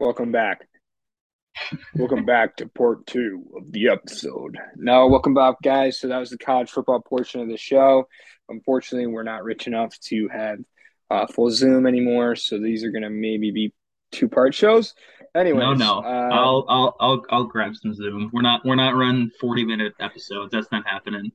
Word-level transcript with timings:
Welcome 0.00 0.30
back. 0.30 0.68
welcome 1.96 2.24
back 2.24 2.58
to 2.58 2.68
part 2.68 3.04
two 3.08 3.44
of 3.56 3.72
the 3.72 3.88
episode. 3.88 4.56
Now, 4.76 5.08
welcome 5.08 5.34
back, 5.34 5.56
guys. 5.60 5.98
So 5.98 6.06
that 6.06 6.18
was 6.18 6.30
the 6.30 6.38
college 6.38 6.70
football 6.70 7.00
portion 7.00 7.40
of 7.40 7.48
the 7.48 7.56
show. 7.56 8.06
Unfortunately, 8.48 9.08
we're 9.08 9.24
not 9.24 9.42
rich 9.42 9.66
enough 9.66 9.98
to 10.02 10.28
have 10.28 10.58
uh, 11.10 11.26
full 11.26 11.50
Zoom 11.50 11.84
anymore, 11.84 12.36
so 12.36 12.60
these 12.60 12.84
are 12.84 12.92
going 12.92 13.02
to 13.02 13.10
maybe 13.10 13.50
be 13.50 13.74
two 14.12 14.28
part 14.28 14.54
shows. 14.54 14.94
Anyway, 15.34 15.58
no, 15.58 15.74
no, 15.74 15.98
uh, 15.98 16.28
I'll 16.32 16.64
I'll 16.68 16.96
I'll 17.00 17.24
I'll 17.30 17.44
grab 17.46 17.74
some 17.74 17.92
Zoom. 17.92 18.30
We're 18.32 18.42
not 18.42 18.64
we're 18.64 18.76
not 18.76 18.94
running 18.94 19.32
forty 19.40 19.64
minute 19.64 19.94
episodes. 19.98 20.52
That's 20.52 20.70
not 20.70 20.86
happening. 20.86 21.32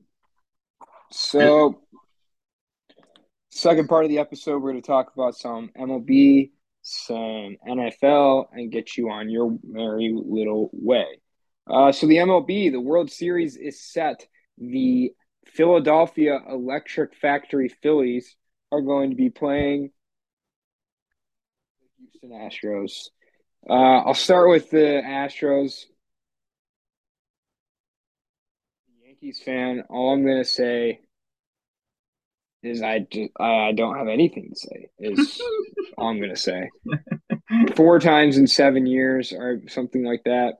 So, 1.12 1.82
second 3.50 3.90
part 3.90 4.06
of 4.06 4.08
the 4.08 4.20
episode, 4.20 4.62
we're 4.62 4.70
going 4.70 4.82
to 4.82 4.86
talk 4.86 5.12
about 5.12 5.36
some 5.36 5.70
MLB 5.78 6.52
some 6.84 7.56
NFL 7.66 8.46
and 8.52 8.70
get 8.70 8.96
you 8.96 9.10
on 9.10 9.30
your 9.30 9.56
merry 9.66 10.12
little 10.14 10.70
way. 10.72 11.06
Uh, 11.66 11.90
so 11.90 12.06
the 12.06 12.16
MLB, 12.16 12.70
the 12.70 12.80
World 12.80 13.10
Series 13.10 13.56
is 13.56 13.82
set. 13.82 14.26
The 14.58 15.12
Philadelphia 15.46 16.38
Electric 16.48 17.14
Factory 17.16 17.70
Phillies 17.82 18.36
are 18.70 18.82
going 18.82 19.10
to 19.10 19.16
be 19.16 19.30
playing 19.30 19.90
the 21.80 21.88
Houston 21.98 22.30
Astros. 22.30 23.08
Uh, 23.68 24.06
I'll 24.06 24.14
start 24.14 24.50
with 24.50 24.70
the 24.70 25.02
Astros. 25.04 25.84
Yankees 29.02 29.40
fan, 29.42 29.84
all 29.88 30.12
I'm 30.12 30.22
going 30.22 30.42
to 30.42 30.48
say 30.48 31.00
is 32.66 32.82
I 32.82 33.00
just 33.10 33.30
I 33.38 33.72
don't 33.72 33.96
have 33.96 34.08
anything 34.08 34.50
to 34.50 34.56
say. 34.56 34.88
Is 34.98 35.40
all 35.98 36.08
I'm 36.08 36.20
gonna 36.20 36.36
say. 36.36 36.70
Four 37.74 38.00
times 38.00 38.36
in 38.36 38.46
seven 38.46 38.86
years 38.86 39.32
or 39.32 39.62
something 39.68 40.04
like 40.04 40.22
that. 40.24 40.54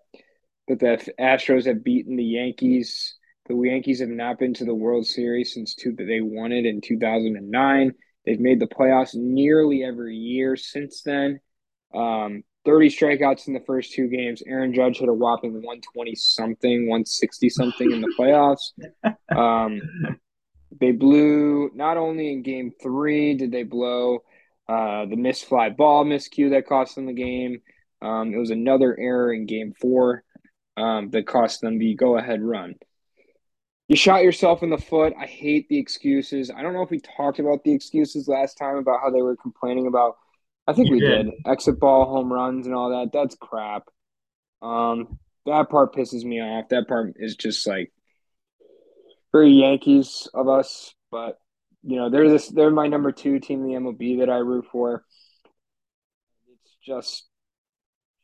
But 0.66 0.80
the 0.80 1.12
Astros 1.20 1.66
have 1.66 1.84
beaten 1.84 2.16
the 2.16 2.24
Yankees. 2.24 3.16
The 3.46 3.54
Yankees 3.54 4.01
have 4.01 4.09
not 4.09 4.38
been 4.38 4.54
to 4.54 4.64
the 4.64 4.74
World 4.74 5.06
Series 5.06 5.52
since 5.52 5.74
two, 5.74 5.92
that 5.96 6.04
they 6.04 6.23
won 6.23 6.52
it 6.52 6.64
in 6.64 6.80
2009. 6.80 7.92
They've 8.24 8.40
made 8.40 8.60
the 8.60 8.66
playoffs 8.66 9.14
nearly 9.14 9.84
every 9.84 10.16
year 10.16 10.57
since 10.57 11.02
then. 11.02 11.40
Um, 11.95 12.42
30 12.64 12.88
strikeouts 12.88 13.46
in 13.46 13.52
the 13.52 13.60
first 13.66 13.92
two 13.92 14.09
games. 14.09 14.42
Aaron 14.46 14.73
Judge 14.73 14.98
hit 14.98 15.09
a 15.09 15.12
whopping 15.12 15.52
120 15.52 16.14
something, 16.14 16.88
160 16.88 17.51
something 17.51 17.92
in 17.92 18.01
the 18.01 18.14
playoffs. 18.18 18.73
Um, 19.36 19.82
they 20.80 20.92
blew 20.92 21.70
not 21.74 21.96
only 21.96 22.32
in 22.32 22.42
game 22.42 22.72
three 22.82 23.34
did 23.34 23.52
they 23.52 23.62
blow 23.62 24.22
uh, 24.68 25.06
the 25.06 25.16
missed 25.16 25.44
fly 25.44 25.70
ball 25.70 26.04
miscue 26.04 26.50
that 26.50 26.66
cost 26.66 26.94
them 26.94 27.06
the 27.06 27.12
game. 27.12 27.60
Um, 28.00 28.32
it 28.32 28.38
was 28.38 28.50
another 28.50 28.98
error 28.98 29.32
in 29.32 29.46
game 29.46 29.74
four 29.80 30.24
um, 30.76 31.10
that 31.10 31.26
cost 31.26 31.60
them 31.60 31.78
the 31.78 31.95
go 31.95 32.16
ahead 32.16 32.42
run. 32.42 32.74
You 33.88 33.96
shot 33.96 34.22
yourself 34.22 34.62
in 34.62 34.70
the 34.70 34.78
foot. 34.78 35.12
I 35.18 35.26
hate 35.26 35.68
the 35.68 35.78
excuses. 35.78 36.50
I 36.50 36.62
don't 36.62 36.72
know 36.72 36.82
if 36.82 36.90
we 36.90 37.00
talked 37.00 37.38
about 37.38 37.64
the 37.64 37.72
excuses 37.72 38.28
last 38.28 38.56
time 38.56 38.76
about 38.76 39.00
how 39.02 39.10
they 39.10 39.20
were 39.20 39.36
complaining 39.36 39.86
about. 39.86 40.16
I 40.66 40.72
think 40.72 40.88
you 40.88 40.95
we 40.95 41.00
did. 41.00 41.26
did. 41.26 41.34
Exit 41.46 41.78
ball, 41.78 42.06
home 42.06 42.32
runs, 42.32 42.66
and 42.66 42.74
all 42.74 42.88
that. 42.90 43.10
That's 43.12 43.36
crap. 43.36 43.84
Um, 44.62 45.18
that 45.45 45.68
part 45.68 45.95
pisses 45.95 46.24
me 46.24 46.40
off. 46.40 46.70
That 46.70 46.88
part 46.88 47.16
is 47.16 47.36
just 47.36 47.66
like 47.66 47.92
very 49.35 49.51
Yankees 49.51 50.29
of 50.32 50.49
us, 50.49 50.95
but 51.10 51.38
you 51.82 51.96
know, 51.96 52.09
they're 52.09 52.30
this 52.30 52.49
they're 52.49 52.71
my 52.71 52.87
number 52.87 53.10
two 53.10 53.41
team 53.41 53.65
in 53.65 53.68
the 53.68 53.74
MLB 53.74 54.21
that 54.21 54.30
I 54.30 54.37
root 54.37 54.66
for. 54.71 55.04
It's 56.49 56.76
just 56.87 57.26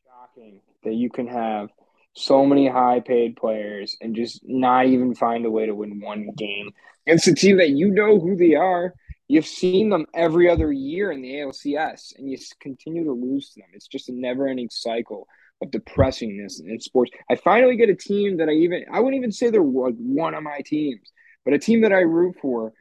shocking 0.06 0.60
that 0.84 0.94
you 0.94 1.10
can 1.10 1.26
have 1.26 1.70
so 2.14 2.46
many 2.46 2.68
high 2.68 3.00
paid 3.00 3.34
players 3.34 3.96
and 4.00 4.14
just 4.14 4.40
not 4.44 4.86
even 4.86 5.16
find 5.16 5.44
a 5.44 5.50
way 5.50 5.66
to 5.66 5.74
win 5.74 6.00
one 6.00 6.30
game. 6.36 6.70
It's 7.06 7.26
a 7.26 7.34
team 7.34 7.56
that 7.56 7.70
you 7.70 7.90
know 7.90 8.20
who 8.20 8.36
they 8.36 8.54
are. 8.54 8.94
You've 9.26 9.46
seen 9.46 9.90
them 9.90 10.06
every 10.14 10.48
other 10.48 10.72
year 10.72 11.10
in 11.10 11.22
the 11.22 11.34
ALCS, 11.34 12.18
and 12.18 12.30
you 12.30 12.38
continue 12.60 13.04
to 13.04 13.12
lose 13.12 13.50
to 13.50 13.60
them. 13.60 13.70
It's 13.72 13.88
just 13.88 14.08
a 14.08 14.12
never 14.12 14.46
ending 14.46 14.70
cycle 14.70 15.26
of 15.62 15.70
depressingness 15.70 16.60
in 16.64 16.80
sports. 16.80 17.10
I 17.30 17.36
finally 17.36 17.76
get 17.76 17.90
a 17.90 17.94
team 17.94 18.38
that 18.38 18.48
I 18.48 18.52
even 18.52 18.84
I 18.92 19.00
wouldn't 19.00 19.18
even 19.18 19.32
say 19.32 19.50
they're 19.50 19.62
one 19.62 20.34
of 20.34 20.42
my 20.42 20.60
teams, 20.64 21.12
but 21.44 21.54
a 21.54 21.58
team 21.58 21.82
that 21.82 21.92
I 21.92 22.00
root 22.00 22.36
for 22.40 22.72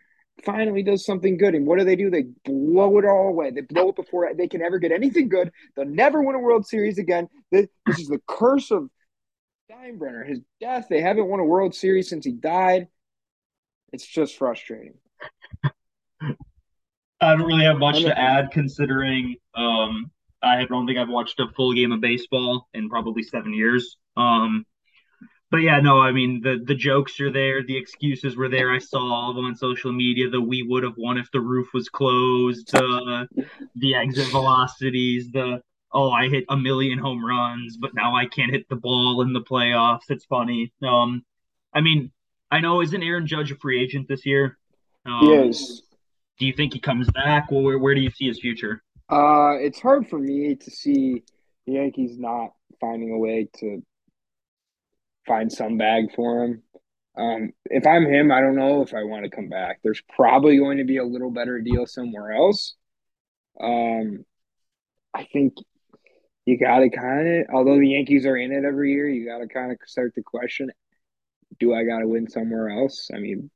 finally 0.45 0.83
does 0.83 1.05
something 1.05 1.37
good. 1.37 1.55
And 1.55 1.65
what 1.65 1.79
do 1.79 1.85
they 1.85 1.95
do? 1.95 2.09
They 2.09 2.25
blow 2.45 2.97
it 2.97 3.05
all 3.05 3.27
away. 3.27 3.51
They 3.51 3.61
blow 3.61 3.89
it 3.89 3.95
before 3.95 4.31
they 4.33 4.47
can 4.47 4.61
ever 4.61 4.79
get 4.79 4.91
anything 4.91 5.29
good. 5.29 5.51
They'll 5.75 5.85
never 5.85 6.21
win 6.21 6.35
a 6.35 6.39
World 6.39 6.65
Series 6.65 6.97
again. 6.97 7.27
This, 7.51 7.67
this 7.85 7.99
is 7.99 8.07
the 8.07 8.21
curse 8.27 8.71
of 8.71 8.89
Steinbrenner. 9.69 10.27
His 10.27 10.39
death. 10.61 10.87
They 10.89 11.01
haven't 11.01 11.27
won 11.27 11.39
a 11.39 11.45
World 11.45 11.75
Series 11.75 12.09
since 12.09 12.25
he 12.25 12.31
died. 12.31 12.87
It's 13.91 14.05
just 14.05 14.37
frustrating. 14.37 14.93
I 17.21 17.35
don't 17.35 17.45
really 17.45 17.65
have 17.65 17.77
much 17.77 18.01
to 18.03 18.17
add 18.17 18.51
considering 18.51 19.35
um, 19.53 20.09
I 20.41 20.65
don't 20.65 20.87
think 20.87 20.97
I've 20.97 21.09
watched 21.09 21.39
a 21.39 21.47
full 21.55 21.73
game 21.73 21.91
of 21.91 22.01
baseball 22.01 22.67
in 22.73 22.89
probably 22.89 23.23
seven 23.23 23.53
years. 23.53 23.97
Um, 24.15 24.65
but 25.51 25.57
yeah, 25.57 25.79
no, 25.79 25.99
I 25.99 26.11
mean 26.11 26.41
the 26.41 26.61
the 26.63 26.75
jokes 26.75 27.19
are 27.19 27.31
there, 27.31 27.63
the 27.63 27.77
excuses 27.77 28.37
were 28.37 28.49
there. 28.49 28.71
I 28.71 28.77
saw 28.77 28.99
all 28.99 29.29
of 29.31 29.35
them 29.35 29.45
on 29.45 29.55
social 29.55 29.91
media. 29.91 30.29
The 30.29 30.39
we 30.39 30.63
would 30.63 30.83
have 30.83 30.93
won 30.97 31.17
if 31.17 31.31
the 31.31 31.41
roof 31.41 31.69
was 31.73 31.89
closed. 31.89 32.73
Uh, 32.73 33.25
the 33.75 33.95
exit 33.95 34.27
velocities. 34.27 35.31
The 35.31 35.61
oh, 35.91 36.11
I 36.11 36.29
hit 36.29 36.45
a 36.49 36.57
million 36.57 36.99
home 36.99 37.25
runs, 37.25 37.77
but 37.77 37.95
now 37.95 38.15
I 38.15 38.27
can't 38.27 38.51
hit 38.51 38.69
the 38.69 38.75
ball 38.75 39.21
in 39.23 39.33
the 39.33 39.41
playoffs. 39.41 40.09
It's 40.09 40.25
funny. 40.25 40.71
Um, 40.83 41.25
I 41.73 41.81
mean, 41.81 42.11
I 42.51 42.59
know 42.59 42.81
isn't 42.81 43.03
Aaron 43.03 43.25
Judge 43.25 43.51
a 43.51 43.55
free 43.55 43.81
agent 43.81 44.07
this 44.07 44.25
year? 44.27 44.57
Um, 45.05 45.29
yes. 45.29 45.81
Do 46.39 46.45
you 46.45 46.53
think 46.53 46.73
he 46.73 46.79
comes 46.79 47.09
back? 47.09 47.51
Well, 47.51 47.63
where 47.63 47.79
where 47.79 47.95
do 47.95 48.01
you 48.01 48.11
see 48.11 48.27
his 48.27 48.39
future? 48.39 48.83
Uh, 49.09 49.55
it's 49.59 49.79
hard 49.79 50.07
for 50.07 50.19
me 50.19 50.55
to 50.55 50.69
see 50.69 51.23
the 51.65 51.73
Yankees 51.73 52.17
not 52.17 52.51
finding 52.79 53.11
a 53.11 53.17
way 53.17 53.47
to 53.57 53.81
find 55.27 55.51
some 55.51 55.77
bag 55.77 56.13
for 56.15 56.43
him. 56.43 56.63
Um, 57.17 57.51
if 57.65 57.85
I'm 57.87 58.05
him, 58.05 58.31
I 58.31 58.39
don't 58.39 58.55
know 58.55 58.81
if 58.81 58.93
I 58.93 59.03
want 59.03 59.23
to 59.23 59.29
come 59.29 59.49
back. 59.49 59.79
There's 59.83 60.01
probably 60.15 60.57
going 60.57 60.77
to 60.77 60.83
be 60.83 60.97
a 60.97 61.03
little 61.03 61.31
better 61.31 61.59
deal 61.59 61.85
somewhere 61.85 62.31
else. 62.31 62.75
Um, 63.59 64.25
I 65.13 65.25
think 65.33 65.55
you 66.45 66.57
got 66.57 66.79
to 66.79 66.89
kind 66.89 67.41
of, 67.41 67.45
although 67.53 67.79
the 67.79 67.89
Yankees 67.89 68.25
are 68.25 68.37
in 68.37 68.51
it 68.51 68.63
every 68.63 68.91
year, 68.93 69.09
you 69.09 69.25
got 69.25 69.39
to 69.39 69.47
kind 69.47 69.71
of 69.71 69.79
start 69.85 70.13
to 70.15 70.21
question: 70.21 70.71
Do 71.59 71.73
I 71.73 71.83
got 71.83 71.99
to 71.99 72.07
win 72.07 72.29
somewhere 72.29 72.69
else? 72.69 73.09
I 73.13 73.19
mean, 73.19 73.49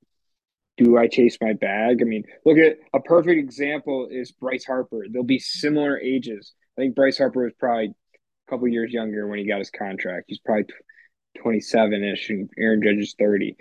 do 0.77 0.97
I 0.97 1.07
chase 1.07 1.37
my 1.41 1.53
bag? 1.53 1.99
I 2.01 2.05
mean, 2.05 2.23
look 2.45 2.57
at 2.57 2.77
a 2.93 2.99
perfect 2.99 3.39
example 3.39 4.07
is 4.09 4.31
Bryce 4.31 4.65
Harper. 4.65 5.05
They'll 5.09 5.23
be 5.23 5.39
similar 5.39 5.99
ages. 5.99 6.53
I 6.77 6.81
think 6.81 6.95
Bryce 6.95 7.17
Harper 7.17 7.43
was 7.43 7.53
probably 7.59 7.85
a 7.87 8.49
couple 8.49 8.67
years 8.67 8.91
younger 8.91 9.27
when 9.27 9.39
he 9.39 9.47
got 9.47 9.59
his 9.59 9.69
contract. 9.69 10.25
He's 10.27 10.39
probably 10.39 10.65
27 11.41 12.03
ish, 12.03 12.29
and 12.29 12.49
Aaron 12.57 12.81
Judge 12.81 12.97
is 12.97 13.15
30. 13.19 13.55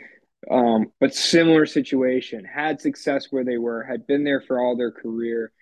Um, 0.51 0.87
but 1.01 1.15
similar 1.15 1.67
situation, 1.67 2.45
had 2.45 2.81
success 2.81 3.27
where 3.31 3.45
they 3.45 3.59
were, 3.59 3.85
had 3.85 4.07
been 4.07 4.25
there 4.25 4.41
for 4.41 4.61
all 4.61 4.77
their 4.77 4.91
career. 4.91 5.53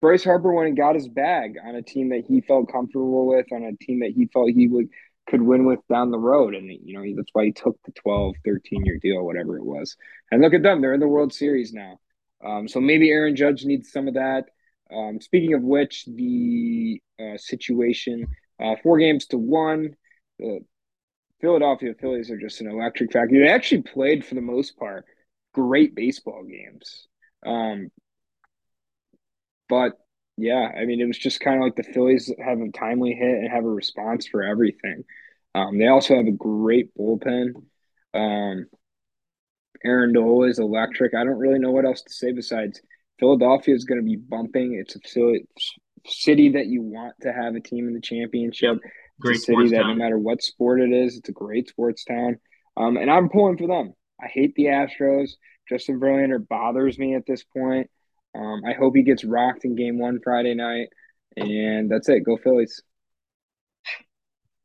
Bryce 0.00 0.24
Harper 0.24 0.52
went 0.52 0.68
and 0.68 0.76
got 0.76 0.94
his 0.94 1.08
bag 1.08 1.56
on 1.64 1.74
a 1.74 1.82
team 1.82 2.10
that 2.10 2.24
he 2.26 2.40
felt 2.40 2.70
comfortable 2.70 3.26
with, 3.26 3.46
on 3.52 3.62
a 3.62 3.84
team 3.84 4.00
that 4.00 4.12
he 4.16 4.26
felt 4.26 4.50
he 4.50 4.68
would 4.68 4.88
could 5.26 5.42
win 5.42 5.64
with 5.64 5.80
down 5.88 6.10
the 6.10 6.18
road. 6.18 6.54
And, 6.54 6.70
you 6.84 6.94
know, 6.94 7.16
that's 7.16 7.30
why 7.32 7.46
he 7.46 7.52
took 7.52 7.78
the 7.84 7.92
12, 7.92 8.36
13 8.44 8.84
year 8.84 8.98
deal, 8.98 9.24
whatever 9.24 9.56
it 9.56 9.64
was. 9.64 9.96
And 10.30 10.40
look 10.40 10.54
at 10.54 10.62
them. 10.62 10.80
They're 10.80 10.94
in 10.94 11.00
the 11.00 11.08
World 11.08 11.32
Series 11.32 11.72
now. 11.72 11.98
Um, 12.44 12.68
so 12.68 12.80
maybe 12.80 13.10
Aaron 13.10 13.36
Judge 13.36 13.64
needs 13.64 13.90
some 13.90 14.08
of 14.08 14.14
that. 14.14 14.44
Um, 14.92 15.20
speaking 15.20 15.54
of 15.54 15.62
which, 15.62 16.04
the 16.06 17.00
uh, 17.18 17.36
situation 17.38 18.26
uh, 18.60 18.76
four 18.82 18.98
games 18.98 19.26
to 19.26 19.38
one. 19.38 19.96
The 20.38 20.60
Philadelphia 21.40 21.94
Phillies 22.00 22.30
are 22.30 22.38
just 22.38 22.60
an 22.60 22.68
electric 22.68 23.12
factory. 23.12 23.40
They 23.40 23.48
actually 23.48 23.82
played, 23.82 24.24
for 24.24 24.34
the 24.34 24.40
most 24.40 24.78
part, 24.78 25.04
great 25.52 25.94
baseball 25.94 26.44
games. 26.44 27.08
Um, 27.44 27.90
but 29.68 29.92
yeah, 30.36 30.70
I 30.76 30.84
mean, 30.84 31.00
it 31.00 31.06
was 31.06 31.18
just 31.18 31.40
kind 31.40 31.56
of 31.56 31.62
like 31.62 31.76
the 31.76 31.82
Phillies 31.82 32.32
have 32.44 32.60
a 32.60 32.70
timely 32.70 33.14
hit 33.14 33.38
and 33.38 33.50
have 33.50 33.64
a 33.64 33.68
response 33.68 34.26
for 34.26 34.42
everything. 34.42 35.04
Um, 35.54 35.78
they 35.78 35.88
also 35.88 36.14
have 36.16 36.26
a 36.26 36.32
great 36.32 36.94
bullpen. 36.94 37.54
Um, 38.12 38.66
Aaron 39.84 40.12
Nola 40.12 40.48
is 40.48 40.58
electric. 40.58 41.14
I 41.14 41.24
don't 41.24 41.38
really 41.38 41.58
know 41.58 41.70
what 41.70 41.86
else 41.86 42.02
to 42.02 42.12
say 42.12 42.32
besides 42.32 42.80
Philadelphia 43.18 43.74
is 43.74 43.84
going 43.84 44.00
to 44.00 44.04
be 44.04 44.16
bumping. 44.16 44.74
It's 44.74 44.96
a 44.96 45.38
city 46.06 46.50
that 46.50 46.66
you 46.66 46.82
want 46.82 47.14
to 47.22 47.32
have 47.32 47.54
a 47.54 47.60
team 47.60 47.88
in 47.88 47.94
the 47.94 48.00
championship. 48.00 48.78
Great 49.18 49.36
it's 49.36 49.44
a 49.44 49.46
city 49.46 49.68
that 49.70 49.82
town. 49.82 49.88
no 49.88 49.94
matter 49.94 50.18
what 50.18 50.42
sport 50.42 50.80
it 50.80 50.92
is, 50.92 51.16
it's 51.16 51.28
a 51.28 51.32
great 51.32 51.68
sports 51.68 52.04
town. 52.04 52.38
Um, 52.76 52.98
and 52.98 53.10
I'm 53.10 53.30
pulling 53.30 53.56
for 53.56 53.66
them. 53.66 53.94
I 54.20 54.26
hate 54.26 54.54
the 54.54 54.66
Astros. 54.66 55.30
Justin 55.68 55.98
Verlander 55.98 56.46
bothers 56.46 56.98
me 56.98 57.14
at 57.14 57.26
this 57.26 57.42
point. 57.42 57.90
Um, 58.36 58.62
I 58.64 58.74
hope 58.74 58.96
he 58.96 59.02
gets 59.02 59.24
rocked 59.24 59.64
in 59.64 59.74
game 59.74 59.98
one 59.98 60.20
Friday 60.22 60.54
night. 60.54 60.88
And 61.36 61.90
that's 61.90 62.08
it. 62.08 62.24
Go 62.24 62.36
Phillies. 62.36 62.82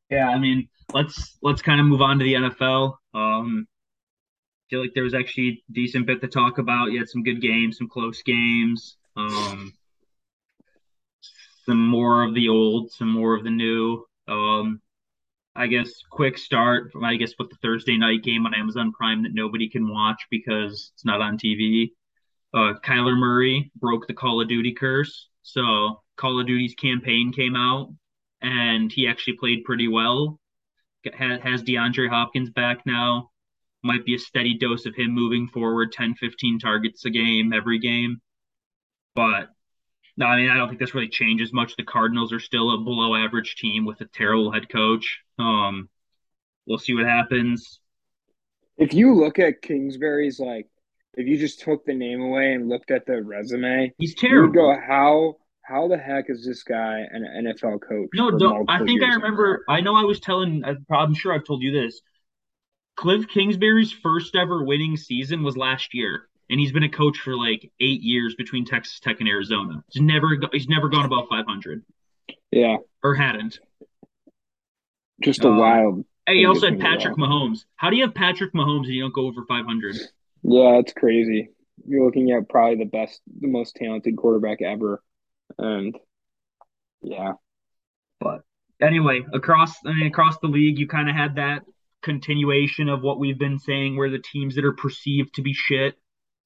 Yeah, 0.09 0.29
I 0.29 0.39
mean, 0.39 0.67
let's 0.93 1.37
let's 1.41 1.61
kind 1.61 1.79
of 1.79 1.85
move 1.85 2.01
on 2.01 2.19
to 2.19 2.23
the 2.25 2.33
NFL. 2.33 2.95
Um, 3.13 3.67
feel 4.69 4.81
like 4.81 4.93
there 4.93 5.03
was 5.03 5.13
actually 5.13 5.63
a 5.69 5.73
decent 5.73 6.05
bit 6.05 6.21
to 6.21 6.27
talk 6.27 6.57
about. 6.57 6.91
You 6.91 6.99
had 6.99 7.09
some 7.09 7.23
good 7.23 7.41
games, 7.41 7.77
some 7.77 7.87
close 7.87 8.21
games, 8.23 8.97
um, 9.15 9.73
some 11.65 11.87
more 11.87 12.23
of 12.23 12.33
the 12.33 12.49
old, 12.49 12.91
some 12.91 13.09
more 13.09 13.35
of 13.35 13.43
the 13.43 13.49
new. 13.49 14.05
Um, 14.27 14.81
I 15.55 15.67
guess 15.67 15.91
quick 16.09 16.37
start. 16.37 16.91
I 17.03 17.15
guess 17.15 17.33
with 17.37 17.49
the 17.49 17.57
Thursday 17.61 17.97
night 17.97 18.23
game 18.23 18.45
on 18.45 18.53
Amazon 18.53 18.93
Prime 18.93 19.23
that 19.23 19.33
nobody 19.33 19.69
can 19.69 19.89
watch 19.89 20.25
because 20.29 20.91
it's 20.93 21.05
not 21.05 21.21
on 21.21 21.37
TV. 21.37 21.91
Uh, 22.53 22.73
Kyler 22.83 23.17
Murray 23.17 23.71
broke 23.75 24.07
the 24.07 24.13
Call 24.13 24.41
of 24.41 24.47
Duty 24.47 24.73
curse. 24.73 25.29
So 25.43 26.01
Call 26.17 26.39
of 26.39 26.47
Duty's 26.47 26.75
campaign 26.75 27.31
came 27.33 27.55
out, 27.55 27.93
and 28.41 28.91
he 28.91 29.07
actually 29.07 29.37
played 29.37 29.63
pretty 29.63 29.87
well. 29.87 30.39
Has 31.13 31.63
DeAndre 31.63 32.09
Hopkins 32.09 32.49
back 32.49 32.85
now. 32.85 33.31
Might 33.83 34.05
be 34.05 34.15
a 34.15 34.19
steady 34.19 34.57
dose 34.57 34.85
of 34.85 34.95
him 34.95 35.11
moving 35.11 35.47
forward, 35.47 35.91
10, 35.91 36.15
15 36.15 36.59
targets 36.59 37.05
a 37.05 37.09
game 37.09 37.53
every 37.53 37.79
game. 37.79 38.21
But 39.15 39.49
no, 40.17 40.27
I 40.27 40.37
mean, 40.37 40.49
I 40.49 40.55
don't 40.55 40.67
think 40.67 40.79
this 40.79 40.93
really 40.93 41.09
changes 41.09 41.51
much. 41.51 41.75
The 41.75 41.83
Cardinals 41.83 42.31
are 42.31 42.39
still 42.39 42.71
a 42.73 42.77
below 42.77 43.15
average 43.15 43.55
team 43.55 43.85
with 43.85 44.01
a 44.01 44.05
terrible 44.05 44.51
head 44.51 44.69
coach. 44.69 45.21
Um, 45.39 45.89
we'll 46.67 46.77
see 46.77 46.93
what 46.93 47.05
happens. 47.05 47.79
If 48.77 48.93
you 48.93 49.15
look 49.15 49.39
at 49.39 49.61
Kingsbury's, 49.61 50.39
like, 50.39 50.67
if 51.15 51.27
you 51.27 51.37
just 51.37 51.59
took 51.61 51.85
the 51.85 51.93
name 51.93 52.21
away 52.21 52.53
and 52.53 52.69
looked 52.69 52.91
at 52.91 53.05
the 53.05 53.21
resume, 53.21 53.93
he's 53.97 54.15
terrible. 54.15 54.53
Go, 54.53 54.75
how 54.79 55.35
how 55.63 55.87
the 55.87 55.97
heck 55.97 56.25
is 56.29 56.45
this 56.45 56.63
guy 56.63 57.05
an 57.11 57.23
NFL 57.45 57.81
coach? 57.81 58.09
No, 58.13 58.37
don't, 58.37 58.69
I 58.69 58.83
think 58.83 59.03
I 59.03 59.15
remember. 59.15 59.63
I 59.69 59.81
know 59.81 59.95
I 59.95 60.03
was 60.03 60.19
telling. 60.19 60.63
I'm 60.91 61.13
sure 61.13 61.33
I've 61.33 61.45
told 61.45 61.61
you 61.61 61.71
this. 61.71 62.01
Cliff 62.97 63.27
Kingsbury's 63.27 63.91
first 63.91 64.35
ever 64.35 64.63
winning 64.63 64.97
season 64.97 65.43
was 65.43 65.57
last 65.57 65.93
year 65.93 66.27
and 66.51 66.59
he's 66.59 66.73
been 66.73 66.83
a 66.83 66.89
coach 66.89 67.17
for 67.17 67.35
like 67.35 67.71
eight 67.79 68.01
years 68.01 68.35
between 68.35 68.65
Texas 68.65 68.99
Tech 68.99 69.21
and 69.21 69.29
Arizona. 69.29 69.83
He's 69.89 70.03
never 70.03 70.37
he's 70.51 70.67
never 70.67 70.89
gone 70.89 71.05
above 71.05 71.27
500. 71.29 71.83
Yeah, 72.51 72.77
or 73.01 73.15
hadn't. 73.15 73.59
Just 75.21 75.43
a 75.45 75.49
uh, 75.49 75.57
wild. 75.57 76.05
Hey, 76.27 76.35
you 76.35 76.47
also 76.49 76.69
had 76.69 76.79
Patrick 76.79 77.15
Mahomes. 77.15 77.65
How 77.77 77.89
do 77.89 77.95
you 77.95 78.03
have 78.03 78.13
Patrick 78.13 78.53
Mahomes 78.53 78.85
and 78.85 78.93
you 78.93 79.01
don't 79.01 79.13
go 79.13 79.27
over 79.27 79.45
500? 79.47 79.95
Yeah, 80.43 80.79
it's 80.79 80.93
crazy. 80.93 81.49
You're 81.85 82.05
looking 82.05 82.31
at 82.31 82.49
probably 82.49 82.77
the 82.77 82.89
best, 82.89 83.21
the 83.39 83.47
most 83.47 83.75
talented 83.75 84.17
quarterback 84.17 84.61
ever, 84.61 85.01
and 85.57 85.95
yeah. 87.01 87.33
But 88.19 88.41
anyway, 88.81 89.21
across 89.33 89.73
I 89.85 89.93
mean, 89.93 90.07
across 90.07 90.37
the 90.39 90.47
league, 90.47 90.77
you 90.77 90.87
kind 90.87 91.09
of 91.09 91.15
had 91.15 91.35
that 91.35 91.63
continuation 92.01 92.89
of 92.89 93.01
what 93.01 93.19
we've 93.19 93.39
been 93.39 93.59
saying, 93.59 93.97
where 93.97 94.09
the 94.09 94.19
teams 94.19 94.55
that 94.55 94.65
are 94.65 94.73
perceived 94.73 95.35
to 95.35 95.41
be 95.41 95.53
shit 95.53 95.95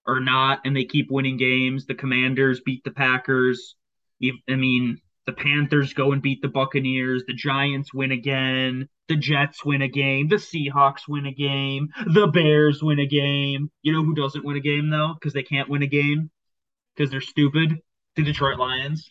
are 0.08 0.20
not, 0.20 0.60
and 0.66 0.76
they 0.76 0.86
keep 0.86 1.10
winning 1.10 1.38
games. 1.38 1.86
The 1.86 1.96
Commanders 1.96 2.62
beat 2.62 2.84
the 2.84 2.92
Packers. 2.92 3.76
I 4.24 4.56
mean, 4.56 5.00
the 5.26 5.34
Panthers 5.34 5.94
go 5.94 6.12
and 6.12 6.22
beat 6.22 6.42
the 6.42 6.48
Buccaneers. 6.48 7.24
The 7.26 7.34
Giants 7.34 7.94
win 7.94 8.12
again. 8.12 8.88
The 9.08 9.16
Jets 9.16 9.66
win 9.66 9.82
a 9.82 9.88
game. 9.88 10.28
The 10.28 10.36
Seahawks 10.36 11.08
win 11.08 11.26
a 11.26 11.34
game. 11.34 11.90
The 12.14 12.28
Bears 12.28 12.82
win 12.84 13.00
a 13.00 13.08
game. 13.08 13.72
You 13.82 13.94
know 13.94 14.04
who 14.04 14.14
doesn't 14.14 14.46
win 14.46 14.58
a 14.58 14.62
game 14.62 14.90
though? 14.90 15.14
Because 15.14 15.34
they 15.34 15.44
can't 15.44 15.70
win 15.70 15.82
a 15.82 15.88
game 15.88 16.30
because 16.96 17.12
they're 17.12 17.22
stupid. 17.22 17.80
The 18.16 18.24
Detroit 18.24 18.60
Lions. 18.60 19.10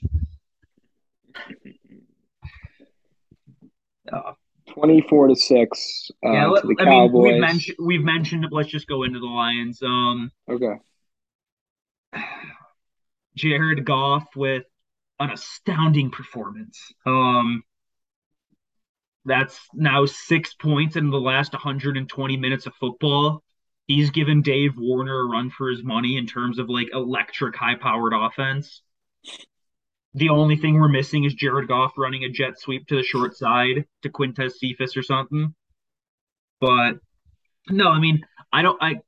Uh, 4.13 4.33
Twenty-four 4.69 5.29
to 5.29 5.37
six 5.37 6.11
uh, 6.25 6.33
yeah, 6.33 6.45
to 6.45 6.67
the 6.67 6.77
I 6.81 6.85
Cowboys. 6.85 7.25
Mean, 7.25 7.33
we've, 7.33 7.41
mentioned, 7.41 7.77
we've 7.81 8.03
mentioned. 8.03 8.47
Let's 8.51 8.71
just 8.71 8.87
go 8.87 9.03
into 9.03 9.21
the 9.21 9.27
Lions. 9.27 9.83
Um, 9.83 10.31
okay. 10.49 10.75
Jared 13.37 13.85
Goff 13.85 14.25
with 14.37 14.65
an 15.21 15.31
astounding 15.31 16.11
performance. 16.11 16.81
Um, 17.07 17.63
that's 19.25 19.59
now 19.73 20.05
six 20.07 20.55
points 20.55 20.97
in 20.97 21.11
the 21.11 21.21
last 21.21 21.53
120 21.53 22.37
minutes 22.37 22.67
of 22.67 22.75
football. 22.75 23.43
He's 23.87 24.11
given 24.11 24.43
Dave 24.43 24.73
Warner 24.77 25.21
a 25.21 25.29
run 25.29 25.51
for 25.51 25.69
his 25.71 25.83
money 25.83 26.17
in 26.17 26.27
terms 26.27 26.59
of 26.59 26.69
like 26.69 26.89
electric, 26.93 27.57
high-powered 27.57 28.13
offense. 28.15 28.83
The 30.15 30.29
only 30.29 30.57
thing 30.57 30.75
we're 30.75 30.89
missing 30.89 31.25
is 31.25 31.35
Jared 31.35 31.69
Goff 31.69 31.93
running 31.99 32.25
a 32.25 32.29
jet 32.29 32.59
sweep 32.59 32.87
to 32.89 32.97
the 32.97 33.03
short 33.03 33.37
side 33.37 33.85
to 34.03 34.09
Quintez 34.09 34.53
Cephus 34.53 34.97
or 34.97 35.03
something. 35.03 35.55
But 36.61 36.99
no, 37.69 37.89
I 37.89 37.99
mean, 37.99 38.21
I 38.53 38.63
don't. 38.63 38.81
I 38.81 39.01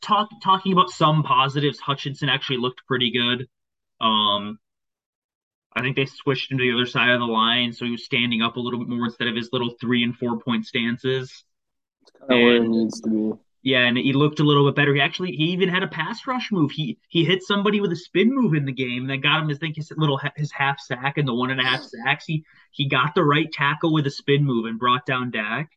talk 0.00 0.28
talking 0.42 0.72
about 0.72 0.90
some 0.90 1.22
positives. 1.22 1.78
Hutchinson 1.80 2.28
actually 2.28 2.58
looked 2.58 2.86
pretty 2.86 3.12
good. 3.12 3.46
Um, 4.00 4.58
I 5.74 5.82
think 5.82 5.96
they 5.96 6.06
switched 6.06 6.50
him 6.50 6.58
to 6.58 6.64
the 6.64 6.72
other 6.72 6.86
side 6.86 7.10
of 7.10 7.20
the 7.20 7.26
line, 7.26 7.72
so 7.72 7.84
he 7.84 7.92
was 7.92 8.04
standing 8.04 8.42
up 8.42 8.56
a 8.56 8.60
little 8.60 8.80
bit 8.80 8.88
more 8.88 9.04
instead 9.04 9.28
of 9.28 9.36
his 9.36 9.50
little 9.52 9.70
three 9.80 10.02
and 10.02 10.16
four 10.16 10.38
point 10.38 10.66
stances. 10.66 11.44
It's 12.02 12.10
kind 12.10 12.32
of 12.32 12.36
and, 12.36 12.44
where 12.44 12.56
it 12.56 12.68
needs 12.68 13.00
to 13.02 13.10
be. 13.10 13.40
Yeah, 13.62 13.86
and 13.86 13.96
he 13.96 14.14
looked 14.14 14.40
a 14.40 14.44
little 14.44 14.66
bit 14.66 14.74
better. 14.74 14.94
He 14.94 15.00
actually 15.00 15.32
he 15.32 15.44
even 15.50 15.68
had 15.68 15.82
a 15.82 15.88
pass 15.88 16.26
rush 16.26 16.50
move. 16.50 16.70
He 16.70 16.98
he 17.08 17.24
hit 17.24 17.42
somebody 17.42 17.80
with 17.80 17.92
a 17.92 17.96
spin 17.96 18.34
move 18.34 18.54
in 18.54 18.64
the 18.64 18.72
game 18.72 19.06
that 19.08 19.18
got 19.18 19.42
him. 19.42 19.50
I 19.50 19.54
think 19.54 19.76
his 19.76 19.92
little 19.96 20.18
his 20.34 20.50
half 20.50 20.80
sack 20.80 21.18
and 21.18 21.28
the 21.28 21.34
one 21.34 21.50
and 21.50 21.60
a 21.60 21.64
half 21.64 21.82
sacks. 21.82 22.24
He 22.24 22.44
he 22.72 22.88
got 22.88 23.14
the 23.14 23.24
right 23.24 23.50
tackle 23.52 23.92
with 23.92 24.06
a 24.06 24.10
spin 24.10 24.46
move 24.46 24.64
and 24.64 24.78
brought 24.78 25.04
down 25.04 25.30
Dak. 25.30 25.70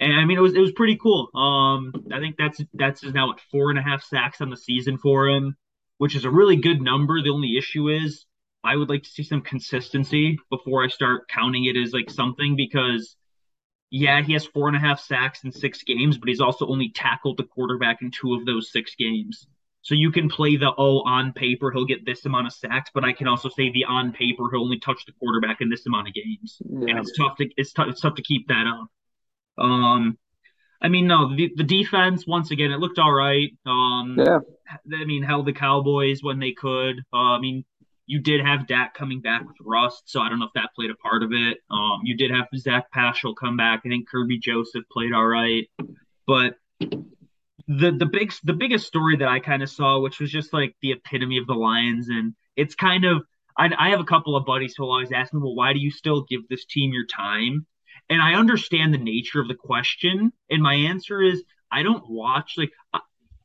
And 0.00 0.14
I 0.14 0.24
mean 0.24 0.38
it 0.38 0.40
was 0.40 0.54
it 0.54 0.60
was 0.60 0.72
pretty 0.72 0.96
cool. 0.96 1.28
Um, 1.34 1.92
I 2.10 2.18
think 2.18 2.36
that's 2.38 2.62
that's 2.72 3.04
now 3.04 3.32
at 3.32 3.40
four 3.50 3.68
and 3.68 3.78
a 3.78 3.82
half 3.82 4.02
sacks 4.02 4.40
on 4.40 4.48
the 4.48 4.56
season 4.56 4.96
for 4.96 5.28
him, 5.28 5.56
which 5.98 6.16
is 6.16 6.24
a 6.24 6.30
really 6.30 6.56
good 6.56 6.80
number. 6.80 7.22
The 7.22 7.30
only 7.30 7.58
issue 7.58 7.90
is 7.90 8.24
I 8.64 8.76
would 8.76 8.88
like 8.88 9.02
to 9.02 9.10
see 9.10 9.22
some 9.22 9.42
consistency 9.42 10.38
before 10.50 10.84
I 10.84 10.88
start 10.88 11.28
counting 11.28 11.64
it 11.64 11.76
as 11.76 11.92
like 11.92 12.10
something 12.10 12.56
because 12.56 13.16
yeah, 13.90 14.22
he 14.22 14.32
has 14.32 14.46
four 14.46 14.68
and 14.68 14.76
a 14.76 14.80
half 14.80 15.00
sacks 15.00 15.44
in 15.44 15.52
six 15.52 15.82
games, 15.82 16.16
but 16.16 16.28
he's 16.28 16.40
also 16.40 16.66
only 16.66 16.90
tackled 16.94 17.36
the 17.36 17.44
quarterback 17.44 18.00
in 18.00 18.10
two 18.10 18.34
of 18.34 18.46
those 18.46 18.72
six 18.72 18.94
games. 18.98 19.46
So 19.82 19.94
you 19.94 20.12
can 20.12 20.28
play 20.28 20.56
the 20.56 20.72
oh 20.78 21.00
on 21.00 21.32
paper 21.32 21.70
he'll 21.72 21.84
get 21.84 22.06
this 22.06 22.24
amount 22.24 22.46
of 22.46 22.52
sacks, 22.52 22.90
but 22.94 23.04
I 23.04 23.12
can 23.12 23.26
also 23.26 23.48
say 23.48 23.70
the 23.70 23.84
on 23.84 24.12
paper 24.12 24.44
he'll 24.50 24.62
only 24.62 24.78
touch 24.78 25.04
the 25.04 25.12
quarterback 25.12 25.60
in 25.60 25.68
this 25.68 25.84
amount 25.86 26.08
of 26.08 26.14
games, 26.14 26.62
yeah. 26.64 26.88
and 26.88 26.98
it's 27.00 27.16
tough 27.18 27.36
to 27.36 27.48
it's 27.56 27.72
tough 27.72 27.88
it's 27.88 28.00
tough 28.00 28.14
to 28.14 28.22
keep 28.22 28.46
that 28.48 28.64
up. 28.66 28.88
Um, 29.62 30.16
I 30.80 30.88
mean 30.88 31.08
no 31.08 31.36
the, 31.36 31.52
the 31.56 31.64
defense 31.64 32.26
once 32.26 32.52
again 32.52 32.70
it 32.70 32.78
looked 32.78 33.00
all 33.00 33.12
right. 33.12 33.50
Um, 33.66 34.16
yeah, 34.18 34.38
I 34.94 35.04
mean 35.04 35.24
held 35.24 35.46
the 35.46 35.52
Cowboys 35.52 36.22
when 36.22 36.38
they 36.38 36.52
could. 36.52 37.00
Uh, 37.12 37.36
I 37.36 37.40
mean 37.40 37.64
you 38.12 38.20
did 38.20 38.44
have 38.44 38.66
Dak 38.66 38.92
coming 38.92 39.22
back 39.22 39.46
with 39.46 39.56
rust, 39.62 40.02
so 40.04 40.20
I 40.20 40.28
don't 40.28 40.38
know 40.38 40.44
if 40.44 40.52
that 40.54 40.74
played 40.76 40.90
a 40.90 40.94
part 40.96 41.22
of 41.22 41.30
it. 41.32 41.56
Um, 41.70 42.00
you 42.04 42.14
did 42.14 42.30
have 42.30 42.46
Zach 42.54 42.92
Pascal 42.92 43.34
come 43.34 43.56
back. 43.56 43.80
I 43.86 43.88
think 43.88 44.06
Kerby 44.06 44.38
Joseph 44.38 44.84
played 44.92 45.14
all 45.14 45.24
right, 45.24 45.66
but 46.26 46.56
the 46.78 47.90
the 47.90 48.04
big 48.04 48.30
the 48.44 48.52
biggest 48.52 48.86
story 48.86 49.16
that 49.16 49.28
I 49.28 49.40
kind 49.40 49.62
of 49.62 49.70
saw, 49.70 49.98
which 49.98 50.20
was 50.20 50.30
just 50.30 50.52
like 50.52 50.76
the 50.82 50.92
epitome 50.92 51.38
of 51.38 51.46
the 51.46 51.54
Lions, 51.54 52.10
and 52.10 52.34
it's 52.54 52.74
kind 52.74 53.06
of 53.06 53.22
I, 53.56 53.70
I 53.78 53.88
have 53.88 54.00
a 54.00 54.04
couple 54.04 54.36
of 54.36 54.44
buddies 54.44 54.74
who 54.76 54.84
always 54.84 55.10
ask 55.10 55.32
me, 55.32 55.40
well, 55.42 55.54
why 55.54 55.72
do 55.72 55.78
you 55.78 55.90
still 55.90 56.26
give 56.28 56.46
this 56.50 56.66
team 56.66 56.92
your 56.92 57.06
time? 57.06 57.66
And 58.10 58.20
I 58.20 58.34
understand 58.34 58.92
the 58.92 58.98
nature 58.98 59.40
of 59.40 59.48
the 59.48 59.54
question, 59.54 60.34
and 60.50 60.62
my 60.62 60.74
answer 60.74 61.22
is 61.22 61.42
I 61.70 61.82
don't 61.82 62.04
watch 62.10 62.56
like 62.58 62.72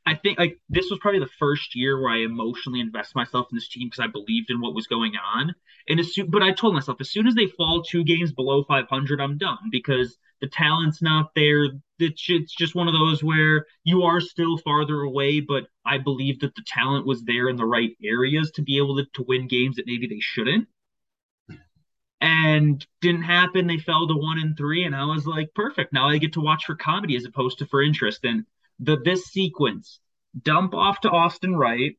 I 0.07 0.15
think 0.15 0.39
like 0.39 0.57
this 0.69 0.89
was 0.89 0.99
probably 0.99 1.19
the 1.19 1.29
first 1.37 1.75
year 1.75 2.01
where 2.01 2.13
I 2.13 2.19
emotionally 2.19 2.79
invest 2.79 3.13
myself 3.13 3.47
in 3.51 3.57
this 3.57 3.67
team 3.67 3.89
because 3.89 3.99
I 3.99 4.07
believed 4.07 4.49
in 4.49 4.61
what 4.61 4.73
was 4.73 4.87
going 4.87 5.11
on. 5.17 5.53
And 5.89 5.99
as 5.99 6.13
soon, 6.13 6.31
but 6.31 6.41
I 6.41 6.53
told 6.53 6.73
myself 6.73 7.01
as 7.01 7.11
soon 7.11 7.27
as 7.27 7.35
they 7.35 7.47
fall 7.47 7.83
two 7.83 8.05
games 8.05 8.31
below 8.31 8.63
500, 8.63 9.19
I'm 9.19 9.37
done 9.37 9.57
because 9.69 10.17
the 10.39 10.47
talent's 10.47 11.01
not 11.01 11.35
there. 11.35 11.65
It's, 11.99 12.23
it's 12.29 12.55
just 12.55 12.73
one 12.73 12.87
of 12.87 12.93
those 12.93 13.21
where 13.21 13.65
you 13.83 14.03
are 14.03 14.21
still 14.21 14.57
farther 14.57 15.01
away, 15.01 15.41
but 15.41 15.65
I 15.85 15.97
believe 15.97 16.39
that 16.39 16.55
the 16.55 16.63
talent 16.65 17.05
was 17.05 17.25
there 17.25 17.49
in 17.49 17.57
the 17.57 17.65
right 17.65 17.91
areas 18.01 18.51
to 18.51 18.61
be 18.61 18.77
able 18.77 18.95
to, 18.95 19.05
to 19.15 19.25
win 19.27 19.49
games 19.49 19.75
that 19.75 19.87
maybe 19.87 20.07
they 20.07 20.21
shouldn't. 20.21 20.69
And 22.21 22.85
didn't 23.01 23.23
happen. 23.23 23.67
They 23.67 23.77
fell 23.77 24.07
to 24.07 24.15
one 24.15 24.39
and 24.39 24.57
three, 24.57 24.85
and 24.85 24.95
I 24.95 25.03
was 25.03 25.27
like, 25.27 25.53
perfect. 25.53 25.91
Now 25.91 26.07
I 26.07 26.17
get 26.17 26.33
to 26.33 26.41
watch 26.41 26.65
for 26.65 26.75
comedy 26.75 27.17
as 27.17 27.25
opposed 27.25 27.59
to 27.59 27.67
for 27.67 27.83
interest. 27.83 28.23
And 28.23 28.45
the 28.79 28.97
this 29.03 29.25
sequence 29.25 29.99
dump 30.39 30.73
off 30.73 31.01
to 31.01 31.09
Austin 31.09 31.55
Wright. 31.55 31.97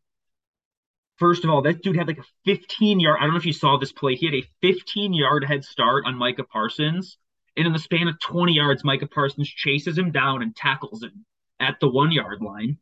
First 1.16 1.44
of 1.44 1.50
all, 1.50 1.62
that 1.62 1.82
dude 1.82 1.96
had 1.96 2.06
like 2.06 2.18
a 2.18 2.24
15 2.44 3.00
yard. 3.00 3.18
I 3.18 3.24
don't 3.24 3.32
know 3.32 3.38
if 3.38 3.46
you 3.46 3.52
saw 3.52 3.76
this 3.76 3.92
play. 3.92 4.14
He 4.14 4.26
had 4.26 4.34
a 4.34 4.48
15 4.62 5.12
yard 5.12 5.44
head 5.44 5.64
start 5.64 6.04
on 6.06 6.16
Micah 6.16 6.44
Parsons. 6.44 7.18
And 7.56 7.66
in 7.66 7.72
the 7.72 7.80
span 7.80 8.06
of 8.06 8.20
20 8.20 8.52
yards, 8.52 8.84
Micah 8.84 9.08
Parsons 9.08 9.48
chases 9.48 9.98
him 9.98 10.12
down 10.12 10.42
and 10.42 10.54
tackles 10.54 11.02
him 11.02 11.24
at 11.58 11.80
the 11.80 11.88
one 11.88 12.12
yard 12.12 12.40
line. 12.40 12.78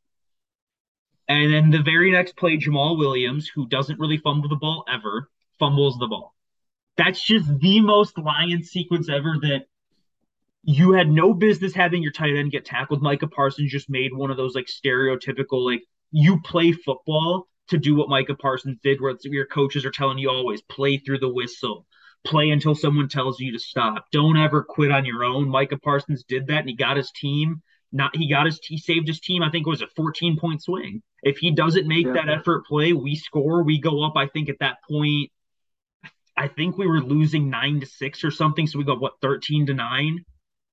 And 1.29 1.53
then 1.53 1.71
the 1.71 1.83
very 1.83 2.13
next 2.13 2.37
play, 2.37 2.59
Jamaal 2.59 2.99
Williams, 2.99 3.49
who 3.49 3.67
doesn't 3.67 3.99
really 3.99 4.19
fumble 4.19 4.49
the 4.49 4.57
ball 4.57 4.85
ever, 4.93 5.31
fumbles 5.59 5.99
the 5.99 6.07
ball. 6.07 6.35
That's 6.97 7.25
just 7.25 7.47
the 7.59 7.81
most 7.81 8.17
lion 8.19 8.63
sequence 8.63 9.09
ever 9.09 9.37
that 9.43 9.67
you 10.69 10.93
had 10.93 11.09
no 11.09 11.33
business 11.33 11.73
having 11.73 12.03
your 12.03 12.11
tight 12.11 12.37
end 12.37 12.51
get 12.51 12.65
tackled. 12.65 13.01
Micah 13.01 13.29
Parsons 13.29 13.71
just 13.71 13.89
made 13.89 14.13
one 14.13 14.33
of 14.33 14.37
those 14.37 14.57
like 14.57 14.67
stereotypical, 14.67 15.65
like 15.65 15.83
you 16.11 16.41
play 16.41 16.73
football 16.73 17.47
to 17.69 17.79
do 17.79 17.95
what 17.95 18.09
Micah 18.09 18.35
Parsons 18.35 18.77
did, 18.83 19.01
where 19.01 19.17
your 19.23 19.47
coaches 19.47 19.85
are 19.85 19.93
telling 19.93 20.19
you 20.19 20.29
always 20.29 20.63
play 20.63 20.99
through 20.99 21.21
the 21.21 21.33
whistle, 21.33 21.87
play 22.25 22.51
until 22.51 22.75
someone 22.75 23.09
tells 23.09 23.39
you 23.39 23.53
to 23.53 23.61
stop. 23.61 24.07
Don't 24.11 24.37
ever 24.37 24.65
quit 24.65 24.91
on 24.91 25.05
your 25.05 25.23
own. 25.23 25.49
Micah 25.49 25.79
Parsons 25.79 26.25
did 26.25 26.49
that 26.49 26.61
and 26.61 26.69
he 26.69 26.75
got 26.75 26.97
his 26.97 27.13
team. 27.13 27.63
Not 27.93 28.17
he 28.17 28.29
got 28.29 28.47
his 28.47 28.59
he 28.61 28.77
saved 28.77 29.07
his 29.07 29.21
team. 29.21 29.45
I 29.45 29.51
think 29.51 29.69
it 29.69 29.71
was 29.71 29.83
a 29.83 29.89
14 29.95 30.37
point 30.37 30.65
swing. 30.65 31.01
If 31.23 31.39
he 31.39 31.53
doesn't 31.53 31.87
make 31.87 32.07
yeah. 32.07 32.15
that 32.15 32.29
effort 32.29 32.67
play, 32.67 32.93
we 32.93 33.15
score. 33.15 33.63
We 33.63 33.81
go 33.81 34.03
up. 34.03 34.17
I 34.17 34.27
think 34.27 34.49
at 34.49 34.59
that 34.59 34.79
point, 34.91 35.31
I 36.37 36.49
think 36.49 36.77
we 36.77 36.89
were 36.89 37.01
losing 37.01 37.51
nine 37.51 37.79
to 37.81 37.87
six 37.87 38.25
or 38.25 38.33
something. 38.33 38.67
So 38.67 38.81
we 38.81 38.85
go 38.85 38.97
what 38.97 39.21
13 39.23 39.67
to 39.67 39.75
nine 39.75 40.25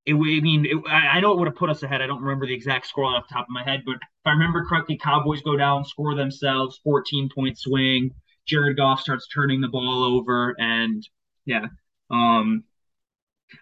it, 0.06 0.14
I 0.16 0.18
mean, 0.18 0.66
it, 0.66 0.78
I 0.90 1.20
know 1.22 1.32
it 1.32 1.40
would 1.40 1.48
have 1.48 1.56
put 1.56 1.70
us 1.70 1.84
ahead. 1.84 2.02
I 2.02 2.08
don't 2.08 2.22
remember 2.22 2.46
the 2.46 2.54
exact 2.54 2.88
score 2.88 3.06
off 3.06 3.28
the 3.28 3.34
top 3.34 3.46
of 3.46 3.50
my 3.50 3.64
head, 3.64 3.84
but 3.86 3.96
if 3.96 4.02
I 4.26 4.32
remember 4.32 4.66
correctly, 4.66 4.98
Cowboys 4.98 5.42
go 5.42 5.56
down, 5.56 5.86
score 5.86 6.16
themselves, 6.16 6.80
14 6.84 7.30
point 7.34 7.58
swing. 7.58 8.12
Jared 8.46 8.76
Goff 8.76 9.00
starts 9.00 9.28
turning 9.28 9.62
the 9.62 9.70
ball 9.70 10.04
over, 10.04 10.54
and 10.60 11.08
yeah, 11.46 11.68
um, 12.10 12.66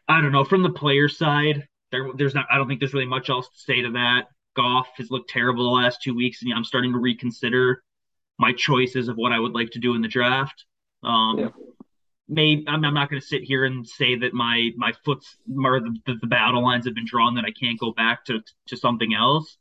I 0.08 0.22
don't 0.22 0.32
know. 0.32 0.44
From 0.44 0.64
the 0.64 0.72
player 0.72 1.08
side, 1.08 1.68
there, 1.92 2.08
there's 2.16 2.34
not. 2.34 2.48
I 2.52 2.58
don't 2.58 2.68
think 2.68 2.80
there's 2.80 2.94
really 2.94 3.06
much 3.06 3.30
else 3.30 3.48
to 3.48 3.60
say 3.60 3.82
to 3.84 3.92
that. 3.92 4.24
Goff 4.56 4.88
has 4.98 5.12
looked 5.12 5.30
terrible 5.30 5.64
the 5.64 5.82
last 5.84 6.02
two 6.02 6.16
weeks, 6.16 6.42
and 6.42 6.52
I'm 6.54 6.64
starting 6.64 6.94
to 6.94 6.98
reconsider 6.98 7.84
my 8.40 8.52
choices 8.54 9.08
of 9.08 9.18
what 9.18 9.32
I 9.32 9.40
would 9.40 9.54
like 9.54 9.70
to 9.72 9.80
do 9.80 9.94
in 9.94 10.02
the 10.02 10.08
draft. 10.08 10.66
Um, 11.04 11.38
yeah 11.38 11.50
maybe 12.28 12.66
I'm, 12.68 12.84
I'm 12.84 12.94
not 12.94 13.10
going 13.10 13.22
to 13.22 13.26
sit 13.26 13.44
here 13.44 13.66
and 13.66 13.88
say 13.88 14.16
that 14.18 14.34
my 14.34 14.70
my 14.76 14.94
foot's 15.04 15.38
or 15.54 15.80
the, 15.80 15.96
the, 16.06 16.28
battle 16.28 16.64
lines 16.64 16.86
have 16.86 16.96
been 16.96 17.06
drawn 17.06 17.36
that 17.36 17.46
I 17.46 17.52
can't 17.52 17.80
go 17.80 17.92
back 17.92 18.26
to 18.26 18.40
to 18.68 18.78
something 18.78 19.14
else. 19.14 19.58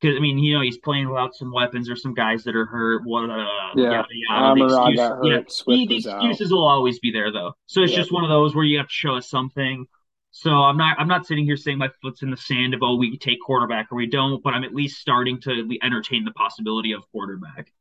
Because 0.00 0.16
I 0.16 0.20
mean, 0.20 0.38
you 0.38 0.54
know, 0.54 0.62
he's 0.62 0.78
playing 0.78 1.08
without 1.08 1.34
some 1.34 1.52
weapons 1.52 1.90
or 1.90 1.96
some 1.96 2.14
guys 2.14 2.44
that 2.44 2.56
are 2.56 2.64
hurt. 2.64 3.02
What? 3.04 3.28
Uh, 3.28 3.44
yeah, 3.76 4.02
yeah. 4.28 4.54
The, 4.54 4.64
excuse, 4.64 4.98
hurt, 4.98 5.24
yeah, 5.24 5.34
the, 5.68 5.86
the 5.86 5.96
excuses 5.96 6.52
out. 6.52 6.56
will 6.56 6.66
always 6.66 6.98
be 6.98 7.12
there 7.12 7.30
though. 7.30 7.52
So 7.66 7.82
it's 7.82 7.92
yeah. 7.92 7.98
just 7.98 8.12
one 8.12 8.24
of 8.24 8.30
those 8.30 8.54
where 8.54 8.64
you 8.64 8.78
have 8.78 8.88
to 8.88 8.92
show 8.92 9.16
us 9.16 9.28
something. 9.28 9.86
So 10.32 10.50
I'm 10.50 10.76
not 10.76 10.98
I'm 10.98 11.08
not 11.08 11.26
sitting 11.26 11.44
here 11.44 11.56
saying 11.56 11.78
my 11.78 11.90
foot's 12.00 12.22
in 12.22 12.30
the 12.30 12.36
sand 12.36 12.72
of 12.72 12.82
oh 12.82 12.96
we 12.96 13.18
take 13.18 13.38
quarterback 13.44 13.88
or 13.90 13.96
we 13.96 14.06
don't, 14.06 14.42
but 14.42 14.54
I'm 14.54 14.64
at 14.64 14.74
least 14.74 15.00
starting 15.00 15.40
to 15.42 15.68
entertain 15.82 16.24
the 16.24 16.32
possibility 16.32 16.92
of 16.92 17.02
quarterback. 17.10 17.72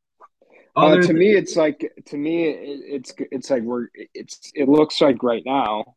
Uh, 0.76 0.98
to 0.98 1.14
me, 1.14 1.32
it's 1.32 1.56
like 1.56 1.92
to 2.06 2.18
me, 2.18 2.50
it, 2.50 2.82
it's 2.86 3.14
it's 3.32 3.50
like 3.50 3.64
we're 3.64 3.88
it's 4.14 4.52
it 4.54 4.70
looks 4.70 5.02
like 5.02 5.24
right 5.24 5.44
now 5.46 5.96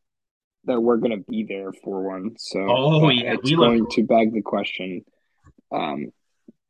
that 0.64 0.81
we're 0.81 0.97
gonna 0.97 1.19
be 1.29 1.45
there 1.45 1.73
for 1.85 2.02
one. 2.02 2.35
So 2.38 2.61
oh 2.69 3.09
yeah, 3.09 3.35
it's 3.35 3.50
going 3.50 3.81
look... 3.81 3.91
to 3.91 4.02
beg 4.05 4.33
the 4.33 4.43
question 4.43 5.05
um, 5.71 6.12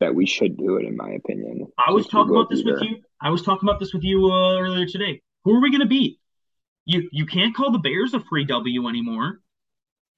that 0.00 0.14
we 0.14 0.26
should 0.26 0.56
do 0.56 0.76
it, 0.76 0.86
in 0.86 0.96
my 0.96 1.10
opinion. 1.10 1.66
I 1.78 1.92
was 1.92 2.06
talking 2.06 2.34
about 2.34 2.50
this 2.50 2.62
with 2.64 2.82
you. 2.82 3.02
I 3.20 3.30
was 3.30 3.42
talking 3.42 3.68
about 3.68 3.80
this 3.80 3.94
with 3.94 4.02
you 4.02 4.26
uh, 4.26 4.58
earlier 4.58 4.86
today. 4.86 5.22
Who 5.44 5.56
are 5.56 5.60
we 5.60 5.70
gonna 5.70 5.86
beat? 5.86 6.18
You 6.84 7.08
you 7.12 7.26
can't 7.26 7.54
call 7.54 7.70
the 7.70 7.78
Bears 7.78 8.14
a 8.14 8.20
free 8.20 8.44
W 8.44 8.88
anymore. 8.88 9.40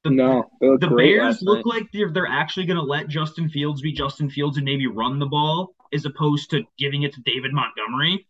The, 0.05 0.11
no, 0.11 0.51
the 0.61 0.93
Bears 0.95 1.41
look 1.41 1.65
like 1.65 1.87
they're 1.93 2.11
they're 2.11 2.27
actually 2.27 2.67
going 2.67 2.77
to 2.77 2.83
let 2.83 3.09
Justin 3.09 3.49
Fields 3.49 3.81
be 3.81 3.93
Justin 3.93 4.29
Fields 4.29 4.59
and 4.59 4.65
maybe 4.67 4.87
run 4.87 5.19
the 5.19 5.25
ball 5.25 5.74
as 5.93 6.05
opposed 6.05 6.51
to 6.51 6.63
giving 6.79 7.03
it 7.03 7.15
to 7.15 7.21
David 7.23 7.53
Montgomery. 7.53 8.27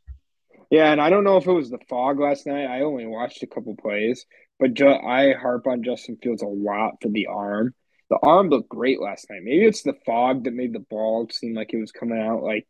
Yeah, 0.71 0.91
and 0.91 1.01
I 1.01 1.11
don't 1.11 1.25
know 1.25 1.37
if 1.37 1.47
it 1.47 1.53
was 1.53 1.71
the 1.71 1.79
fog 1.89 2.19
last 2.19 2.47
night. 2.47 2.67
I 2.67 2.81
only 2.81 3.07
watched 3.07 3.43
a 3.43 3.47
couple 3.47 3.77
plays, 3.77 4.25
but 4.59 4.75
ju- 4.75 4.89
I 4.89 5.35
harp 5.35 5.67
on 5.67 5.83
Justin 5.83 6.17
Fields 6.23 6.43
a 6.43 6.47
lot 6.47 6.95
for 7.01 7.09
the 7.09 7.27
arm. 7.27 7.75
The 8.11 8.19
arm 8.23 8.49
looked 8.49 8.69
great 8.69 9.01
last 9.01 9.29
night. 9.31 9.41
Maybe 9.43 9.65
it's 9.65 9.83
the 9.83 9.95
fog 10.05 10.45
that 10.45 10.53
made 10.53 10.73
the 10.73 10.81
ball 10.81 11.29
seem 11.31 11.55
like 11.55 11.73
it 11.73 11.81
was 11.81 11.93
coming 11.93 12.21
out 12.21 12.43
like 12.43 12.67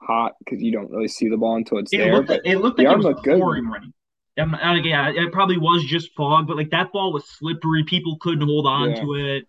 hot 0.00 0.32
because 0.38 0.62
you 0.62 0.72
don't 0.72 0.90
really 0.90 1.08
see 1.08 1.28
the 1.28 1.36
ball 1.36 1.56
until 1.56 1.78
it's 1.78 1.92
it 1.92 1.98
there. 1.98 2.14
Looked, 2.14 2.28
but 2.28 2.40
it 2.44 2.58
looked 2.58 2.78
like 2.78 2.88
it 2.88 2.98
was 2.98 3.16
pouring 3.24 3.66
rain. 3.66 3.92
Yeah, 4.36 5.10
it 5.10 5.32
probably 5.32 5.56
was 5.56 5.84
just 5.84 6.10
fog, 6.14 6.46
but 6.46 6.56
like 6.56 6.70
that 6.70 6.92
ball 6.92 7.12
was 7.12 7.28
slippery. 7.28 7.84
People 7.84 8.18
couldn't 8.20 8.46
hold 8.46 8.66
on 8.66 8.90
yeah. 8.90 9.00
to 9.00 9.14
it. 9.14 9.44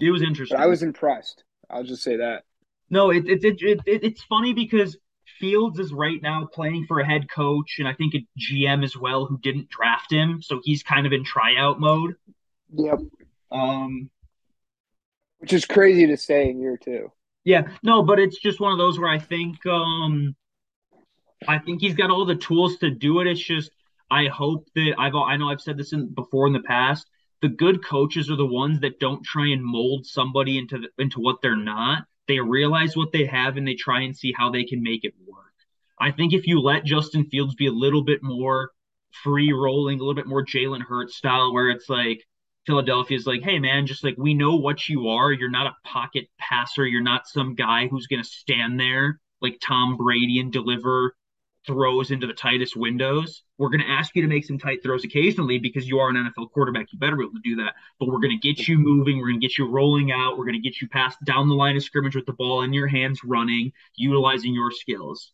It 0.00 0.10
was 0.10 0.22
interesting. 0.22 0.58
But 0.58 0.64
I 0.64 0.66
was 0.66 0.82
impressed. 0.82 1.42
I'll 1.70 1.84
just 1.84 2.02
say 2.02 2.16
that. 2.16 2.44
No, 2.90 3.10
it, 3.10 3.26
it, 3.26 3.44
it, 3.44 3.80
it, 3.86 4.04
it's 4.04 4.22
funny 4.24 4.52
because 4.52 4.96
Fields 5.38 5.78
is 5.78 5.92
right 5.92 6.20
now 6.22 6.46
playing 6.46 6.86
for 6.86 7.00
a 7.00 7.06
head 7.06 7.30
coach 7.30 7.76
and 7.78 7.88
I 7.88 7.94
think 7.94 8.14
a 8.14 8.26
GM 8.38 8.84
as 8.84 8.96
well 8.96 9.26
who 9.26 9.38
didn't 9.38 9.68
draft 9.68 10.12
him, 10.12 10.42
so 10.42 10.60
he's 10.62 10.82
kind 10.82 11.06
of 11.06 11.12
in 11.12 11.24
tryout 11.24 11.80
mode. 11.80 12.14
Yep. 12.72 13.00
Um, 13.50 14.10
which 15.38 15.52
is 15.52 15.64
crazy 15.64 16.06
to 16.06 16.16
say 16.16 16.48
in 16.48 16.60
year 16.60 16.78
two. 16.82 17.12
Yeah, 17.44 17.68
no, 17.82 18.02
but 18.02 18.18
it's 18.18 18.38
just 18.38 18.60
one 18.60 18.72
of 18.72 18.78
those 18.78 18.98
where 18.98 19.10
I 19.10 19.18
think 19.18 19.64
um, 19.66 20.34
I 21.46 21.58
think 21.58 21.80
he's 21.80 21.94
got 21.94 22.10
all 22.10 22.24
the 22.24 22.34
tools 22.34 22.78
to 22.78 22.90
do 22.90 23.20
it. 23.20 23.26
It's 23.26 23.40
just 23.40 23.70
I 24.10 24.26
hope 24.26 24.68
that 24.74 24.94
I've 24.98 25.14
I 25.14 25.36
know 25.36 25.50
I've 25.50 25.60
said 25.60 25.76
this 25.76 25.92
in 25.92 26.14
before 26.14 26.46
in 26.46 26.52
the 26.52 26.60
past. 26.60 27.06
The 27.42 27.48
good 27.48 27.84
coaches 27.84 28.30
are 28.30 28.36
the 28.36 28.46
ones 28.46 28.80
that 28.80 29.00
don't 29.00 29.22
try 29.22 29.48
and 29.48 29.62
mold 29.62 30.06
somebody 30.06 30.56
into 30.56 30.78
the, 30.78 30.88
into 30.98 31.20
what 31.20 31.42
they're 31.42 31.56
not. 31.56 32.06
They 32.28 32.40
realize 32.40 32.96
what 32.96 33.12
they 33.12 33.26
have 33.26 33.56
and 33.56 33.66
they 33.66 33.74
try 33.74 34.00
and 34.02 34.16
see 34.16 34.32
how 34.36 34.50
they 34.50 34.64
can 34.64 34.82
make 34.82 35.04
it 35.04 35.14
work. 35.26 35.52
I 36.00 36.10
think 36.10 36.32
if 36.32 36.46
you 36.46 36.60
let 36.60 36.84
Justin 36.84 37.26
Fields 37.26 37.54
be 37.54 37.66
a 37.66 37.72
little 37.72 38.02
bit 38.02 38.22
more 38.22 38.70
free 39.22 39.52
rolling, 39.52 39.98
a 39.98 40.02
little 40.02 40.14
bit 40.14 40.26
more 40.26 40.44
Jalen 40.44 40.82
Hurts 40.82 41.16
style, 41.16 41.52
where 41.52 41.70
it's 41.70 41.88
like 41.88 42.24
Philadelphia's 42.66 43.26
like, 43.26 43.42
hey 43.42 43.58
man, 43.58 43.86
just 43.86 44.02
like 44.02 44.16
we 44.16 44.34
know 44.34 44.56
what 44.56 44.88
you 44.88 45.08
are. 45.08 45.32
You're 45.32 45.50
not 45.50 45.66
a 45.66 45.88
pocket 45.88 46.28
passer. 46.38 46.86
You're 46.86 47.02
not 47.02 47.28
some 47.28 47.54
guy 47.54 47.86
who's 47.88 48.06
gonna 48.06 48.24
stand 48.24 48.80
there 48.80 49.20
like 49.40 49.58
Tom 49.60 49.96
Brady 49.96 50.40
and 50.40 50.52
deliver 50.52 51.14
throws 51.66 52.10
into 52.10 52.26
the 52.26 52.32
tightest 52.32 52.76
windows. 52.76 53.42
We're 53.58 53.68
going 53.68 53.80
to 53.80 53.90
ask 53.90 54.14
you 54.14 54.22
to 54.22 54.28
make 54.28 54.44
some 54.44 54.58
tight 54.58 54.82
throws 54.82 55.04
occasionally 55.04 55.58
because 55.58 55.86
you 55.86 55.98
are 55.98 56.10
an 56.10 56.16
NFL 56.16 56.50
quarterback. 56.52 56.86
You 56.92 56.98
better 56.98 57.16
be 57.16 57.24
able 57.24 57.34
to 57.34 57.40
do 57.42 57.56
that. 57.56 57.74
But 57.98 58.08
we're 58.08 58.20
going 58.20 58.38
to 58.38 58.48
get 58.48 58.66
you 58.66 58.78
moving. 58.78 59.18
We're 59.18 59.28
going 59.28 59.40
to 59.40 59.46
get 59.46 59.58
you 59.58 59.68
rolling 59.68 60.12
out. 60.12 60.36
We're 60.36 60.44
going 60.44 60.60
to 60.60 60.68
get 60.68 60.80
you 60.80 60.88
past 60.88 61.18
down 61.24 61.48
the 61.48 61.54
line 61.54 61.76
of 61.76 61.82
scrimmage 61.82 62.16
with 62.16 62.26
the 62.26 62.32
ball 62.32 62.62
in 62.62 62.72
your 62.72 62.86
hands, 62.86 63.20
running, 63.24 63.72
utilizing 63.96 64.54
your 64.54 64.70
skills. 64.70 65.32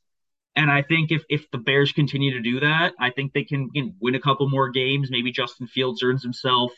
And 0.57 0.71
I 0.71 0.83
think 0.83 1.13
if 1.13 1.23
if 1.29 1.51
the 1.51 1.59
Bears 1.59 1.93
continue 1.93 2.33
to 2.33 2.41
do 2.41 2.61
that, 2.61 2.95
I 2.99 3.11
think 3.11 3.33
they 3.33 3.45
can, 3.45 3.71
can 3.71 3.95
win 4.01 4.15
a 4.15 4.21
couple 4.21 4.49
more 4.49 4.69
games. 4.71 5.11
Maybe 5.11 5.31
Justin 5.31 5.67
Fields 5.67 6.03
earns 6.03 6.23
himself. 6.23 6.73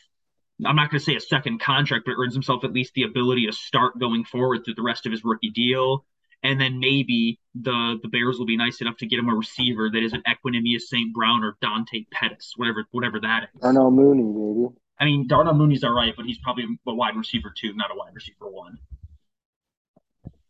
I'm 0.63 0.75
not 0.75 0.91
going 0.91 0.99
to 0.99 1.05
say 1.05 1.15
a 1.15 1.19
second 1.19 1.59
contract, 1.59 2.05
but 2.05 2.13
earns 2.17 2.35
himself 2.35 2.63
at 2.63 2.71
least 2.71 2.93
the 2.93 3.03
ability 3.03 3.47
to 3.47 3.51
start 3.51 3.99
going 3.99 4.23
forward 4.23 4.63
through 4.63 4.75
the 4.75 4.83
rest 4.83 5.05
of 5.05 5.11
his 5.11 5.23
rookie 5.23 5.49
deal 5.49 6.05
and 6.43 6.59
then 6.59 6.79
maybe 6.79 7.39
the 7.55 7.99
the 8.01 8.07
Bears 8.07 8.39
will 8.39 8.45
be 8.45 8.57
nice 8.57 8.81
enough 8.81 8.97
to 8.97 9.05
get 9.05 9.19
him 9.19 9.29
a 9.29 9.35
receiver 9.35 9.89
that 9.89 10.03
isn't 10.03 10.25
Equanimeous 10.25 10.81
St. 10.81 11.13
Brown 11.13 11.43
or 11.43 11.57
Dante 11.61 12.05
Pettis, 12.11 12.53
whatever 12.55 12.85
whatever 12.91 13.19
that 13.19 13.43
is. 13.43 13.61
Darnell 13.61 13.91
Mooney, 13.91 14.23
maybe. 14.23 14.75
I 14.99 15.05
mean, 15.05 15.27
Darnell 15.27 15.53
Mooney's 15.53 15.83
all 15.83 15.93
right, 15.93 16.13
but 16.15 16.25
he's 16.25 16.39
probably 16.39 16.65
a 16.87 16.93
wide 16.93 17.15
receiver 17.15 17.53
two, 17.55 17.73
not 17.73 17.91
a 17.91 17.95
wide 17.95 18.13
receiver 18.13 18.49
one. 18.49 18.77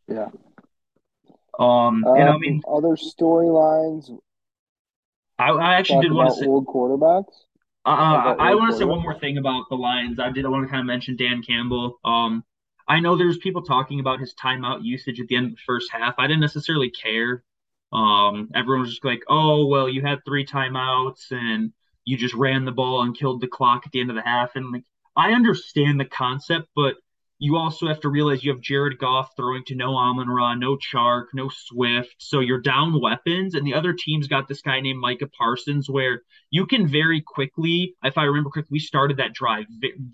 Yeah. 0.07 0.29
Um, 1.59 2.03
and 2.05 2.29
I 2.29 2.33
um, 2.33 2.41
mean, 2.41 2.61
other 2.67 2.95
storylines. 2.95 4.09
I, 5.37 5.49
I 5.49 5.75
actually 5.75 6.01
did 6.01 6.11
want 6.11 6.29
to 6.29 6.35
say 6.35 6.45
old 6.45 6.67
quarterbacks. 6.67 7.33
Uh, 7.85 7.89
uh 7.89 8.35
I, 8.39 8.51
I 8.51 8.55
want 8.55 8.71
to 8.71 8.77
say 8.77 8.85
one 8.85 9.01
more 9.01 9.19
thing 9.19 9.37
about 9.37 9.65
the 9.69 9.75
Lions. 9.75 10.19
I 10.19 10.31
did. 10.31 10.45
I 10.45 10.49
want 10.49 10.65
to 10.65 10.69
kind 10.69 10.79
of 10.79 10.85
mention 10.85 11.15
Dan 11.15 11.41
Campbell. 11.45 11.99
Um, 12.05 12.43
I 12.87 12.99
know 12.99 13.15
there's 13.15 13.37
people 13.37 13.61
talking 13.63 13.99
about 13.99 14.19
his 14.19 14.33
timeout 14.35 14.83
usage 14.83 15.19
at 15.19 15.27
the 15.27 15.35
end 15.35 15.47
of 15.47 15.51
the 15.53 15.61
first 15.65 15.91
half. 15.91 16.15
I 16.17 16.27
didn't 16.27 16.41
necessarily 16.41 16.89
care. 16.89 17.43
Um, 17.91 18.49
everyone 18.55 18.81
was 18.81 18.91
just 18.91 19.05
like, 19.05 19.23
"Oh, 19.29 19.67
well, 19.67 19.87
you 19.87 20.01
had 20.01 20.25
three 20.25 20.45
timeouts 20.45 21.31
and 21.31 21.71
you 22.05 22.17
just 22.17 22.33
ran 22.33 22.65
the 22.65 22.71
ball 22.71 23.03
and 23.03 23.17
killed 23.17 23.41
the 23.41 23.47
clock 23.47 23.83
at 23.85 23.91
the 23.91 24.01
end 24.01 24.09
of 24.09 24.15
the 24.15 24.21
half." 24.23 24.55
And 24.55 24.71
like, 24.71 24.85
I 25.15 25.33
understand 25.33 25.99
the 25.99 26.05
concept, 26.05 26.69
but 26.75 26.95
you 27.39 27.57
also 27.57 27.87
have 27.87 27.99
to 27.99 28.09
realize 28.09 28.43
you 28.43 28.51
have 28.51 28.61
Jared 28.61 28.97
Goff 28.99 29.35
throwing 29.35 29.65
to 29.65 29.75
no 29.75 29.95
Amon 29.97 30.29
Ra, 30.29 30.55
no 30.55 30.77
Chark, 30.77 31.25
no 31.33 31.49
Swift. 31.49 32.15
So 32.19 32.39
you're 32.39 32.61
down 32.61 33.01
weapons, 33.01 33.53
and 33.55 33.67
the 33.67 33.73
other 33.73 33.93
team's 33.93 34.27
got 34.27 34.47
this 34.47 34.61
guy 34.61 34.79
named 34.79 34.99
Micah 34.99 35.27
Parsons, 35.27 35.89
where 35.89 36.21
you 36.51 36.65
can 36.65 36.87
very 36.87 37.21
quickly, 37.21 37.95
if 38.03 38.17
I 38.17 38.23
remember 38.23 38.49
correctly, 38.49 38.75
we 38.75 38.79
started 38.79 39.17
that 39.17 39.33
drive 39.33 39.65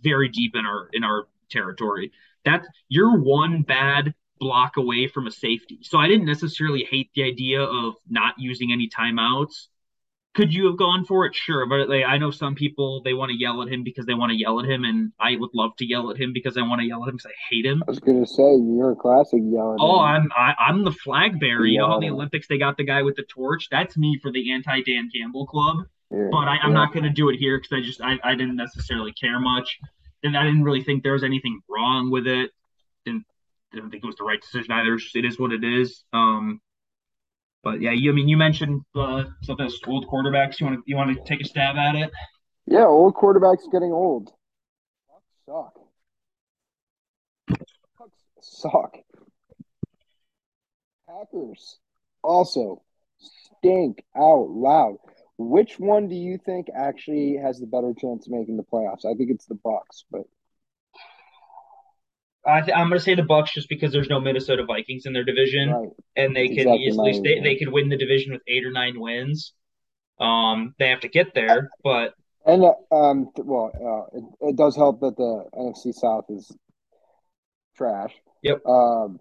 very 0.02 0.30
deep 0.30 0.56
in 0.56 0.66
our 0.66 0.90
in 0.92 1.04
our 1.04 1.28
territory. 1.50 2.12
That's 2.46 2.68
you're 2.88 3.20
one 3.20 3.64
bad 3.64 4.14
block 4.40 4.78
away 4.78 5.08
from 5.08 5.28
a 5.28 5.32
safety. 5.32 5.80
So 5.84 5.98
I 5.98 6.08
didn't 6.08 6.26
necessarily 6.26 6.88
hate 6.90 7.10
the 7.14 7.24
idea 7.24 7.62
of 7.62 7.96
not 8.10 8.36
using 8.38 8.72
any 8.72 8.90
timeouts. 8.90 9.68
could 10.34 10.54
you 10.54 10.68
have 10.68 10.78
gone 10.78 11.04
for 11.06 11.26
it? 11.26 11.36
Sure, 11.36 11.66
but 11.66 11.90
like, 11.90 12.06
I 12.06 12.18
know 12.18 12.32
some 12.32 12.56
people 12.56 13.02
they 13.04 13.14
want 13.14 13.32
to 13.32 13.38
yell 13.38 13.62
at 13.62 13.68
him 13.68 13.84
because 13.84 14.06
they 14.06 14.14
want 14.14 14.30
to 14.30 14.38
yell 14.38 14.60
at 14.60 14.66
him, 14.66 14.86
and 14.86 15.12
I 15.20 15.36
would 15.36 15.50
love 15.54 15.76
to 15.78 15.86
yell 15.86 16.12
at 16.12 16.18
him 16.18 16.32
because 16.34 16.56
I 16.58 16.62
want 16.62 16.80
to 16.82 16.88
yell 16.88 17.04
at 17.04 17.10
him 17.10 17.16
because 17.16 17.32
I 17.32 17.38
hate 17.50 17.66
him. 17.66 17.84
I 17.86 17.92
was 17.92 18.00
gonna 18.00 18.26
say 18.26 18.56
you're 18.56 18.92
a 18.92 18.96
classic 18.96 19.42
yelling. 19.44 19.78
Oh, 19.82 20.00
I'm 20.00 20.30
I, 20.38 20.52
am 20.52 20.56
i 20.60 20.70
am 20.70 20.84
the 20.86 20.92
flag 20.92 21.40
bearer. 21.40 21.66
You 21.66 21.80
know, 21.80 21.96
in 21.96 22.02
the 22.02 22.10
Olympics 22.10 22.48
they 22.48 22.58
got 22.58 22.78
the 22.78 22.86
guy 22.86 23.02
with 23.02 23.16
the 23.16 23.24
torch. 23.24 23.68
That's 23.70 23.98
me 23.98 24.20
for 24.22 24.32
the 24.32 24.52
anti 24.54 24.82
Dan 24.84 25.10
Campbell 25.14 25.48
club. 25.48 25.78
Yeah, 26.12 26.28
but 26.32 26.48
I, 26.48 26.56
am 26.64 26.70
yeah. 26.70 26.74
not 26.74 26.94
gonna 26.94 27.12
do 27.12 27.30
it 27.30 27.38
here 27.38 27.60
because 27.60 27.78
I 27.78 27.82
just 27.82 28.02
I, 28.02 28.18
I 28.24 28.36
didn't 28.36 28.56
necessarily 28.56 29.12
care 29.12 29.40
much, 29.40 29.80
and 30.24 30.38
I 30.38 30.44
didn't 30.44 30.64
really 30.64 30.84
think 30.84 31.04
there 31.04 31.14
was 31.14 31.24
anything 31.24 31.62
wrong 31.70 32.12
with 32.12 32.28
it. 32.28 32.52
Didn't 33.06 33.26
didn't 33.72 33.92
think 33.92 34.04
it 34.04 34.08
was 34.08 34.16
the 34.16 34.24
right 34.24 34.42
decision 34.42 34.72
either. 34.72 35.00
It 35.16 35.26
is 35.26 35.40
what 35.40 35.52
it 35.52 35.64
is. 35.64 36.04
Um, 36.14 36.62
but 37.64 37.82
yeah, 37.82 37.92
you 37.92 38.12
I 38.12 38.16
mean 38.16 38.28
you 38.28 38.38
mentioned 38.38 38.82
uh, 38.96 39.26
of 39.48 39.58
those 39.58 39.80
old 39.88 40.08
quarterbacks. 40.08 40.60
You 40.60 40.68
want 40.68 40.80
to 40.80 40.84
you 40.86 40.96
want 40.96 41.16
to 41.16 41.24
take 41.24 41.42
a 41.42 41.46
stab 41.46 41.76
at 41.76 41.96
it? 41.96 42.12
Yeah, 42.66 42.86
old 42.86 43.16
quarterbacks 43.16 43.72
getting 43.72 43.92
old. 43.92 44.32
Suck. 45.46 45.74
Suck. 48.42 48.98
Packers 51.08 51.80
also 52.24 52.84
stink 53.18 54.04
out 54.16 54.50
loud. 54.50 54.98
Which 55.42 55.80
one 55.80 56.10
do 56.10 56.16
you 56.16 56.38
think 56.38 56.68
actually 56.76 57.38
has 57.42 57.60
the 57.60 57.66
better 57.66 57.94
chance 57.98 58.28
of 58.28 58.34
making 58.34 58.58
the 58.58 58.64
playoffs? 58.64 59.06
I 59.06 59.14
think 59.14 59.32
it's 59.32 59.46
the 59.46 59.56
Bucks, 59.56 60.04
but 60.12 60.24
I 62.46 62.60
th- 62.60 62.76
I'm 62.76 62.90
going 62.90 63.00
to 63.00 63.04
say 63.04 63.16
the 63.16 63.24
Bucks 63.24 63.54
just 63.54 63.70
because 63.70 63.94
there's 63.94 64.10
no 64.10 64.20
Minnesota 64.20 64.66
Vikings 64.66 65.06
in 65.06 65.14
their 65.14 65.24
division, 65.24 65.70
right. 65.70 65.90
and 66.18 66.36
they 66.36 66.48
That's 66.48 66.58
can 66.58 66.74
exactly 66.74 66.86
easily 66.86 67.22
they, 67.24 67.40
they 67.40 67.56
could 67.56 67.72
win 67.72 67.88
the 67.88 67.96
division 67.96 68.34
with 68.34 68.42
eight 68.50 68.66
or 68.66 68.72
nine 68.72 69.00
wins. 69.00 69.54
Um, 70.20 70.76
they 70.78 70.90
have 70.90 71.00
to 71.02 71.08
get 71.08 71.34
there, 71.34 71.70
but 71.86 72.16
and 72.46 72.66
uh, 72.66 72.74
um, 72.94 73.30
well, 73.38 73.72
uh, 73.74 74.18
it, 74.18 74.50
it, 74.50 74.56
does 74.58 74.76
help 74.76 75.00
that 75.00 75.16
the 75.16 75.46
NFC 75.58 75.94
South 75.94 76.26
is 76.28 76.52
trash. 77.78 78.14
Yep. 78.44 78.66
Um, 78.66 79.20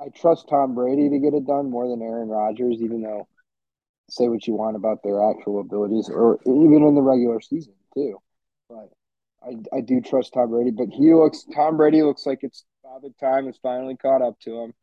I 0.00 0.08
trust 0.08 0.48
Tom 0.48 0.74
Brady 0.74 1.10
to 1.10 1.18
get 1.18 1.34
it 1.34 1.46
done 1.46 1.70
more 1.70 1.86
than 1.86 2.00
Aaron 2.00 2.28
Rodgers, 2.28 2.80
even 2.80 3.02
though 3.02 3.28
say 4.12 4.28
what 4.28 4.46
you 4.46 4.54
want 4.54 4.76
about 4.76 5.02
their 5.02 5.22
actual 5.30 5.60
abilities, 5.60 6.10
or 6.12 6.38
even 6.44 6.84
in 6.86 6.94
the 6.94 7.02
regular 7.02 7.40
season 7.40 7.72
too. 7.94 8.18
But 8.68 8.90
I, 9.42 9.76
I 9.76 9.80
do 9.80 10.00
trust 10.00 10.34
Tom 10.34 10.50
Brady, 10.50 10.70
but 10.70 10.88
he 10.90 11.14
looks 11.14 11.44
Tom 11.54 11.76
Brady 11.76 12.02
looks 12.02 12.26
like 12.26 12.40
it's 12.42 12.64
Father 12.82 13.08
Time 13.20 13.46
has 13.46 13.58
finally 13.62 13.96
caught 13.96 14.22
up 14.22 14.38
to 14.40 14.60
him. 14.60 14.74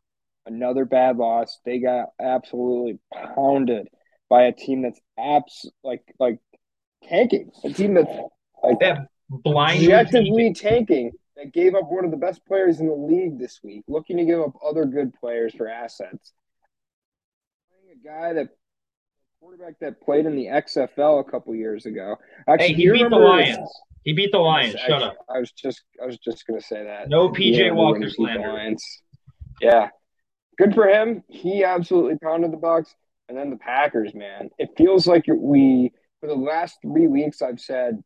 Another 0.45 0.85
bad 0.85 1.17
loss. 1.17 1.59
They 1.63 1.79
got 1.79 2.07
absolutely 2.19 2.97
pounded 3.13 3.87
by 4.29 4.43
a 4.43 4.51
team 4.51 4.81
that's 4.81 4.99
abs 5.17 5.69
like 5.83 6.01
like 6.19 6.39
tanking. 7.07 7.51
A 7.63 7.69
team 7.71 7.93
that's 7.93 8.11
like 8.63 8.79
that 8.79 9.07
blind 9.29 9.83
objectively 9.83 10.53
tanking 10.53 11.11
that 11.37 11.53
gave 11.53 11.75
up 11.75 11.83
one 11.87 12.03
of 12.03 12.11
the 12.11 12.17
best 12.17 12.43
players 12.47 12.79
in 12.79 12.87
the 12.87 12.95
league 12.95 13.37
this 13.37 13.59
week, 13.63 13.83
looking 13.87 14.17
to 14.17 14.25
give 14.25 14.39
up 14.39 14.53
other 14.65 14.85
good 14.85 15.13
players 15.13 15.53
for 15.53 15.67
assets. 15.67 16.33
A 17.91 18.07
guy 18.07 18.33
that 18.33 18.49
quarterback 19.39 19.79
that 19.79 20.01
played 20.01 20.25
in 20.25 20.35
the 20.35 20.45
XFL 20.45 21.21
a 21.21 21.23
couple 21.23 21.55
years 21.55 21.85
ago. 21.85 22.17
Actually, 22.47 22.67
hey, 22.67 22.73
he 22.73 22.91
beat 22.91 23.09
the 23.09 23.15
Lions. 23.15 23.69
He 24.03 24.13
beat 24.13 24.31
the 24.31 24.39
Lions. 24.39 24.75
I, 24.75 24.87
Shut 24.87 25.03
up. 25.03 25.17
I 25.33 25.39
was 25.39 25.51
just 25.51 25.81
I 26.01 26.05
was 26.05 26.17
just 26.17 26.45
gonna 26.45 26.61
say 26.61 26.83
that. 26.83 27.09
No 27.09 27.29
PJ 27.29 27.73
Walker 27.73 28.09
slander. 28.09 28.75
Yeah. 29.61 29.89
Good 30.57 30.73
for 30.73 30.87
him. 30.87 31.23
He 31.29 31.63
absolutely 31.63 32.17
pounded 32.17 32.51
the 32.51 32.57
Bucks. 32.57 32.93
And 33.29 33.37
then 33.37 33.49
the 33.49 33.57
Packers, 33.57 34.13
man. 34.13 34.49
It 34.57 34.71
feels 34.75 35.07
like 35.07 35.23
we 35.27 35.91
for 36.19 36.27
the 36.27 36.35
last 36.35 36.77
three 36.81 37.07
weeks 37.07 37.41
I've 37.41 37.59
said 37.59 38.01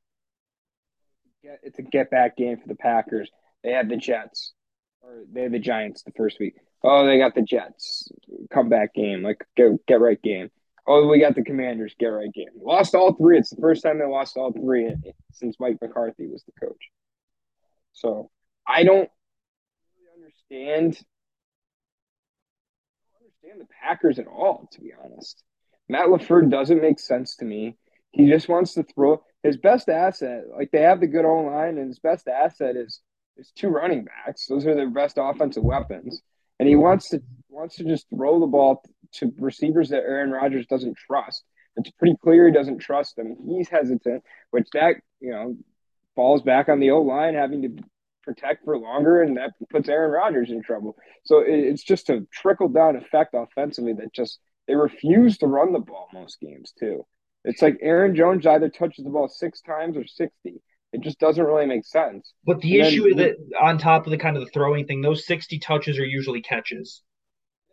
it's 1.42 1.80
a 1.80 1.82
get 1.82 2.12
back 2.12 2.38
game 2.38 2.58
for 2.58 2.68
the 2.68 2.76
Packers. 2.76 3.30
They 3.64 3.72
had 3.72 3.90
the 3.90 3.98
Jets. 3.98 4.54
Or 5.02 5.24
they 5.32 5.44
had 5.44 5.52
the 5.52 5.60
Giants 5.60 6.04
the 6.04 6.12
first 6.12 6.40
week. 6.40 6.56
Oh, 6.84 7.06
they 7.06 7.18
got 7.18 7.34
the 7.34 7.42
Jets. 7.42 8.10
Comeback 8.54 8.94
game. 8.94 9.24
Like 9.24 9.44
get 9.56 9.72
get 9.88 10.00
right 10.00 10.22
game. 10.22 10.50
Oh, 10.86 11.08
we 11.08 11.20
got 11.20 11.36
the 11.36 11.44
Commanders 11.44 11.96
get 11.98 12.08
right 12.08 12.32
game. 12.34 12.48
Lost 12.62 12.94
all 12.94 13.14
three. 13.14 13.38
It's 13.38 13.52
the 13.52 13.62
first 13.62 13.84
time 13.84 14.00
they 14.00 14.06
lost 14.06 14.36
all 14.36 14.52
three 14.52 14.94
since 15.32 15.58
Mike 15.60 15.78
McCarthy 15.82 16.28
was 16.28 16.44
the 16.44 16.52
coach. 16.66 16.90
So 17.94 18.30
I 18.68 18.84
don't 18.84 19.10
really 19.98 20.24
understand. 20.26 21.00
I 23.08 23.20
don't 23.20 23.22
understand 23.22 23.62
the 23.62 23.74
Packers 23.82 24.20
at 24.20 24.28
all, 24.28 24.68
to 24.74 24.82
be 24.82 24.92
honest. 25.04 25.44
Matt 25.88 26.08
LaFleur 26.08 26.50
doesn't 26.50 26.82
make 26.82 27.00
sense 27.00 27.38
to 27.38 27.46
me. 27.46 27.78
He 28.12 28.28
just 28.28 28.50
wants 28.50 28.74
to 28.74 28.84
throw 28.84 29.24
his 29.42 29.58
best 29.58 29.90
asset. 29.90 30.44
Like 30.56 30.72
they 30.72 30.82
have 30.82 31.00
the 31.00 31.08
good 31.08 31.26
O 31.26 31.44
line, 31.44 31.78
and 31.78 31.88
his 31.88 32.00
best 32.00 32.28
asset 32.28 32.76
is 32.76 33.02
is 33.38 33.52
two 33.56 33.70
running 33.70 34.06
backs. 34.06 34.48
Those 34.48 34.66
are 34.66 34.76
their 34.76 34.90
best 34.90 35.18
offensive 35.18 35.64
weapons, 35.64 36.22
and 36.60 36.68
he 36.68 36.76
wants 36.76 37.10
to 37.10 37.22
wants 37.50 37.76
to 37.76 37.84
just 37.84 38.08
throw 38.10 38.40
the 38.40 38.48
ball 38.48 38.84
to 39.16 39.34
receivers 39.38 39.90
that 39.90 40.04
Aaron 40.04 40.32
Rodgers 40.32 40.68
doesn't 40.68 40.98
trust. 40.98 41.44
It's 41.76 41.92
pretty 41.92 42.16
clear 42.24 42.48
he 42.48 42.54
doesn't 42.54 42.80
trust 42.80 43.16
them. 43.16 43.36
He's 43.48 43.70
hesitant, 43.70 44.24
which 44.52 44.68
that 44.74 44.98
you 45.20 45.32
know 45.32 45.56
falls 46.16 46.42
back 46.42 46.70
on 46.70 46.80
the 46.80 46.92
O 46.92 47.02
line 47.02 47.34
having 47.34 47.62
to 47.64 47.84
protect 48.24 48.64
for 48.66 48.78
longer, 48.78 49.22
and 49.22 49.38
that 49.38 49.52
puts 49.70 49.90
Aaron 49.90 50.12
Rodgers 50.12 50.50
in 50.50 50.62
trouble. 50.62 50.96
So 51.26 51.44
it's 51.46 51.84
just 51.84 52.10
a 52.10 52.26
trickle 52.32 52.70
down 52.70 52.96
effect 52.96 53.34
offensively 53.34 53.94
that 53.94 54.14
just 54.14 54.40
they 54.68 54.76
refuse 54.76 55.38
to 55.40 55.48
run 55.48 55.74
the 55.74 55.80
ball 55.80 56.08
most 56.14 56.40
games 56.40 56.74
too. 56.80 57.06
It's 57.44 57.62
like 57.62 57.78
Aaron 57.82 58.16
Jones 58.16 58.46
either 58.46 58.70
touches 58.70 59.04
the 59.04 59.10
ball 59.10 59.28
six 59.28 59.62
times 59.62 59.98
or 59.98 60.06
sixty. 60.06 60.62
It 60.94 61.02
just 61.02 61.20
doesn't 61.20 61.44
really 61.44 61.66
make 61.66 61.86
sense. 61.86 62.34
But 62.46 62.62
the 62.62 62.80
and 62.80 62.88
issue 62.88 63.16
then, 63.16 63.28
is 63.28 63.36
that 63.50 63.58
on 63.60 63.80
top 63.80 64.06
of 64.06 64.12
the 64.12 64.18
kind 64.18 64.38
of 64.38 64.46
the 64.46 64.52
throwing 64.52 64.86
thing, 64.86 65.02
those 65.02 65.26
sixty 65.26 65.60
touches 65.60 65.98
are 65.98 66.06
usually 66.06 66.42
catches. 66.42 67.02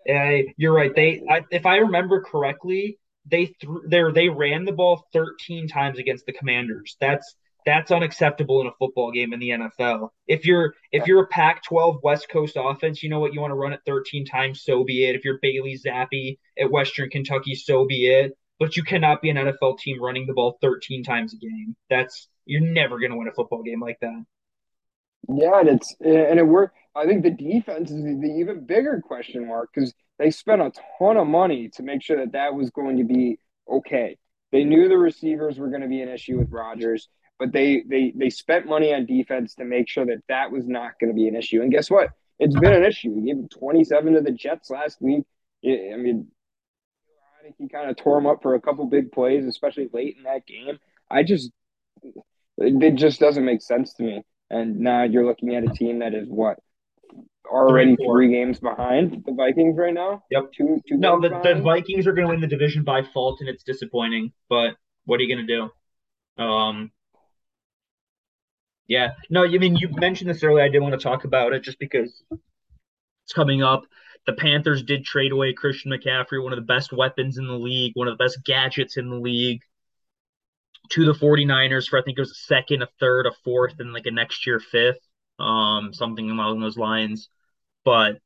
Uh, 0.08 0.50
you're 0.56 0.74
right. 0.74 0.94
They, 0.94 1.22
I, 1.28 1.44
if 1.50 1.66
I 1.66 1.76
remember 1.78 2.22
correctly, 2.22 2.98
they 3.26 3.46
threw 3.60 3.82
there 3.86 4.12
they 4.12 4.28
ran 4.28 4.64
the 4.64 4.72
ball 4.72 5.06
13 5.12 5.68
times 5.68 5.98
against 5.98 6.26
the 6.26 6.32
Commanders. 6.32 6.96
That's 7.00 7.36
that's 7.66 7.90
unacceptable 7.90 8.60
in 8.62 8.66
a 8.66 8.72
football 8.78 9.12
game 9.12 9.32
in 9.32 9.40
the 9.40 9.50
NFL. 9.50 10.10
If 10.26 10.46
you're 10.46 10.74
if 10.92 11.06
you're 11.06 11.22
a 11.22 11.26
Pac-12 11.26 12.02
West 12.02 12.28
Coast 12.30 12.56
offense, 12.58 13.02
you 13.02 13.10
know 13.10 13.20
what 13.20 13.34
you 13.34 13.40
want 13.40 13.50
to 13.50 13.56
run 13.56 13.72
it 13.72 13.80
13 13.86 14.24
times, 14.24 14.62
so 14.62 14.84
be 14.84 15.06
it. 15.06 15.16
If 15.16 15.24
you're 15.24 15.38
Bailey 15.42 15.78
Zappe 15.78 16.38
at 16.58 16.70
Western 16.70 17.10
Kentucky, 17.10 17.54
so 17.54 17.84
be 17.86 18.06
it. 18.06 18.36
But 18.58 18.76
you 18.76 18.82
cannot 18.82 19.22
be 19.22 19.30
an 19.30 19.36
NFL 19.36 19.78
team 19.78 20.02
running 20.02 20.26
the 20.26 20.34
ball 20.34 20.58
13 20.60 21.02
times 21.02 21.32
a 21.34 21.38
game. 21.38 21.76
That's 21.88 22.28
you're 22.44 22.60
never 22.60 22.98
going 22.98 23.10
to 23.10 23.16
win 23.16 23.28
a 23.28 23.32
football 23.32 23.62
game 23.62 23.80
like 23.80 23.98
that. 24.00 24.24
Yeah, 25.28 25.60
and 25.60 25.68
it's 25.68 25.94
and 26.00 26.38
it 26.38 26.46
worked. 26.46 26.76
I 26.94 27.06
think 27.06 27.22
the 27.22 27.30
defense 27.30 27.90
is 27.90 28.02
the 28.02 28.36
even 28.38 28.64
bigger 28.64 29.00
question 29.00 29.46
mark 29.46 29.70
because 29.72 29.94
they 30.18 30.30
spent 30.30 30.60
a 30.60 30.72
ton 30.98 31.16
of 31.16 31.26
money 31.26 31.68
to 31.74 31.82
make 31.82 32.02
sure 32.02 32.18
that 32.18 32.32
that 32.32 32.54
was 32.54 32.70
going 32.70 32.98
to 32.98 33.04
be 33.04 33.38
okay. 33.68 34.18
They 34.52 34.64
knew 34.64 34.88
the 34.88 34.98
receivers 34.98 35.58
were 35.58 35.68
going 35.68 35.82
to 35.82 35.88
be 35.88 36.02
an 36.02 36.08
issue 36.08 36.38
with 36.38 36.50
Rodgers, 36.50 37.08
but 37.38 37.52
they 37.52 37.84
they 37.88 38.12
they 38.16 38.30
spent 38.30 38.66
money 38.66 38.92
on 38.92 39.06
defense 39.06 39.54
to 39.56 39.64
make 39.64 39.88
sure 39.88 40.04
that 40.06 40.22
that 40.28 40.50
was 40.50 40.66
not 40.66 40.98
going 41.00 41.10
to 41.10 41.14
be 41.14 41.28
an 41.28 41.36
issue. 41.36 41.62
And 41.62 41.70
guess 41.70 41.90
what? 41.90 42.08
It's 42.40 42.58
been 42.58 42.72
an 42.72 42.84
issue. 42.84 43.14
He 43.14 43.32
gave 43.32 43.50
27 43.50 44.14
to 44.14 44.20
the 44.22 44.32
Jets 44.32 44.70
last 44.70 45.00
week. 45.00 45.24
I 45.64 45.96
mean, 45.96 46.28
he 47.58 47.68
kind 47.68 47.90
of 47.90 47.96
tore 47.96 48.18
him 48.18 48.26
up 48.26 48.42
for 48.42 48.54
a 48.54 48.60
couple 48.60 48.86
big 48.86 49.12
plays, 49.12 49.46
especially 49.46 49.88
late 49.92 50.16
in 50.16 50.24
that 50.24 50.46
game. 50.46 50.78
I 51.10 51.22
just 51.22 51.50
it 52.58 52.94
just 52.96 53.20
doesn't 53.20 53.44
make 53.44 53.62
sense 53.62 53.94
to 53.94 54.02
me. 54.02 54.22
And 54.48 54.80
now 54.80 55.04
you're 55.04 55.26
looking 55.26 55.54
at 55.54 55.64
a 55.64 55.68
team 55.68 56.00
that 56.00 56.14
is 56.14 56.28
what 56.28 56.58
already 57.46 57.96
three, 57.96 58.30
games 58.30 58.60
behind 58.60 59.24
the 59.26 59.32
Vikings 59.32 59.76
right 59.76 59.94
now. 59.94 60.22
Yep. 60.30 60.52
Two. 60.52 60.80
two 60.88 60.96
no, 60.96 61.20
the, 61.20 61.28
the 61.42 61.60
Vikings 61.60 62.06
are 62.06 62.12
going 62.12 62.26
to 62.26 62.32
win 62.32 62.40
the 62.40 62.46
division 62.46 62.84
by 62.84 63.02
fault, 63.02 63.40
and 63.40 63.48
it's 63.48 63.62
disappointing. 63.62 64.32
But 64.48 64.76
what 65.04 65.20
are 65.20 65.22
you 65.22 65.34
going 65.34 65.46
to 65.46 65.70
do? 66.36 66.42
Um. 66.42 66.90
Yeah. 68.86 69.12
No, 69.28 69.44
I 69.44 69.58
mean 69.58 69.76
you 69.76 69.88
mentioned 69.88 70.30
this 70.30 70.42
earlier. 70.42 70.64
I 70.64 70.68
did 70.68 70.80
want 70.80 70.94
to 70.94 71.00
talk 71.00 71.24
about 71.24 71.52
it 71.52 71.62
just 71.62 71.78
because 71.78 72.22
it's 73.24 73.32
coming 73.32 73.62
up. 73.62 73.84
The 74.26 74.32
Panthers 74.34 74.82
did 74.82 75.04
trade 75.04 75.32
away 75.32 75.52
Christian 75.52 75.92
McCaffrey, 75.92 76.42
one 76.42 76.52
of 76.52 76.58
the 76.58 76.64
best 76.64 76.92
weapons 76.92 77.38
in 77.38 77.46
the 77.46 77.54
league, 77.54 77.92
one 77.94 78.08
of 78.08 78.18
the 78.18 78.22
best 78.22 78.44
gadgets 78.44 78.96
in 78.96 79.08
the 79.08 79.16
league 79.16 79.62
to 80.90 81.04
the 81.04 81.12
49ers 81.12 81.88
for 81.88 81.98
I 81.98 82.02
think 82.02 82.18
it 82.18 82.20
was 82.20 82.32
a 82.32 82.46
second, 82.46 82.82
a 82.82 82.88
third, 82.98 83.26
a 83.26 83.32
fourth, 83.44 83.74
and 83.78 83.92
like 83.92 84.06
a 84.06 84.10
next 84.10 84.46
year 84.46 84.60
fifth, 84.60 85.00
um, 85.40 85.92
something 85.92 86.30
along 86.30 86.60
those 86.60 86.76
lines. 86.76 87.28
But 87.84 88.18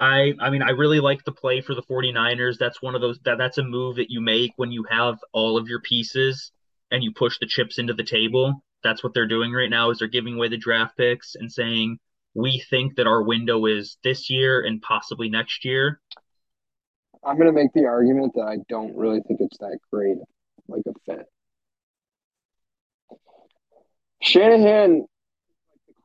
I 0.00 0.32
I 0.40 0.50
mean 0.50 0.62
I 0.62 0.70
really 0.70 1.00
like 1.00 1.24
the 1.24 1.32
play 1.32 1.60
for 1.60 1.74
the 1.74 1.82
49ers. 1.82 2.58
That's 2.58 2.82
one 2.82 2.94
of 2.94 3.00
those 3.00 3.18
that 3.24 3.38
that's 3.38 3.58
a 3.58 3.64
move 3.64 3.96
that 3.96 4.10
you 4.10 4.20
make 4.20 4.52
when 4.56 4.72
you 4.72 4.84
have 4.90 5.18
all 5.32 5.56
of 5.56 5.68
your 5.68 5.80
pieces 5.80 6.52
and 6.90 7.02
you 7.02 7.12
push 7.12 7.38
the 7.38 7.46
chips 7.46 7.78
into 7.78 7.94
the 7.94 8.04
table. 8.04 8.62
That's 8.82 9.02
what 9.02 9.14
they're 9.14 9.28
doing 9.28 9.52
right 9.52 9.70
now 9.70 9.90
is 9.90 9.98
they're 9.98 10.08
giving 10.08 10.34
away 10.36 10.48
the 10.48 10.58
draft 10.58 10.96
picks 10.96 11.34
and 11.34 11.50
saying 11.50 11.98
we 12.34 12.62
think 12.68 12.96
that 12.96 13.06
our 13.06 13.22
window 13.22 13.66
is 13.66 13.96
this 14.04 14.28
year 14.28 14.64
and 14.64 14.82
possibly 14.82 15.28
next 15.28 15.64
year. 15.64 16.00
I'm 17.24 17.38
gonna 17.38 17.52
make 17.52 17.72
the 17.72 17.86
argument 17.86 18.34
that 18.34 18.46
I 18.46 18.58
don't 18.68 18.94
really 18.96 19.20
think 19.26 19.40
it's 19.40 19.56
that 19.58 19.78
great, 19.90 20.18
like 20.68 20.82
a 20.86 20.92
fit. 21.06 21.26
Shanahan, 24.20 25.06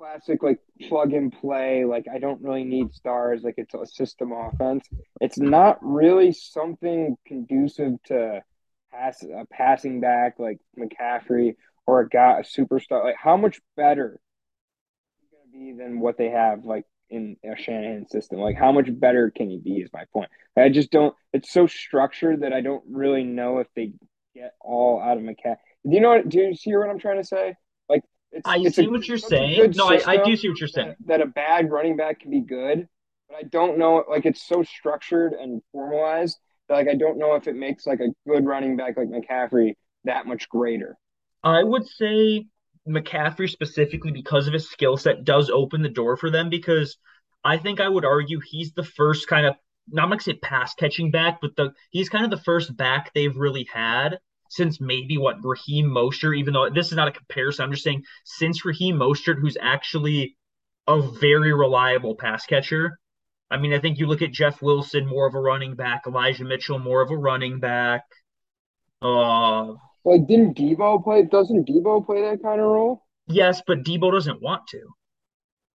classic, 0.10 0.44
like 0.44 0.60
plug 0.88 1.14
and 1.14 1.32
play. 1.32 1.86
Like 1.86 2.06
I 2.14 2.20
don't 2.20 2.42
really 2.42 2.64
need 2.64 2.94
stars. 2.94 3.42
Like 3.44 3.56
it's 3.58 3.74
a 3.74 3.86
system 3.86 4.32
offense. 4.32 4.88
It's 5.22 5.38
not 5.38 5.78
really 5.82 6.32
something 6.32 7.16
conducive 7.26 8.02
to 8.06 8.42
pass 8.92 9.24
a 9.24 9.46
passing 9.52 10.00
back 10.02 10.36
like 10.40 10.60
McCaffrey 10.78 11.56
or 11.86 12.02
a 12.02 12.10
guy 12.10 12.40
a 12.40 12.44
superstar. 12.44 13.04
Like 13.04 13.16
how 13.22 13.38
much 13.38 13.60
better 13.76 14.20
to 15.32 15.58
be 15.58 15.74
than 15.74 16.00
what 16.00 16.18
they 16.18 16.30
have 16.30 16.66
like 16.66 16.86
in 17.10 17.38
a 17.44 17.56
Shanahan 17.58 18.08
system? 18.08 18.40
Like 18.40 18.56
how 18.56 18.72
much 18.72 18.88
better 18.92 19.32
can 19.36 19.50
he 19.50 19.58
be? 19.58 19.82
Is 19.82 19.90
my 19.94 20.06
point. 20.14 20.30
I 20.58 20.70
just 20.70 20.92
don't. 20.92 21.16
It's 21.34 21.52
so 21.52 21.68
structured 21.68 22.42
that 22.42 22.54
I 22.54 22.62
don't 22.62 22.84
really 22.90 23.24
know 23.24 23.60
if 23.60 23.68
they 23.76 23.94
get 24.36 24.54
all 24.62 25.02
out 25.02 25.18
of 25.18 25.24
McCaffrey. 25.24 25.58
Do 25.86 25.96
you 25.96 26.02
know? 26.02 26.10
What, 26.10 26.30
do 26.30 26.40
you 26.40 26.56
see 26.56 26.76
what 26.76 26.90
I'm 26.90 27.00
trying 27.00 27.22
to 27.22 27.28
say? 27.28 27.56
It's, 28.32 28.48
I 28.48 28.58
it's 28.60 28.76
see 28.76 28.86
a, 28.86 28.90
what 28.90 29.08
you're 29.08 29.18
saying. 29.18 29.74
No, 29.76 29.90
I, 29.90 30.02
I 30.06 30.18
do 30.24 30.36
see 30.36 30.50
what 30.50 30.60
you're 30.60 30.68
saying. 30.68 30.96
That, 31.06 31.20
that 31.20 31.22
a 31.22 31.26
bad 31.26 31.72
running 31.72 31.98
back 31.98 32.22
can 32.22 32.32
be 32.32 32.42
good, 32.42 32.88
but 33.28 33.38
I 33.38 33.44
don't 33.44 33.78
know. 33.78 34.04
Like 34.10 34.26
it's 34.26 34.48
so 34.48 34.64
structured 34.64 35.34
and 35.34 35.62
formalized 35.72 36.38
that 36.68 36.76
like 36.76 36.88
I 36.88 36.96
don't 36.96 37.18
know 37.18 37.36
if 37.36 37.48
it 37.48 37.56
makes 37.56 37.88
like 37.88 38.00
a 38.00 38.10
good 38.30 38.46
running 38.46 38.78
back 38.78 38.98
like 38.98 39.08
McCaffrey 39.08 39.74
that 40.04 40.28
much 40.28 40.48
greater. 40.50 40.96
I 41.44 41.64
would 41.64 41.88
say 41.88 42.46
McCaffrey 42.88 43.50
specifically 43.50 44.12
because 44.12 44.48
of 44.48 44.54
his 44.54 44.70
skill 44.70 44.98
set 44.98 45.24
does 45.24 45.50
open 45.50 45.82
the 45.82 45.90
door 45.90 46.18
for 46.18 46.30
them 46.30 46.50
because 46.50 46.98
I 47.44 47.58
think 47.58 47.80
I 47.80 47.88
would 47.88 48.06
argue 48.06 48.40
he's 48.40 48.74
the 48.74 48.84
first 48.84 49.28
kind 49.28 49.46
of 49.46 49.56
not 49.88 50.10
gonna 50.10 50.22
say 50.22 50.34
pass 50.34 50.76
catching 50.76 51.10
back, 51.10 51.40
but 51.42 51.56
the 51.56 51.74
he's 51.90 52.10
kind 52.10 52.26
of 52.26 52.32
the 52.32 52.44
first 52.44 52.76
back 52.76 53.12
they've 53.14 53.36
really 53.36 53.68
had 53.74 54.20
since 54.50 54.82
maybe 54.82 55.18
what 55.18 55.38
Raheem 55.44 55.88
Mostert, 55.88 56.38
even 56.38 56.54
though 56.54 56.70
this 56.70 56.88
is 56.88 56.94
not 56.94 57.08
a 57.08 57.12
comparison, 57.12 57.64
I'm 57.64 57.72
just 57.72 57.84
saying 57.84 58.04
since 58.26 58.66
Raheem 58.66 58.98
Mostert, 58.98 59.40
who's 59.40 59.58
actually 59.62 60.36
a 60.88 61.02
very 61.02 61.54
reliable 61.54 62.16
pass 62.16 62.46
catcher. 62.46 63.00
I 63.52 63.58
mean, 63.58 63.74
I 63.74 63.80
think 63.80 63.98
you 63.98 64.08
look 64.08 64.22
at 64.22 64.32
Jeff 64.32 64.62
Wilson, 64.62 65.08
more 65.08 65.28
of 65.28 65.36
a 65.36 65.40
running 65.40 65.76
back, 65.76 66.04
Elijah 66.06 66.44
Mitchell, 66.44 66.80
more 66.80 67.02
of 67.02 67.12
a 67.12 67.18
running 67.18 67.60
back. 67.60 68.04
Uh, 69.02 69.74
like, 70.04 70.28
didn't 70.28 70.58
Deebo 70.58 71.04
play? 71.04 71.24
Doesn't 71.24 71.68
Deebo 71.68 72.06
play 72.06 72.22
that 72.22 72.42
kind 72.44 72.60
of 72.60 72.68
role? 72.68 73.06
Yes, 73.28 73.62
but 73.66 73.84
Deebo 73.84 74.12
doesn't 74.12 74.42
want 74.42 74.68
to. 74.68 74.82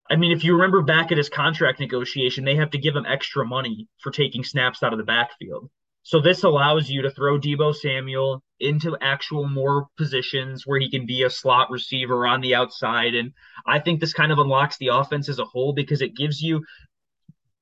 I 0.10 0.16
mean, 0.18 0.32
if 0.32 0.44
you 0.44 0.54
remember 0.54 0.82
back 0.82 1.12
at 1.12 1.18
his 1.18 1.30
contract 1.30 1.80
negotiation, 1.80 2.44
they 2.44 2.56
have 2.56 2.72
to 2.72 2.78
give 2.78 2.96
him 2.96 3.06
extra 3.06 3.46
money 3.46 3.88
for 4.02 4.12
taking 4.12 4.44
snaps 4.44 4.84
out 4.84 4.92
of 4.92 5.00
the 5.00 5.06
backfield. 5.06 5.70
So 6.04 6.20
this 6.20 6.44
allows 6.44 6.90
you 6.90 7.04
to 7.04 7.12
throw 7.12 7.40
Deebo 7.40 7.76
Samuel 7.76 8.44
into 8.60 8.98
actual 9.02 9.48
more 9.48 9.88
positions 9.98 10.64
where 10.66 10.80
he 10.80 10.90
can 10.90 11.06
be 11.06 11.24
a 11.24 11.30
slot 11.30 11.70
receiver 11.72 12.28
on 12.28 12.42
the 12.42 12.56
outside. 12.56 13.16
And 13.16 13.34
I 13.66 13.80
think 13.80 14.00
this 14.00 14.14
kind 14.14 14.32
of 14.32 14.40
unlocks 14.40 14.78
the 14.78 14.90
offense 14.90 15.30
as 15.30 15.40
a 15.40 15.46
whole 15.46 15.74
because 15.74 16.02
it 16.02 16.16
gives 16.16 16.42
you 16.42 16.64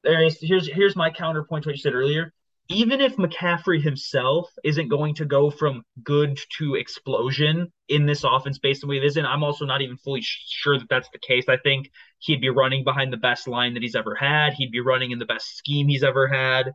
There's 0.04 0.38
here's 0.42 0.68
here's 0.68 0.96
my 0.96 1.10
counterpoint 1.10 1.64
to 1.64 1.70
what 1.70 1.76
you 1.76 1.82
said 1.82 1.94
earlier. 1.94 2.34
Even 2.70 3.02
if 3.02 3.16
McCaffrey 3.18 3.82
himself 3.82 4.50
isn't 4.64 4.90
going 4.90 5.16
to 5.16 5.26
go 5.26 5.50
from 5.50 5.84
good 6.04 6.40
to 6.58 6.76
explosion 6.76 7.72
in 7.88 8.06
this 8.06 8.24
offense 8.24 8.60
based 8.60 8.84
on 8.84 8.90
way 8.90 8.98
it 8.98 9.04
is, 9.04 9.18
and 9.18 9.26
I'm 9.26 9.44
also 9.44 9.66
not 9.66 9.82
even 9.82 9.98
fully 9.98 10.22
sure 10.24 10.78
that 10.78 10.88
that's 10.90 11.10
the 11.12 11.20
case. 11.20 11.46
I 11.50 11.58
think 11.58 11.90
he'd 12.20 12.42
be 12.42 12.50
running 12.50 12.84
behind 12.84 13.12
the 13.12 13.18
best 13.18 13.48
line 13.48 13.74
that 13.74 13.84
he's 13.84 13.96
ever 13.96 14.16
had. 14.16 14.54
He'd 14.54 14.72
be 14.72 14.82
running 14.82 15.12
in 15.12 15.20
the 15.20 15.26
best 15.26 15.58
scheme 15.58 15.88
he's 15.88 16.04
ever 16.04 16.28
had. 16.28 16.74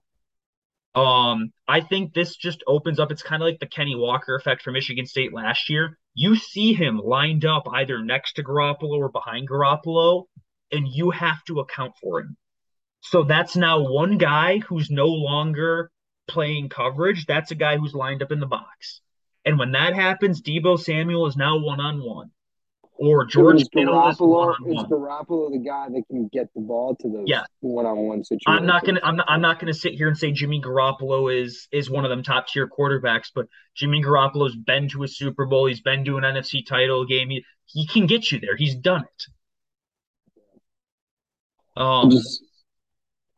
Um, 0.95 1.53
I 1.67 1.81
think 1.81 2.15
this 2.15 2.37
just 2.37 2.63
opens 2.67 3.01
up. 3.01 3.11
It's 3.11 3.23
kind 3.23 3.43
of 3.43 3.47
like 3.47 3.59
the 3.59 3.67
Kenny 3.67 3.97
Walker 3.97 4.37
effect 4.37 4.63
for 4.63 4.71
Michigan 4.71 5.07
State 5.07 5.33
last 5.33 5.69
year. 5.69 5.99
You 6.15 6.37
see 6.37 6.73
him 6.73 6.99
lined 6.99 7.45
up 7.45 7.67
either 7.73 8.03
next 8.03 8.35
to 8.35 8.45
Garoppolo 8.45 8.99
or 8.99 9.09
behind 9.09 9.49
Garoppolo, 9.49 10.25
and 10.71 10.87
you 10.87 11.11
have 11.11 11.43
to 11.47 11.61
account 11.61 11.95
for 12.01 12.21
him. 12.21 12.37
So 13.01 13.25
that's 13.25 13.57
now 13.57 13.91
one 13.91 14.19
guy 14.19 14.59
who's 14.59 14.91
no 14.91 15.07
longer 15.07 15.91
playing 16.29 16.69
coverage. 16.69 17.27
That's 17.27 17.51
a 17.51 17.57
guy 17.57 17.77
who's 17.77 17.95
lined 17.95 18.23
up 18.23 18.31
in 18.33 18.41
the 18.41 18.47
box. 18.47 19.01
And 19.45 19.59
when 19.59 19.73
that 19.73 19.95
happens, 19.95 20.41
Deebo 20.41 20.79
Samuel 20.79 21.27
is 21.27 21.37
now 21.37 21.59
one 21.59 21.81
on 21.81 22.03
one 22.03 22.31
or 22.97 23.25
George 23.27 23.63
is 23.63 23.69
Garoppolo, 23.69 24.55
is 24.67 24.83
Garoppolo 24.85 25.51
the 25.51 25.59
guy 25.59 25.89
that 25.89 26.03
can 26.09 26.29
get 26.33 26.49
the 26.55 26.61
ball 26.61 26.95
to 26.97 27.09
those 27.09 27.25
yeah. 27.27 27.43
one-on-one 27.61 28.23
situations? 28.23 28.45
I'm 28.47 28.67
not 28.67 28.85
gonna 28.85 29.01
I'm 29.03 29.17
not, 29.17 29.27
I'm 29.29 29.41
not 29.41 29.59
gonna 29.59 29.75
sit 29.75 29.95
here 29.95 30.07
and 30.07 30.17
say 30.17 30.31
Jimmy 30.31 30.61
Garoppolo 30.61 31.35
is 31.35 31.67
is 31.73 31.91
one 31.91 32.05
of 32.05 32.11
them 32.11 32.23
top 32.23 32.47
tier 32.47 32.69
quarterbacks, 32.69 33.31
but 33.35 33.47
Jimmy 33.75 34.03
Garoppolo's 34.03 34.55
been 34.57 34.89
to 34.91 35.03
a 35.03 35.09
Super 35.09 35.47
Bowl, 35.47 35.67
he's 35.67 35.81
been 35.81 36.05
to 36.05 36.19
an 36.19 36.25
NFC 36.25 36.65
title 36.65 37.05
game. 37.05 37.31
He 37.31 37.45
he 37.67 37.87
can 37.87 38.07
get 38.07 38.31
you 38.31 38.39
there. 38.39 38.57
He's 38.57 38.77
done 38.77 39.03
it. 39.03 39.25
Um, 41.77 42.07
I 42.07 42.11
just, 42.11 42.45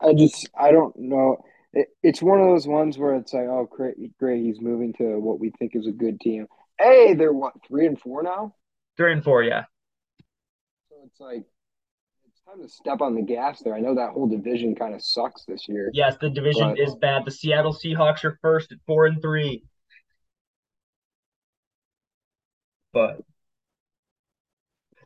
I 0.01 0.13
just 0.13 0.49
I 0.57 0.71
don't 0.71 0.95
know. 0.97 1.43
It, 1.73 1.87
it's 2.03 2.21
one 2.21 2.39
of 2.39 2.47
those 2.47 2.67
ones 2.67 2.97
where 2.97 3.15
it's 3.15 3.33
like, 3.33 3.45
oh, 3.45 3.67
great, 3.69 3.95
great, 4.19 4.43
he's 4.43 4.61
moving 4.61 4.93
to 4.99 5.19
what 5.19 5.39
we 5.39 5.51
think 5.57 5.75
is 5.75 5.87
a 5.87 5.91
good 5.91 6.19
team. 6.19 6.47
Hey, 6.79 7.15
they're 7.15 7.33
what 7.33 7.53
three 7.67 7.87
and 7.87 7.99
four 7.99 8.21
now. 8.21 8.53
Three 8.97 9.13
and 9.13 9.23
four, 9.23 9.43
yeah. 9.43 9.65
So 10.89 10.95
it's 11.05 11.19
like 11.19 11.45
it's 12.27 12.41
time 12.45 12.61
to 12.61 12.67
step 12.67 13.01
on 13.01 13.15
the 13.15 13.21
gas 13.21 13.61
there. 13.61 13.75
I 13.75 13.79
know 13.79 13.95
that 13.95 14.11
whole 14.11 14.27
division 14.27 14.73
kind 14.73 14.95
of 14.95 15.03
sucks 15.03 15.45
this 15.45 15.67
year. 15.69 15.91
Yes, 15.93 16.17
the 16.19 16.29
division 16.29 16.69
but... 16.69 16.79
is 16.79 16.95
bad. 16.95 17.23
The 17.25 17.31
Seattle 17.31 17.73
Seahawks 17.73 18.23
are 18.23 18.39
first 18.41 18.71
at 18.71 18.79
four 18.87 19.05
and 19.05 19.21
three. 19.21 19.63
But 22.91 23.21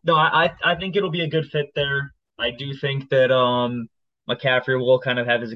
no, 0.04 0.16
I 0.16 0.52
I 0.64 0.76
think 0.76 0.96
it'll 0.96 1.12
be 1.12 1.24
a 1.24 1.30
good 1.30 1.48
fit 1.48 1.72
there. 1.76 2.14
I 2.40 2.52
do 2.52 2.74
think 2.74 3.10
that 3.10 3.32
um 3.32 3.88
McCaffrey 4.30 4.80
will 4.80 5.00
kind 5.00 5.20
of 5.20 5.28
have 5.28 5.42
his 5.42 5.52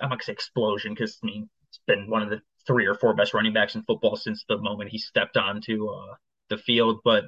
I'm 0.00 0.08
not 0.08 0.16
gonna 0.16 0.22
say 0.22 0.32
explosion 0.32 0.94
because 0.94 1.18
I 1.22 1.26
mean 1.26 1.50
it's 1.68 1.80
been 1.86 2.08
one 2.08 2.22
of 2.22 2.30
the 2.30 2.40
three 2.66 2.86
or 2.86 2.94
four 2.94 3.14
best 3.14 3.34
running 3.34 3.52
backs 3.52 3.74
in 3.74 3.82
football 3.82 4.16
since 4.16 4.44
the 4.48 4.56
moment 4.56 4.90
he 4.90 4.98
stepped 4.98 5.36
onto 5.36 5.88
uh, 5.88 6.14
the 6.48 6.56
field, 6.56 7.00
but 7.04 7.24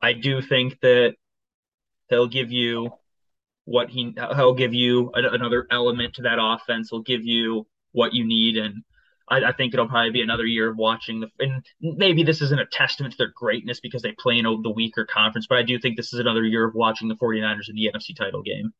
I 0.00 0.12
do 0.12 0.42
think 0.42 0.80
that 0.80 1.14
he'll 2.08 2.28
give 2.28 2.52
you 2.52 2.90
what 3.64 3.90
he 3.90 4.14
he'll 4.16 4.54
give 4.54 4.74
you 4.74 5.10
another 5.14 5.66
element 5.70 6.14
to 6.14 6.22
that 6.22 6.38
offense. 6.40 6.88
He'll 6.90 7.02
give 7.02 7.24
you 7.24 7.66
what 7.92 8.14
you 8.14 8.26
need, 8.26 8.56
and 8.56 8.82
I, 9.28 9.42
I, 9.44 9.52
think 9.52 9.74
it'll 9.74 9.88
probably 9.88 10.12
be 10.12 10.22
another 10.22 10.46
year 10.46 10.70
of 10.70 10.76
watching 10.76 11.20
the. 11.20 11.28
And 11.40 11.64
maybe 11.80 12.22
this 12.22 12.42
isn't 12.42 12.60
a 12.60 12.66
testament 12.66 13.12
to 13.12 13.18
their 13.18 13.32
greatness 13.34 13.80
because 13.80 14.02
they 14.02 14.12
play 14.12 14.38
in 14.38 14.44
the 14.44 14.70
weaker 14.70 15.04
conference, 15.04 15.46
but 15.48 15.58
I 15.58 15.62
do 15.62 15.78
think 15.78 15.96
this 15.96 16.12
is 16.12 16.20
another 16.20 16.44
year 16.44 16.66
of 16.66 16.74
watching 16.74 17.08
the 17.08 17.16
49ers 17.16 17.68
in 17.68 17.74
the 17.74 17.90
NFC 17.92 18.16
title 18.16 18.42
game. 18.42 18.72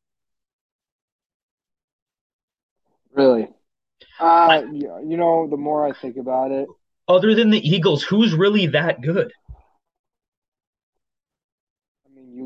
Really? 3.12 3.48
Uh, 4.20 4.62
you 4.72 5.16
know, 5.16 5.48
the 5.48 5.57
more 5.57 5.87
I 5.87 5.92
think 5.98 6.16
about 6.16 6.52
it, 6.52 6.68
other 7.09 7.35
than 7.35 7.50
the 7.50 7.66
Eagles, 7.66 8.02
who's 8.02 8.35
really 8.35 8.66
that 8.68 9.00
good? 9.00 9.33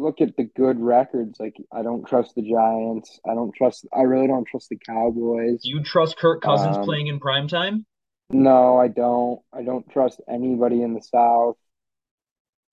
You 0.00 0.06
look 0.06 0.20
at 0.20 0.36
the 0.36 0.44
good 0.56 0.80
records, 0.80 1.38
like 1.38 1.56
I 1.72 1.82
don't 1.82 2.06
trust 2.06 2.34
the 2.34 2.42
Giants. 2.42 3.20
I 3.28 3.34
don't 3.34 3.54
trust. 3.54 3.86
I 3.96 4.02
really 4.02 4.26
don't 4.26 4.46
trust 4.46 4.68
the 4.68 4.78
Cowboys. 4.86 5.60
You 5.62 5.82
trust 5.82 6.16
Kirk 6.16 6.42
Cousins 6.42 6.76
um, 6.76 6.84
playing 6.84 7.08
in 7.08 7.20
prime 7.20 7.48
time? 7.48 7.86
No, 8.30 8.78
I 8.78 8.88
don't. 8.88 9.40
I 9.52 9.62
don't 9.62 9.88
trust 9.90 10.20
anybody 10.28 10.82
in 10.82 10.94
the 10.94 11.02
South. 11.02 11.56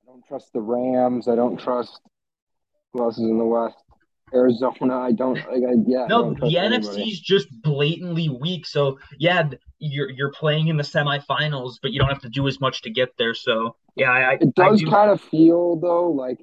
I 0.03 0.11
don't 0.11 0.25
trust 0.27 0.51
the 0.53 0.61
Rams. 0.61 1.27
I 1.27 1.35
don't 1.35 1.57
trust 1.57 1.99
who 2.93 3.03
else 3.03 3.17
is 3.17 3.23
in 3.23 3.37
the 3.37 3.45
West. 3.45 3.75
Arizona. 4.33 4.99
I 4.99 5.13
don't 5.13 5.35
like. 5.35 5.63
I, 5.67 5.75
yeah. 5.85 6.05
No, 6.07 6.33
the 6.33 6.55
NFC 6.55 7.07
is 7.11 7.19
just 7.19 7.47
blatantly 7.61 8.29
weak. 8.29 8.65
So 8.65 8.99
yeah, 9.17 9.49
you're 9.79 10.09
you're 10.09 10.31
playing 10.31 10.67
in 10.67 10.77
the 10.77 10.83
semifinals, 10.83 11.75
but 11.81 11.91
you 11.91 11.99
don't 11.99 12.09
have 12.09 12.21
to 12.21 12.29
do 12.29 12.47
as 12.47 12.59
much 12.59 12.81
to 12.83 12.89
get 12.89 13.09
there. 13.17 13.33
So 13.33 13.75
yeah, 13.95 14.11
I, 14.11 14.33
it 14.33 14.53
does 14.53 14.81
do... 14.81 14.89
kind 14.89 15.11
of 15.11 15.21
feel 15.21 15.79
though 15.79 16.11
like 16.11 16.39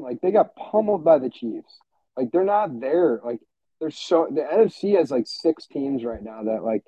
like 0.00 0.20
they 0.20 0.30
got 0.30 0.56
pummeled 0.56 1.04
by 1.04 1.18
the 1.18 1.30
Chiefs. 1.30 1.78
Like 2.16 2.30
they're 2.32 2.44
not 2.44 2.80
there. 2.80 3.20
Like 3.24 3.40
they're 3.80 3.90
so 3.90 4.28
the 4.30 4.42
NFC 4.42 4.96
has 4.96 5.10
like 5.10 5.26
six 5.26 5.66
teams 5.66 6.04
right 6.04 6.22
now 6.22 6.44
that 6.44 6.62
like 6.62 6.84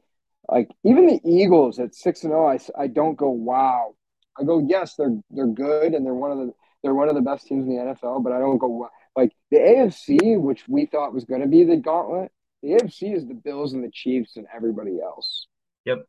like 0.49 0.69
even 0.85 1.07
the 1.07 1.21
Eagles 1.25 1.79
at 1.79 1.95
six 1.95 2.23
and 2.23 2.31
zero. 2.31 2.47
Oh, 2.47 2.79
I 2.79 2.85
I 2.85 2.87
don't 2.87 3.17
go 3.17 3.31
wow. 3.31 3.95
I 4.39 4.45
go 4.45 4.65
yes 4.67 4.95
they're 4.97 5.17
they're 5.31 5.47
good 5.47 5.95
and 5.95 6.05
they're 6.05 6.15
one 6.15 6.31
of 6.31 6.39
the 6.39 6.53
they're 6.83 6.95
one 6.95 7.09
of 7.09 7.15
the 7.15 7.23
best 7.23 7.47
teams 7.47 7.67
in 7.67 7.77
the 7.77 7.83
NFL. 7.83 8.23
But 8.23 8.33
I 8.33 8.39
don't 8.39 8.59
go 8.59 8.69
wow. 8.69 8.91
like 9.17 9.33
the 9.51 9.59
AFC, 9.59 10.41
which 10.41 10.69
we 10.69 10.87
thought 10.87 11.15
was 11.15 11.25
going 11.25 11.41
to 11.41 11.49
be 11.49 11.65
the 11.65 11.77
gauntlet. 11.77 12.31
The 12.63 12.71
AFC 12.71 13.15
is 13.15 13.27
the 13.27 13.35
Bills 13.35 13.73
and 13.73 13.85
the 13.85 13.91
Chiefs 13.93 14.37
and 14.37 14.47
everybody 14.55 15.01
else. 15.03 15.47
Yep. 15.85 16.07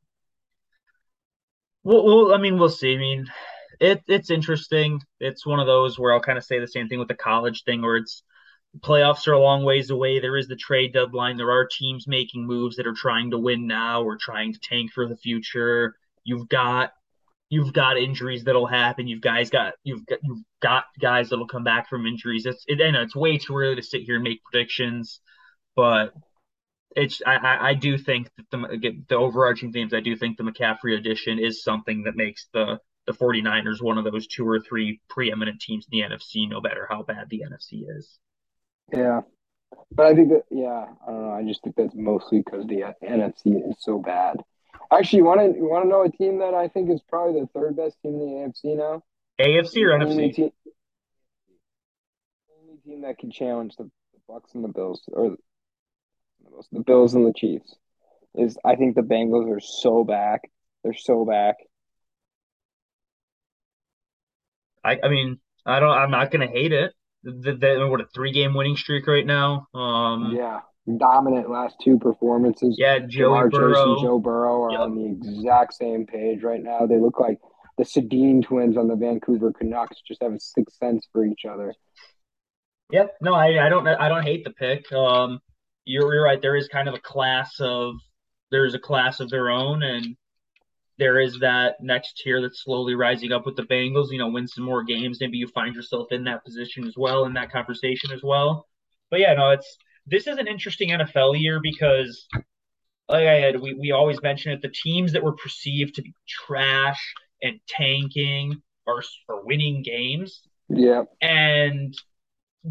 Well, 1.84 2.04
well, 2.04 2.34
I 2.34 2.38
mean, 2.38 2.58
we'll 2.58 2.70
see. 2.70 2.94
I 2.94 2.98
mean, 2.98 3.28
it 3.80 4.04
it's 4.08 4.30
interesting. 4.30 5.02
It's 5.20 5.46
one 5.46 5.60
of 5.60 5.68
those 5.68 5.98
where 5.98 6.14
I'll 6.14 6.22
kind 6.22 6.38
of 6.38 6.44
say 6.44 6.60
the 6.60 6.68
same 6.68 6.88
thing 6.88 7.00
with 7.00 7.08
the 7.08 7.16
college 7.16 7.64
thing, 7.64 7.82
where 7.82 7.98
it's 7.98 8.24
playoffs 8.80 9.28
are 9.28 9.34
a 9.34 9.40
long 9.40 9.64
ways 9.64 9.90
away. 9.90 10.20
There 10.20 10.38
is 10.38 10.48
the 10.48 10.56
trade 10.56 10.94
deadline. 10.94 11.38
There 11.38 11.52
are 11.52 11.68
teams 11.68 12.08
making 12.08 12.46
moves 12.46 12.76
that 12.78 12.88
are 12.88 12.94
trying 12.94 13.32
to 13.32 13.38
win 13.38 13.68
now 13.68 14.04
or 14.04 14.18
trying 14.18 14.54
to 14.54 14.60
tank 14.60 14.92
for 14.94 15.08
the 15.08 15.18
future. 15.18 15.96
You've 16.24 16.50
got 16.50 16.92
you've 17.50 17.74
got 17.74 17.98
injuries 17.98 18.44
that'll 18.44 18.68
happen. 18.68 19.08
You've 19.08 19.22
guys 19.22 19.50
got 19.50 19.74
you've 19.84 20.06
got 20.06 20.20
you've 20.24 20.44
got 20.62 20.86
guys 21.00 21.30
that'll 21.30 21.48
come 21.48 21.64
back 21.64 21.90
from 21.90 22.06
injuries. 22.06 22.46
It's 22.46 22.64
it, 22.68 22.82
I 22.82 22.92
know 22.92 23.02
it's 23.02 23.16
way 23.16 23.38
too 23.38 23.58
early 23.58 23.76
to 23.76 23.84
sit 23.84 24.04
here 24.04 24.16
and 24.16 24.24
make 24.24 24.44
predictions, 24.44 25.20
but 25.76 26.14
it's 26.96 27.22
I 27.26 27.70
I 27.70 27.74
do 27.74 27.98
think 27.98 28.30
that 28.38 28.46
the 28.52 29.04
the 29.08 29.16
overarching 29.16 29.72
themes. 29.72 29.94
I 29.94 30.00
do 30.02 30.16
think 30.16 30.38
the 30.38 30.44
McCaffrey 30.44 30.98
addition 30.98 31.40
is 31.40 31.64
something 31.64 32.04
that 32.04 32.16
makes 32.16 32.48
the 32.54 32.80
the 33.08 33.14
49ers 33.14 33.82
one 33.82 33.98
of 33.98 34.04
those 34.04 34.28
two 34.28 34.48
or 34.48 34.60
three 34.60 35.00
preeminent 35.10 35.62
teams 35.62 35.88
in 35.90 35.98
the 35.98 36.06
NFC, 36.06 36.48
no 36.48 36.62
matter 36.62 36.86
how 36.90 37.04
bad 37.04 37.30
the 37.30 37.44
NFC 37.50 37.84
is. 37.98 38.20
Yeah. 38.94 39.22
But 39.92 40.08
I 40.08 40.14
think 40.14 40.30
that, 40.30 40.44
yeah, 40.52 40.86
I 41.08 41.12
don't 41.12 41.22
know. 41.24 41.32
I 41.32 41.44
just 41.44 41.64
think 41.64 41.76
that's 41.76 41.96
mostly 41.96 42.40
because 42.40 42.68
the 42.68 42.94
NFC 43.04 43.70
is 43.70 43.76
so 43.80 44.00
bad. 44.00 44.38
Actually, 44.92 45.18
you 45.18 45.26
want 45.26 45.42
to 45.42 45.58
you 45.58 45.68
want 45.68 45.84
to 45.84 45.90
know 45.90 46.04
a 46.04 46.12
team 46.12 46.40
that 46.40 46.54
I 46.54 46.68
think 46.68 46.90
is 46.90 47.02
probably 47.10 47.42
the 47.42 47.48
third 47.48 47.76
best 47.76 47.98
team 48.02 48.14
in 48.14 48.20
the 48.20 48.26
AFC 48.26 48.78
now? 48.78 49.04
AFC 49.40 49.84
or 49.84 49.98
NFC? 49.98 50.34
Team, 50.34 50.52
only 52.62 52.78
team 52.86 53.02
that 53.02 53.18
can 53.18 53.32
challenge 53.32 53.76
the, 53.78 53.84
the 53.84 54.20
Bucks 54.28 54.52
and 54.54 54.64
the 54.64 54.70
Bills, 54.70 55.02
or 55.12 55.32
the, 55.32 56.64
the 56.72 56.80
Bills 56.80 57.16
and 57.16 57.26
the 57.26 57.34
Chiefs, 57.34 57.76
is 58.36 58.58
I 58.64 58.76
think 58.76 58.96
the 58.96 59.02
Bengals 59.02 59.54
are 59.54 59.60
so 59.60 60.06
back. 60.06 60.50
They're 60.84 60.94
so 60.94 61.26
back. 61.26 61.56
I 64.88 65.00
I 65.04 65.10
mean 65.10 65.40
I 65.66 65.80
don't 65.80 65.92
I'm 65.92 66.12
not 66.12 66.32
gonna 66.32 66.48
hate 66.48 66.74
it. 66.74 66.94
The, 67.24 67.58
the, 67.60 67.88
what 67.90 68.00
a 68.00 68.06
three 68.14 68.32
game 68.32 68.54
winning 68.54 68.78
streak 68.78 69.06
right 69.06 69.26
now. 69.26 69.68
Um, 69.74 70.34
yeah, 70.34 70.62
dominant 70.98 71.50
last 71.50 71.76
two 71.84 71.98
performances. 72.00 72.76
Yeah, 72.80 73.00
Joey 73.00 73.50
Burrow. 73.50 73.94
and 73.94 74.02
Joe 74.02 74.20
Burrow 74.20 74.64
are 74.64 74.72
yep. 74.72 74.80
on 74.82 74.96
the 74.96 75.06
exact 75.06 75.74
same 75.74 76.06
page 76.06 76.44
right 76.44 76.64
now. 76.64 76.86
They 76.86 77.00
look 77.00 77.20
like 77.20 77.40
the 77.78 77.84
Sedin 77.84 78.44
twins 78.44 78.78
on 78.78 78.88
the 78.88 78.96
Vancouver 78.96 79.52
Canucks, 79.52 79.98
just 80.08 80.22
have 80.24 80.34
a 80.34 80.40
sixth 80.40 80.78
sense 80.78 81.08
for 81.12 81.26
each 81.26 81.46
other. 81.50 81.74
Yep. 82.92 83.18
No, 83.22 83.34
I, 83.34 83.66
I 83.66 83.70
don't 83.70 83.88
I 83.88 84.08
don't 84.08 84.24
hate 84.24 84.44
the 84.44 84.52
pick. 84.52 84.92
Um, 84.94 85.40
you're, 85.86 86.14
you're 86.14 86.24
right. 86.24 86.42
There 86.42 86.56
is 86.56 86.68
kind 86.68 86.88
of 86.88 86.94
a 86.94 87.00
class 87.00 87.60
of 87.60 87.96
there's 88.52 88.74
a 88.74 88.80
class 88.80 89.20
of 89.20 89.30
their 89.30 89.50
own, 89.50 89.84
and 89.84 90.16
there 90.98 91.20
is 91.20 91.40
that 91.40 91.76
next 91.82 92.18
tier 92.18 92.42
that's 92.42 92.64
slowly 92.64 92.96
rising 92.96 93.32
up 93.32 93.46
with 93.46 93.56
the 93.56 93.64
Bengals. 93.64 94.12
You 94.12 94.18
know, 94.18 94.30
win 94.30 94.48
some 94.48 94.64
more 94.64 94.84
games. 94.84 95.20
Maybe 95.22 95.38
you 95.38 95.48
find 95.48 95.76
yourself 95.76 96.12
in 96.12 96.24
that 96.26 96.44
position 96.44 96.88
as 96.88 96.96
well, 96.98 97.26
in 97.26 97.34
that 97.34 97.52
conversation 97.52 98.12
as 98.12 98.22
well. 98.24 98.68
But 99.10 99.20
yeah, 99.20 99.34
no, 99.34 99.52
it's 99.52 99.78
this 100.06 100.28
is 100.28 100.38
an 100.38 100.48
interesting 100.48 100.90
NFL 100.90 101.40
year 101.40 101.60
because, 101.62 102.28
like 103.10 103.28
I 103.28 103.40
had, 103.40 103.60
we, 103.60 103.74
we 103.74 103.92
always 103.92 104.22
mention 104.22 104.52
it, 104.52 104.62
the 104.62 104.70
teams 104.70 105.14
that 105.14 105.24
were 105.24 105.34
perceived 105.34 105.96
to 105.96 106.02
be 106.02 106.14
trash 106.28 107.14
and 107.42 107.60
tanking 107.68 108.62
are, 108.88 109.04
are 109.30 109.46
winning 109.46 109.84
games. 109.84 110.42
Yeah. 110.70 111.04
And 111.22 111.96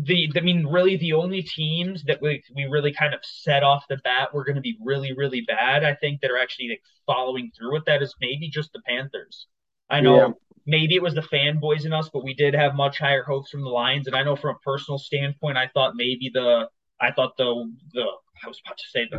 the, 0.04 0.30
I 0.36 0.40
mean, 0.40 0.66
really, 0.66 0.96
the 0.96 1.14
only 1.14 1.42
teams 1.42 2.04
that 2.04 2.20
we, 2.20 2.42
we 2.54 2.64
really 2.64 2.92
kind 2.92 3.14
of 3.14 3.20
set 3.22 3.62
off 3.62 3.84
the 3.88 3.96
bat 4.04 4.34
were 4.34 4.44
going 4.44 4.56
to 4.56 4.60
be 4.60 4.76
really, 4.84 5.12
really 5.12 5.42
bad, 5.46 5.84
I 5.84 5.94
think, 5.94 6.20
that 6.20 6.30
are 6.30 6.38
actually 6.38 6.68
like 6.68 6.82
following 7.06 7.50
through 7.56 7.72
with 7.72 7.84
that 7.86 8.02
is 8.02 8.14
maybe 8.20 8.48
just 8.50 8.72
the 8.72 8.82
Panthers. 8.86 9.46
I 9.88 10.00
know 10.00 10.16
yeah. 10.16 10.28
maybe 10.66 10.96
it 10.96 11.02
was 11.02 11.14
the 11.14 11.22
fanboys 11.22 11.84
in 11.84 11.92
us, 11.92 12.10
but 12.12 12.24
we 12.24 12.34
did 12.34 12.54
have 12.54 12.74
much 12.74 12.98
higher 12.98 13.22
hopes 13.22 13.50
from 13.50 13.62
the 13.62 13.68
Lions. 13.68 14.06
And 14.06 14.16
I 14.16 14.22
know 14.22 14.36
from 14.36 14.56
a 14.56 14.58
personal 14.58 14.98
standpoint, 14.98 15.56
I 15.56 15.70
thought 15.72 15.94
maybe 15.94 16.30
the 16.32 16.68
I 17.00 17.12
thought 17.12 17.36
the 17.36 17.72
the 17.92 18.04
I 18.44 18.48
was 18.48 18.60
about 18.64 18.78
to 18.78 18.84
say 18.90 19.06
the 19.10 19.18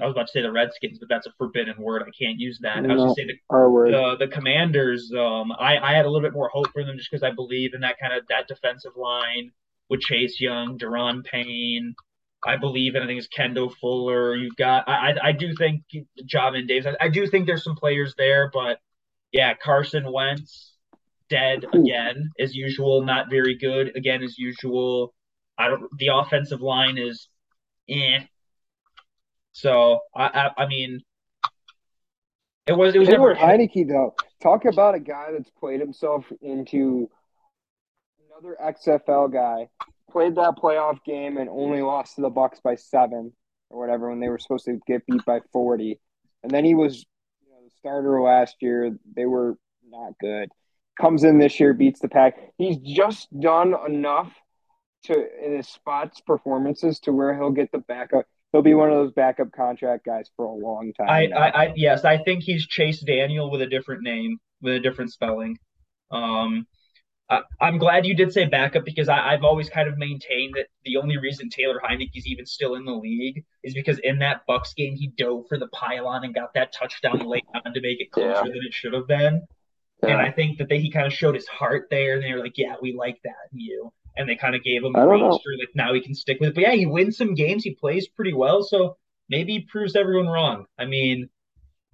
I 0.00 0.06
was 0.06 0.12
about 0.12 0.26
to 0.26 0.32
say 0.32 0.42
the 0.42 0.52
Redskins, 0.52 0.98
but 0.98 1.08
that's 1.08 1.26
a 1.26 1.32
forbidden 1.38 1.74
word. 1.78 2.02
I 2.02 2.10
can't 2.18 2.38
use 2.38 2.58
that. 2.62 2.82
No, 2.82 2.90
I 2.90 2.92
was 2.94 3.02
going 3.02 3.14
to 3.14 3.20
say 3.20 3.26
the, 3.26 4.16
the, 4.18 4.26
the 4.26 4.32
Commanders. 4.32 5.12
Um, 5.16 5.52
I 5.52 5.78
I 5.78 5.94
had 5.94 6.04
a 6.04 6.10
little 6.10 6.26
bit 6.26 6.34
more 6.34 6.50
hope 6.50 6.70
for 6.72 6.84
them 6.84 6.96
just 6.98 7.10
because 7.10 7.22
I 7.22 7.30
believe 7.30 7.72
in 7.74 7.80
that 7.80 7.98
kind 7.98 8.12
of 8.12 8.26
that 8.28 8.46
defensive 8.46 8.92
line 8.96 9.50
with 9.88 10.00
Chase 10.00 10.40
Young, 10.40 10.78
Daron 10.78 11.24
Payne. 11.24 11.94
I 12.44 12.56
believe 12.56 12.96
in 12.96 13.02
I 13.02 13.06
think 13.06 13.18
it's 13.18 13.28
Kendall 13.28 13.72
Fuller. 13.80 14.34
You've 14.34 14.56
got 14.56 14.88
I 14.88 15.10
I, 15.10 15.28
I 15.28 15.32
do 15.32 15.54
think 15.54 15.82
Jamin 16.24 16.66
Davis. 16.66 16.94
I, 17.00 17.06
I 17.06 17.08
do 17.08 17.26
think 17.26 17.46
there's 17.46 17.64
some 17.64 17.76
players 17.76 18.14
there, 18.18 18.50
but 18.52 18.78
yeah, 19.32 19.54
Carson 19.54 20.10
Wentz 20.12 20.74
dead 21.28 21.64
again 21.72 22.30
as 22.38 22.54
usual. 22.54 23.02
Not 23.02 23.30
very 23.30 23.56
good 23.56 23.96
again 23.96 24.22
as 24.22 24.38
usual. 24.38 25.14
I 25.56 25.68
don't. 25.68 25.88
The 25.98 26.08
offensive 26.12 26.60
line 26.60 26.98
is, 26.98 27.28
eh. 27.88 28.20
So 29.52 30.00
I, 30.14 30.24
I, 30.24 30.62
I 30.64 30.66
mean, 30.66 31.00
it 32.66 32.72
was. 32.72 32.94
It 32.94 32.98
was 32.98 33.08
Taylor 33.08 33.34
never... 33.34 33.46
Heinicke 33.46 33.88
though. 33.88 34.14
Talk 34.42 34.64
about 34.64 34.94
a 34.94 35.00
guy 35.00 35.28
that's 35.32 35.50
played 35.50 35.80
himself 35.80 36.24
into 36.40 37.08
another 38.42 38.56
XFL 38.62 39.32
guy. 39.32 39.68
Played 40.10 40.36
that 40.36 40.56
playoff 40.56 41.02
game 41.04 41.38
and 41.38 41.48
only 41.48 41.80
lost 41.80 42.16
to 42.16 42.20
the 42.22 42.30
Bucks 42.30 42.60
by 42.60 42.74
seven 42.74 43.32
or 43.70 43.80
whatever 43.80 44.10
when 44.10 44.20
they 44.20 44.28
were 44.28 44.38
supposed 44.38 44.66
to 44.66 44.78
get 44.86 45.06
beat 45.06 45.24
by 45.24 45.40
forty. 45.52 46.00
And 46.42 46.50
then 46.50 46.64
he 46.64 46.74
was 46.74 47.06
you 47.42 47.50
know, 47.50 47.64
the 47.64 47.70
starter 47.78 48.20
last 48.20 48.56
year. 48.60 48.96
They 49.16 49.24
were 49.24 49.56
not 49.88 50.12
good. 50.20 50.50
Comes 51.00 51.24
in 51.24 51.38
this 51.38 51.58
year, 51.58 51.72
beats 51.72 52.00
the 52.00 52.08
pack. 52.08 52.36
He's 52.58 52.76
just 52.76 53.28
done 53.38 53.74
enough 53.86 54.32
to 55.04 55.14
in 55.14 55.56
his 55.56 55.68
spots 55.68 56.20
performances 56.20 57.00
to 57.00 57.12
where 57.12 57.34
he'll 57.34 57.50
get 57.50 57.72
the 57.72 57.78
backup. 57.78 58.26
He'll 58.52 58.60
be 58.60 58.74
one 58.74 58.90
of 58.90 58.96
those 58.96 59.12
backup 59.12 59.50
contract 59.52 60.04
guys 60.04 60.30
for 60.36 60.44
a 60.44 60.52
long 60.52 60.92
time. 60.92 61.08
I, 61.08 61.28
I, 61.28 61.64
I, 61.64 61.72
yes, 61.74 62.04
I 62.04 62.18
think 62.18 62.42
he's 62.42 62.66
Chase 62.66 63.00
Daniel 63.00 63.50
with 63.50 63.62
a 63.62 63.66
different 63.66 64.02
name, 64.02 64.36
with 64.60 64.74
a 64.74 64.80
different 64.80 65.10
spelling. 65.10 65.56
Um, 66.10 66.66
I, 67.60 67.68
am 67.68 67.78
glad 67.78 68.06
you 68.06 68.14
did 68.14 68.32
say 68.32 68.46
backup 68.46 68.84
because 68.84 69.08
I, 69.08 69.32
have 69.32 69.44
always 69.44 69.68
kind 69.68 69.88
of 69.88 69.98
maintained 69.98 70.54
that 70.56 70.66
the 70.84 70.96
only 70.96 71.16
reason 71.16 71.48
Taylor 71.48 71.80
Heinicke 71.82 72.16
is 72.16 72.26
even 72.26 72.46
still 72.46 72.74
in 72.74 72.84
the 72.84 72.92
league 72.92 73.44
is 73.62 73.74
because 73.74 73.98
in 73.98 74.18
that 74.18 74.46
Bucks 74.46 74.74
game 74.74 74.96
he 74.96 75.08
dove 75.08 75.46
for 75.48 75.58
the 75.58 75.68
pylon 75.68 76.24
and 76.24 76.34
got 76.34 76.54
that 76.54 76.72
touchdown 76.72 77.26
late 77.26 77.44
on 77.54 77.74
to 77.74 77.80
make 77.80 78.00
it 78.00 78.10
closer 78.10 78.28
yeah. 78.28 78.42
than 78.42 78.60
it 78.66 78.72
should 78.72 78.92
have 78.92 79.06
been. 79.06 79.46
Yeah. 80.02 80.10
And 80.10 80.20
I 80.20 80.30
think 80.30 80.58
that 80.58 80.68
they, 80.68 80.80
he 80.80 80.90
kind 80.90 81.06
of 81.06 81.12
showed 81.12 81.36
his 81.36 81.46
heart 81.46 81.86
there, 81.90 82.14
and 82.14 82.24
they 82.24 82.32
were 82.32 82.40
like, 82.40 82.58
"Yeah, 82.58 82.74
we 82.82 82.92
like 82.92 83.20
that 83.22 83.52
in 83.52 83.60
you." 83.60 83.92
and 84.16 84.28
they 84.28 84.36
kind 84.36 84.54
of 84.54 84.62
gave 84.62 84.84
him 84.84 84.94
a 84.94 85.06
roster 85.06 85.50
like 85.58 85.70
now 85.74 85.94
he 85.94 86.00
can 86.00 86.14
stick 86.14 86.38
with 86.40 86.50
it. 86.50 86.54
But 86.54 86.62
yeah, 86.62 86.72
he 86.72 86.86
wins 86.86 87.16
some 87.16 87.34
games, 87.34 87.64
he 87.64 87.74
plays 87.74 88.08
pretty 88.08 88.32
well, 88.32 88.62
so 88.62 88.96
maybe 89.28 89.52
he 89.52 89.60
proves 89.60 89.96
everyone 89.96 90.28
wrong. 90.28 90.66
I 90.78 90.84
mean, 90.84 91.28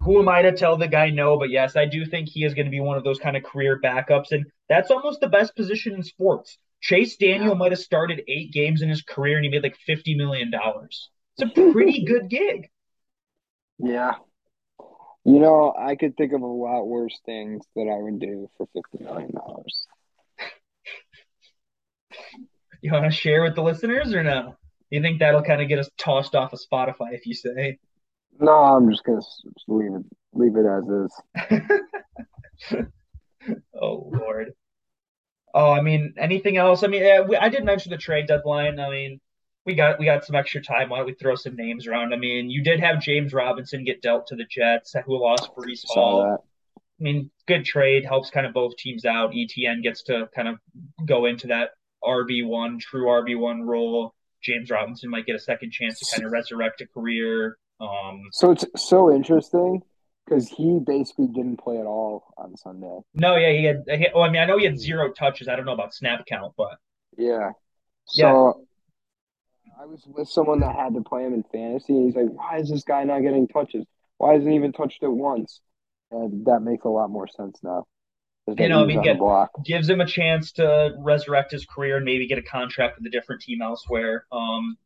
who 0.00 0.20
am 0.20 0.28
I 0.28 0.42
to 0.42 0.52
tell 0.52 0.76
the 0.76 0.88
guy 0.88 1.10
no? 1.10 1.38
But 1.38 1.50
yes, 1.50 1.76
I 1.76 1.84
do 1.86 2.04
think 2.06 2.28
he 2.28 2.44
is 2.44 2.54
going 2.54 2.66
to 2.66 2.70
be 2.70 2.80
one 2.80 2.96
of 2.96 3.04
those 3.04 3.18
kind 3.18 3.36
of 3.36 3.42
career 3.42 3.80
backups, 3.82 4.32
and 4.32 4.46
that's 4.68 4.90
almost 4.90 5.20
the 5.20 5.28
best 5.28 5.56
position 5.56 5.94
in 5.94 6.02
sports. 6.02 6.58
Chase 6.80 7.16
Daniel 7.16 7.54
might 7.54 7.72
have 7.72 7.80
started 7.80 8.22
eight 8.28 8.52
games 8.52 8.82
in 8.82 8.88
his 8.88 9.02
career 9.02 9.36
and 9.36 9.44
he 9.44 9.50
made 9.50 9.62
like 9.62 9.76
fifty 9.76 10.14
million 10.14 10.50
dollars. 10.50 11.10
It's 11.36 11.50
a 11.50 11.72
pretty 11.72 12.04
good 12.06 12.28
gig. 12.28 12.70
Yeah. 13.78 14.14
You 15.24 15.40
know, 15.40 15.74
I 15.78 15.96
could 15.96 16.16
think 16.16 16.32
of 16.32 16.40
a 16.40 16.46
lot 16.46 16.84
worse 16.84 17.18
things 17.26 17.64
that 17.74 17.82
I 17.82 18.00
would 18.00 18.20
do 18.20 18.48
for 18.56 18.66
fifty 18.72 19.04
million 19.04 19.32
dollars. 19.32 19.86
You 22.80 22.92
want 22.92 23.06
to 23.06 23.10
share 23.10 23.42
with 23.42 23.56
the 23.56 23.62
listeners 23.62 24.14
or 24.14 24.22
no? 24.22 24.54
You 24.90 25.02
think 25.02 25.18
that'll 25.18 25.42
kind 25.42 25.60
of 25.60 25.68
get 25.68 25.80
us 25.80 25.90
tossed 25.98 26.34
off 26.34 26.52
of 26.52 26.60
Spotify 26.60 27.12
if 27.12 27.26
you 27.26 27.34
say? 27.34 27.78
No, 28.40 28.52
I'm 28.52 28.90
just 28.90 29.04
gonna 29.04 29.20
leave 29.66 29.94
it 29.94 30.04
leave 30.32 30.56
it 30.56 30.66
as 30.66 30.84
is. 30.88 32.86
oh 33.80 34.10
Lord. 34.12 34.52
Oh, 35.54 35.72
I 35.72 35.80
mean, 35.80 36.14
anything 36.18 36.56
else? 36.56 36.82
I 36.82 36.88
mean, 36.88 37.02
I 37.40 37.48
did 37.48 37.64
mention 37.64 37.90
the 37.90 37.96
trade 37.96 38.26
deadline. 38.28 38.78
I 38.78 38.90
mean, 38.90 39.20
we 39.64 39.74
got 39.74 39.98
we 39.98 40.04
got 40.04 40.24
some 40.24 40.36
extra 40.36 40.62
time. 40.62 40.88
Why 40.88 40.98
don't 40.98 41.06
we 41.06 41.14
throw 41.14 41.34
some 41.34 41.56
names 41.56 41.86
around? 41.86 42.12
I 42.12 42.16
mean, 42.16 42.50
you 42.50 42.62
did 42.62 42.80
have 42.80 43.00
James 43.00 43.32
Robinson 43.32 43.84
get 43.84 44.02
dealt 44.02 44.26
to 44.28 44.36
the 44.36 44.44
Jets, 44.44 44.94
who 45.04 45.22
lost 45.22 45.50
Breece 45.56 45.84
Hall. 45.86 46.44
I 47.00 47.02
mean, 47.02 47.30
good 47.46 47.64
trade 47.64 48.04
helps 48.04 48.30
kind 48.30 48.46
of 48.46 48.52
both 48.52 48.76
teams 48.76 49.04
out. 49.04 49.32
ETN 49.32 49.82
gets 49.82 50.02
to 50.04 50.28
kind 50.34 50.48
of 50.48 50.56
go 51.06 51.26
into 51.26 51.48
that 51.48 51.70
RB 52.02 52.46
one, 52.46 52.78
true 52.78 53.06
RB 53.06 53.38
one 53.38 53.62
role. 53.62 54.14
James 54.42 54.70
Robinson 54.70 55.10
might 55.10 55.26
get 55.26 55.36
a 55.36 55.40
second 55.40 55.72
chance 55.72 55.98
to 55.98 56.14
kind 56.14 56.26
of 56.26 56.32
resurrect 56.32 56.80
a 56.80 56.86
career. 56.86 57.58
Um, 57.80 58.22
so 58.32 58.50
it's 58.50 58.64
so 58.76 59.12
interesting 59.12 59.82
because 60.24 60.48
he 60.48 60.78
basically 60.84 61.28
didn't 61.28 61.58
play 61.58 61.78
at 61.78 61.86
all 61.86 62.24
on 62.36 62.56
Sunday. 62.56 62.98
No, 63.14 63.36
yeah, 63.36 63.52
he 63.52 63.64
had. 63.64 63.84
He, 63.86 64.08
well, 64.14 64.24
I 64.24 64.30
mean, 64.30 64.42
I 64.42 64.46
know 64.46 64.58
he 64.58 64.64
had 64.64 64.78
zero 64.78 65.12
touches. 65.12 65.48
I 65.48 65.56
don't 65.56 65.64
know 65.64 65.72
about 65.72 65.94
snap 65.94 66.26
count, 66.26 66.54
but 66.56 66.78
yeah. 67.16 67.52
So 68.06 68.66
yeah. 69.66 69.72
I 69.80 69.86
was 69.86 70.02
with 70.06 70.28
someone 70.28 70.60
that 70.60 70.74
had 70.74 70.94
to 70.94 71.02
play 71.02 71.24
him 71.24 71.34
in 71.34 71.44
fantasy, 71.44 71.92
and 71.94 72.06
he's 72.06 72.16
like, 72.16 72.30
"Why 72.30 72.58
is 72.58 72.68
this 72.68 72.84
guy 72.84 73.04
not 73.04 73.20
getting 73.20 73.48
touches? 73.48 73.86
Why 74.18 74.34
hasn't 74.34 74.50
he 74.50 74.56
even 74.56 74.72
touched 74.72 75.02
it 75.02 75.08
once?" 75.08 75.60
And 76.10 76.46
that 76.46 76.60
makes 76.60 76.84
a 76.84 76.88
lot 76.88 77.10
more 77.10 77.28
sense 77.28 77.58
now. 77.62 77.84
you 78.46 78.68
know, 78.68 78.82
I 78.82 78.86
mean, 78.86 79.02
get, 79.02 79.18
gives 79.64 79.88
him 79.88 80.00
a 80.00 80.06
chance 80.06 80.52
to 80.52 80.94
resurrect 80.98 81.52
his 81.52 81.66
career 81.66 81.96
and 81.96 82.04
maybe 82.04 82.26
get 82.26 82.38
a 82.38 82.42
contract 82.42 82.98
with 82.98 83.06
a 83.06 83.10
different 83.10 83.42
team 83.42 83.60
elsewhere. 83.62 84.24
Um, 84.32 84.78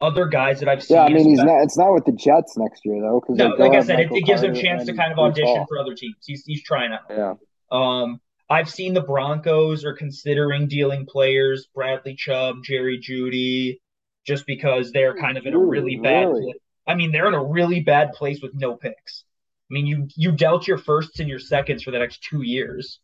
other 0.00 0.26
guys 0.26 0.60
that 0.60 0.68
I've 0.68 0.82
seen. 0.82 0.96
Yeah, 0.96 1.04
I 1.04 1.08
mean, 1.08 1.28
he's 1.28 1.38
not. 1.38 1.62
It's 1.62 1.76
not 1.76 1.92
with 1.92 2.04
the 2.04 2.12
Jets 2.12 2.56
next 2.56 2.84
year 2.84 3.00
though. 3.00 3.20
Because 3.20 3.36
no, 3.36 3.48
like 3.58 3.72
I 3.72 3.80
said, 3.80 4.00
it, 4.00 4.08
it, 4.12 4.24
gives 4.24 4.42
him 4.42 4.52
a 4.52 4.60
chance 4.60 4.86
to 4.86 4.94
kind 4.94 5.12
of 5.12 5.18
audition 5.18 5.64
for 5.68 5.78
other 5.78 5.94
teams. 5.94 6.16
He's 6.24 6.44
he's 6.44 6.62
trying 6.62 6.92
out. 6.92 7.00
Yeah. 7.10 7.34
Um, 7.70 8.20
I've 8.50 8.70
seen 8.70 8.94
the 8.94 9.02
Broncos 9.02 9.84
are 9.84 9.94
considering 9.94 10.68
dealing 10.68 11.06
players, 11.06 11.68
Bradley 11.74 12.14
Chubb, 12.14 12.56
Jerry 12.64 12.98
Jeudy, 12.98 13.80
just 14.26 14.46
because 14.46 14.90
they're 14.92 15.16
kind 15.16 15.36
of 15.36 15.46
in 15.46 15.54
a 15.54 15.58
really 15.58 15.96
bad. 15.96 16.28
Really? 16.28 16.54
I 16.86 16.94
mean, 16.94 17.12
they're 17.12 17.28
in 17.28 17.34
a 17.34 17.44
really 17.44 17.80
bad 17.80 18.12
place 18.12 18.40
with 18.40 18.54
no 18.54 18.74
picks. 18.74 19.24
I 19.70 19.74
mean, 19.74 19.86
you 19.86 20.08
you 20.16 20.32
dealt 20.32 20.66
your 20.66 20.78
firsts 20.78 21.20
and 21.20 21.28
your 21.28 21.38
seconds 21.38 21.82
for 21.82 21.90
the 21.90 21.98
next 21.98 22.22
two 22.22 22.42
years. 22.42 23.00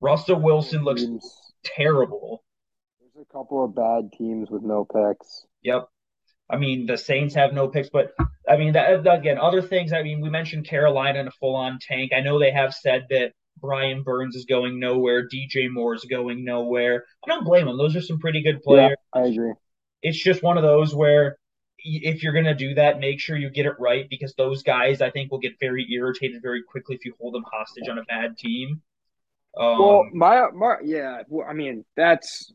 Russell 0.00 0.40
Wilson 0.40 0.82
looks 0.82 1.06
terrible. 1.64 2.42
There's 3.00 3.24
a 3.24 3.32
couple 3.32 3.64
of 3.64 3.74
bad 3.74 4.10
teams 4.18 4.50
with 4.50 4.62
no 4.62 4.84
picks. 4.84 5.46
Yep. 5.62 5.88
I 6.52 6.58
mean, 6.58 6.86
the 6.86 6.98
Saints 6.98 7.34
have 7.34 7.54
no 7.54 7.68
picks, 7.68 7.88
but 7.88 8.12
I 8.48 8.58
mean, 8.58 8.74
that, 8.74 9.06
again, 9.06 9.38
other 9.38 9.62
things. 9.62 9.92
I 9.92 10.02
mean, 10.02 10.20
we 10.20 10.28
mentioned 10.28 10.66
Carolina 10.66 11.20
in 11.20 11.26
a 11.26 11.30
full-on 11.30 11.78
tank. 11.80 12.12
I 12.14 12.20
know 12.20 12.38
they 12.38 12.50
have 12.50 12.74
said 12.74 13.06
that 13.08 13.32
Brian 13.58 14.02
Burns 14.02 14.36
is 14.36 14.44
going 14.44 14.78
nowhere, 14.78 15.26
DJ 15.26 15.70
Moore 15.70 15.94
is 15.94 16.04
going 16.04 16.44
nowhere. 16.44 17.04
I 17.24 17.28
don't 17.30 17.44
blame 17.44 17.66
them. 17.66 17.78
Those 17.78 17.96
are 17.96 18.02
some 18.02 18.18
pretty 18.18 18.42
good 18.42 18.62
players. 18.62 18.96
Yeah, 19.14 19.22
I 19.22 19.26
agree. 19.26 19.54
It's 20.02 20.22
just 20.22 20.42
one 20.42 20.58
of 20.58 20.62
those 20.62 20.94
where 20.94 21.38
if 21.84 22.22
you're 22.22 22.32
going 22.32 22.44
to 22.44 22.54
do 22.54 22.74
that, 22.74 23.00
make 23.00 23.18
sure 23.18 23.36
you 23.36 23.50
get 23.50 23.66
it 23.66 23.74
right 23.78 24.06
because 24.10 24.34
those 24.34 24.62
guys, 24.62 25.00
I 25.00 25.10
think, 25.10 25.30
will 25.30 25.38
get 25.38 25.58
very 25.58 25.86
irritated 25.90 26.42
very 26.42 26.62
quickly 26.62 26.96
if 26.96 27.04
you 27.04 27.14
hold 27.20 27.34
them 27.34 27.44
hostage 27.50 27.88
on 27.88 27.98
a 27.98 28.04
bad 28.04 28.36
team. 28.36 28.82
Um, 29.56 29.78
well, 29.78 30.04
my, 30.12 30.50
my 30.54 30.76
yeah, 30.82 31.22
well, 31.28 31.46
I 31.48 31.52
mean 31.52 31.84
that's 31.96 32.52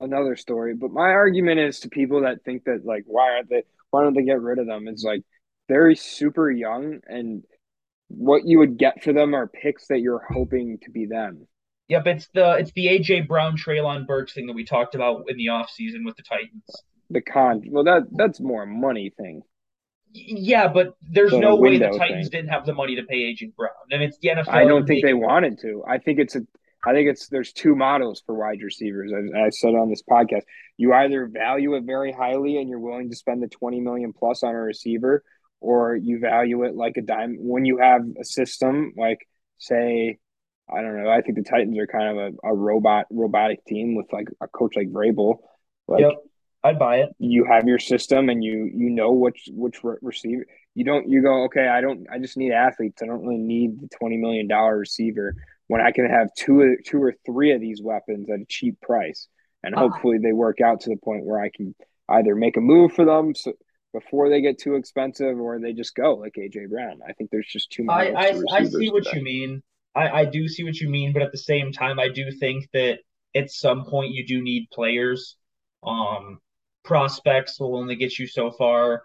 another 0.00 0.36
story. 0.36 0.74
But 0.74 0.90
my 0.90 1.10
argument 1.10 1.60
is 1.60 1.80
to 1.80 1.88
people 1.88 2.22
that 2.22 2.44
think 2.44 2.64
that 2.64 2.84
like 2.84 3.04
why 3.06 3.30
aren't 3.34 3.50
they 3.50 3.64
why 3.90 4.02
don't 4.02 4.14
they 4.14 4.24
get 4.24 4.40
rid 4.40 4.58
of 4.58 4.66
them? 4.66 4.88
It's 4.88 5.04
like 5.04 5.22
they're 5.68 5.94
super 5.94 6.50
young 6.50 7.00
and 7.06 7.42
what 8.08 8.46
you 8.46 8.58
would 8.58 8.78
get 8.78 9.02
for 9.02 9.12
them 9.12 9.34
are 9.34 9.46
picks 9.46 9.88
that 9.88 10.00
you're 10.00 10.24
hoping 10.30 10.78
to 10.82 10.90
be 10.90 11.06
them. 11.06 11.46
Yep, 11.88 12.06
it's 12.06 12.28
the 12.34 12.56
it's 12.56 12.72
the 12.72 12.86
AJ 12.86 13.28
Brown 13.28 13.56
Treylon 13.56 14.06
Burks 14.06 14.34
thing 14.34 14.46
that 14.46 14.52
we 14.54 14.64
talked 14.64 14.94
about 14.94 15.24
in 15.28 15.36
the 15.36 15.46
offseason 15.46 16.04
with 16.04 16.16
the 16.16 16.22
Titans. 16.22 16.64
The 17.10 17.22
con 17.22 17.62
well 17.70 17.84
that 17.84 18.02
that's 18.12 18.40
more 18.40 18.66
money 18.66 19.12
thing. 19.16 19.42
Yeah, 20.12 20.68
but 20.68 20.94
there's 21.02 21.30
so 21.30 21.38
no 21.38 21.56
way 21.56 21.78
the 21.78 21.88
Titans 21.88 22.28
thing. 22.28 22.40
didn't 22.40 22.48
have 22.50 22.66
the 22.66 22.74
money 22.74 22.96
to 22.96 23.02
pay 23.02 23.32
AJ 23.32 23.54
Brown. 23.54 23.72
And 23.90 24.02
it's 24.02 24.18
the 24.18 24.28
NFL. 24.28 24.48
I 24.48 24.64
don't 24.64 24.86
think 24.86 25.04
they 25.04 25.14
wanted 25.14 25.58
to. 25.60 25.84
I 25.86 25.98
think 25.98 26.18
it's 26.18 26.34
a 26.34 26.40
I 26.84 26.92
think 26.92 27.08
it's 27.08 27.28
there's 27.28 27.52
two 27.52 27.74
models 27.74 28.22
for 28.24 28.34
wide 28.34 28.62
receivers. 28.62 29.12
I, 29.12 29.46
I 29.46 29.50
said 29.50 29.74
on 29.74 29.90
this 29.90 30.02
podcast, 30.08 30.42
you 30.76 30.92
either 30.92 31.26
value 31.26 31.74
it 31.74 31.84
very 31.84 32.12
highly 32.12 32.58
and 32.58 32.68
you're 32.68 32.78
willing 32.78 33.10
to 33.10 33.16
spend 33.16 33.42
the 33.42 33.48
20 33.48 33.80
million 33.80 34.12
plus 34.12 34.42
on 34.42 34.54
a 34.54 34.60
receiver, 34.60 35.24
or 35.60 35.96
you 35.96 36.20
value 36.20 36.62
it 36.64 36.76
like 36.76 36.96
a 36.96 37.02
dime. 37.02 37.36
When 37.38 37.64
you 37.64 37.78
have 37.78 38.02
a 38.20 38.24
system 38.24 38.92
like, 38.96 39.18
say, 39.58 40.18
I 40.72 40.82
don't 40.82 41.02
know, 41.02 41.10
I 41.10 41.20
think 41.20 41.36
the 41.36 41.42
Titans 41.42 41.78
are 41.78 41.86
kind 41.86 42.18
of 42.18 42.34
a, 42.44 42.48
a 42.48 42.54
robot 42.54 43.06
robotic 43.10 43.64
team 43.64 43.96
with 43.96 44.06
like 44.12 44.28
a 44.40 44.46
coach 44.46 44.76
like 44.76 44.92
Vrabel. 44.92 45.38
Like, 45.88 46.02
yep, 46.02 46.12
I'd 46.62 46.78
buy 46.78 46.98
it. 46.98 47.08
You 47.18 47.44
have 47.44 47.66
your 47.66 47.78
system 47.80 48.28
and 48.28 48.44
you 48.44 48.70
you 48.72 48.90
know 48.90 49.12
which 49.12 49.48
which 49.52 49.82
re- 49.82 49.96
receiver. 50.00 50.44
You 50.74 50.84
don't 50.84 51.08
you 51.08 51.22
go 51.22 51.44
okay. 51.44 51.66
I 51.66 51.80
don't. 51.80 52.06
I 52.12 52.18
just 52.18 52.36
need 52.36 52.52
athletes. 52.52 53.02
I 53.02 53.06
don't 53.06 53.22
really 53.22 53.38
need 53.38 53.80
the 53.80 53.88
twenty 53.88 54.16
million 54.16 54.46
dollar 54.46 54.78
receiver 54.78 55.34
when 55.68 55.80
I 55.80 55.92
can 55.92 56.06
have 56.06 56.34
two 56.34 56.76
two 56.84 57.00
or 57.00 57.14
three 57.24 57.52
of 57.52 57.60
these 57.60 57.80
weapons 57.80 58.28
at 58.28 58.40
a 58.40 58.46
cheap 58.48 58.80
price, 58.80 59.28
and 59.62 59.74
uh-huh. 59.74 59.88
hopefully 59.88 60.18
they 60.18 60.32
work 60.32 60.60
out 60.60 60.80
to 60.80 60.90
the 60.90 60.96
point 60.96 61.24
where 61.24 61.40
I 61.40 61.50
can 61.54 61.74
either 62.08 62.34
make 62.34 62.56
a 62.56 62.60
move 62.60 62.94
for 62.94 63.04
them 63.04 63.34
so, 63.34 63.52
before 63.92 64.28
they 64.28 64.40
get 64.40 64.58
too 64.58 64.74
expensive, 64.74 65.38
or 65.38 65.60
they 65.60 65.72
just 65.72 65.94
go 65.94 66.14
like 66.14 66.34
AJ 66.36 66.70
Brown. 66.70 67.00
I 67.06 67.12
think 67.12 67.30
there's 67.30 67.46
just 67.46 67.70
too 67.70 67.84
much. 67.84 68.08
I 68.14 68.30
I, 68.30 68.40
I 68.52 68.64
see 68.64 68.90
what 68.90 69.04
today. 69.04 69.18
you 69.18 69.24
mean. 69.24 69.62
I, 69.94 70.20
I 70.20 70.24
do 70.24 70.48
see 70.48 70.64
what 70.64 70.76
you 70.76 70.88
mean, 70.88 71.12
but 71.12 71.22
at 71.22 71.32
the 71.32 71.38
same 71.38 71.72
time, 71.72 71.98
I 71.98 72.08
do 72.08 72.30
think 72.30 72.68
that 72.72 72.98
at 73.34 73.50
some 73.50 73.84
point 73.84 74.12
you 74.12 74.26
do 74.26 74.42
need 74.42 74.68
players. 74.72 75.36
Um, 75.82 76.38
prospects 76.84 77.60
will 77.60 77.76
only 77.76 77.96
get 77.96 78.18
you 78.18 78.26
so 78.26 78.50
far, 78.50 79.02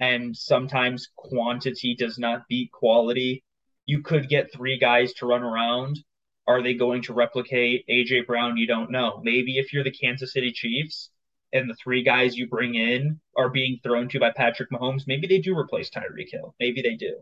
and 0.00 0.36
sometimes 0.36 1.08
quantity 1.16 1.94
does 1.98 2.18
not 2.18 2.48
beat 2.48 2.72
quality 2.72 3.44
you 3.88 4.02
could 4.02 4.28
get 4.28 4.52
three 4.52 4.78
guys 4.78 5.14
to 5.14 5.26
run 5.26 5.42
around. 5.42 5.98
Are 6.46 6.62
they 6.62 6.74
going 6.74 7.02
to 7.04 7.14
replicate 7.14 7.86
AJ 7.88 8.26
Brown? 8.26 8.58
You 8.58 8.66
don't 8.66 8.90
know. 8.90 9.20
Maybe 9.24 9.58
if 9.58 9.72
you're 9.72 9.82
the 9.82 9.90
Kansas 9.90 10.34
City 10.34 10.52
Chiefs 10.52 11.08
and 11.54 11.70
the 11.70 11.76
three 11.82 12.02
guys 12.02 12.36
you 12.36 12.46
bring 12.46 12.74
in 12.74 13.18
are 13.34 13.48
being 13.48 13.80
thrown 13.82 14.10
to 14.10 14.20
by 14.20 14.30
Patrick 14.30 14.70
Mahomes, 14.70 15.04
maybe 15.06 15.26
they 15.26 15.38
do 15.38 15.58
replace 15.58 15.88
Tyreek 15.88 16.30
Hill. 16.30 16.54
Maybe 16.60 16.82
they 16.82 16.96
do. 16.96 17.16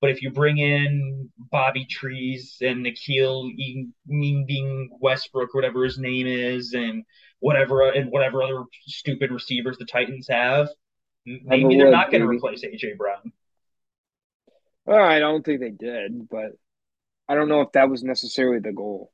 But 0.00 0.10
if 0.10 0.20
you 0.20 0.30
bring 0.30 0.58
in 0.58 1.30
Bobby 1.52 1.84
Trees 1.84 2.56
and 2.60 2.82
Nikhil 2.82 3.48
Eating 3.56 4.90
Westbrook, 5.00 5.54
whatever 5.54 5.84
his 5.84 5.98
name 5.98 6.26
is, 6.26 6.72
and 6.72 7.04
whatever 7.38 7.88
and 7.90 8.10
whatever 8.10 8.42
other 8.42 8.64
stupid 8.86 9.30
receivers 9.30 9.78
the 9.78 9.84
Titans 9.84 10.26
have, 10.28 10.68
maybe 11.24 11.76
they're 11.76 11.90
not 11.92 12.10
going 12.10 12.22
to 12.22 12.28
replace 12.28 12.64
AJ 12.64 12.96
Brown. 12.96 13.32
Well, 14.88 15.04
I 15.04 15.18
don't 15.18 15.44
think 15.44 15.60
they 15.60 15.68
did, 15.68 16.30
but 16.30 16.52
I 17.28 17.34
don't 17.34 17.50
know 17.50 17.60
if 17.60 17.72
that 17.72 17.90
was 17.90 18.02
necessarily 18.02 18.58
the 18.58 18.72
goal. 18.72 19.12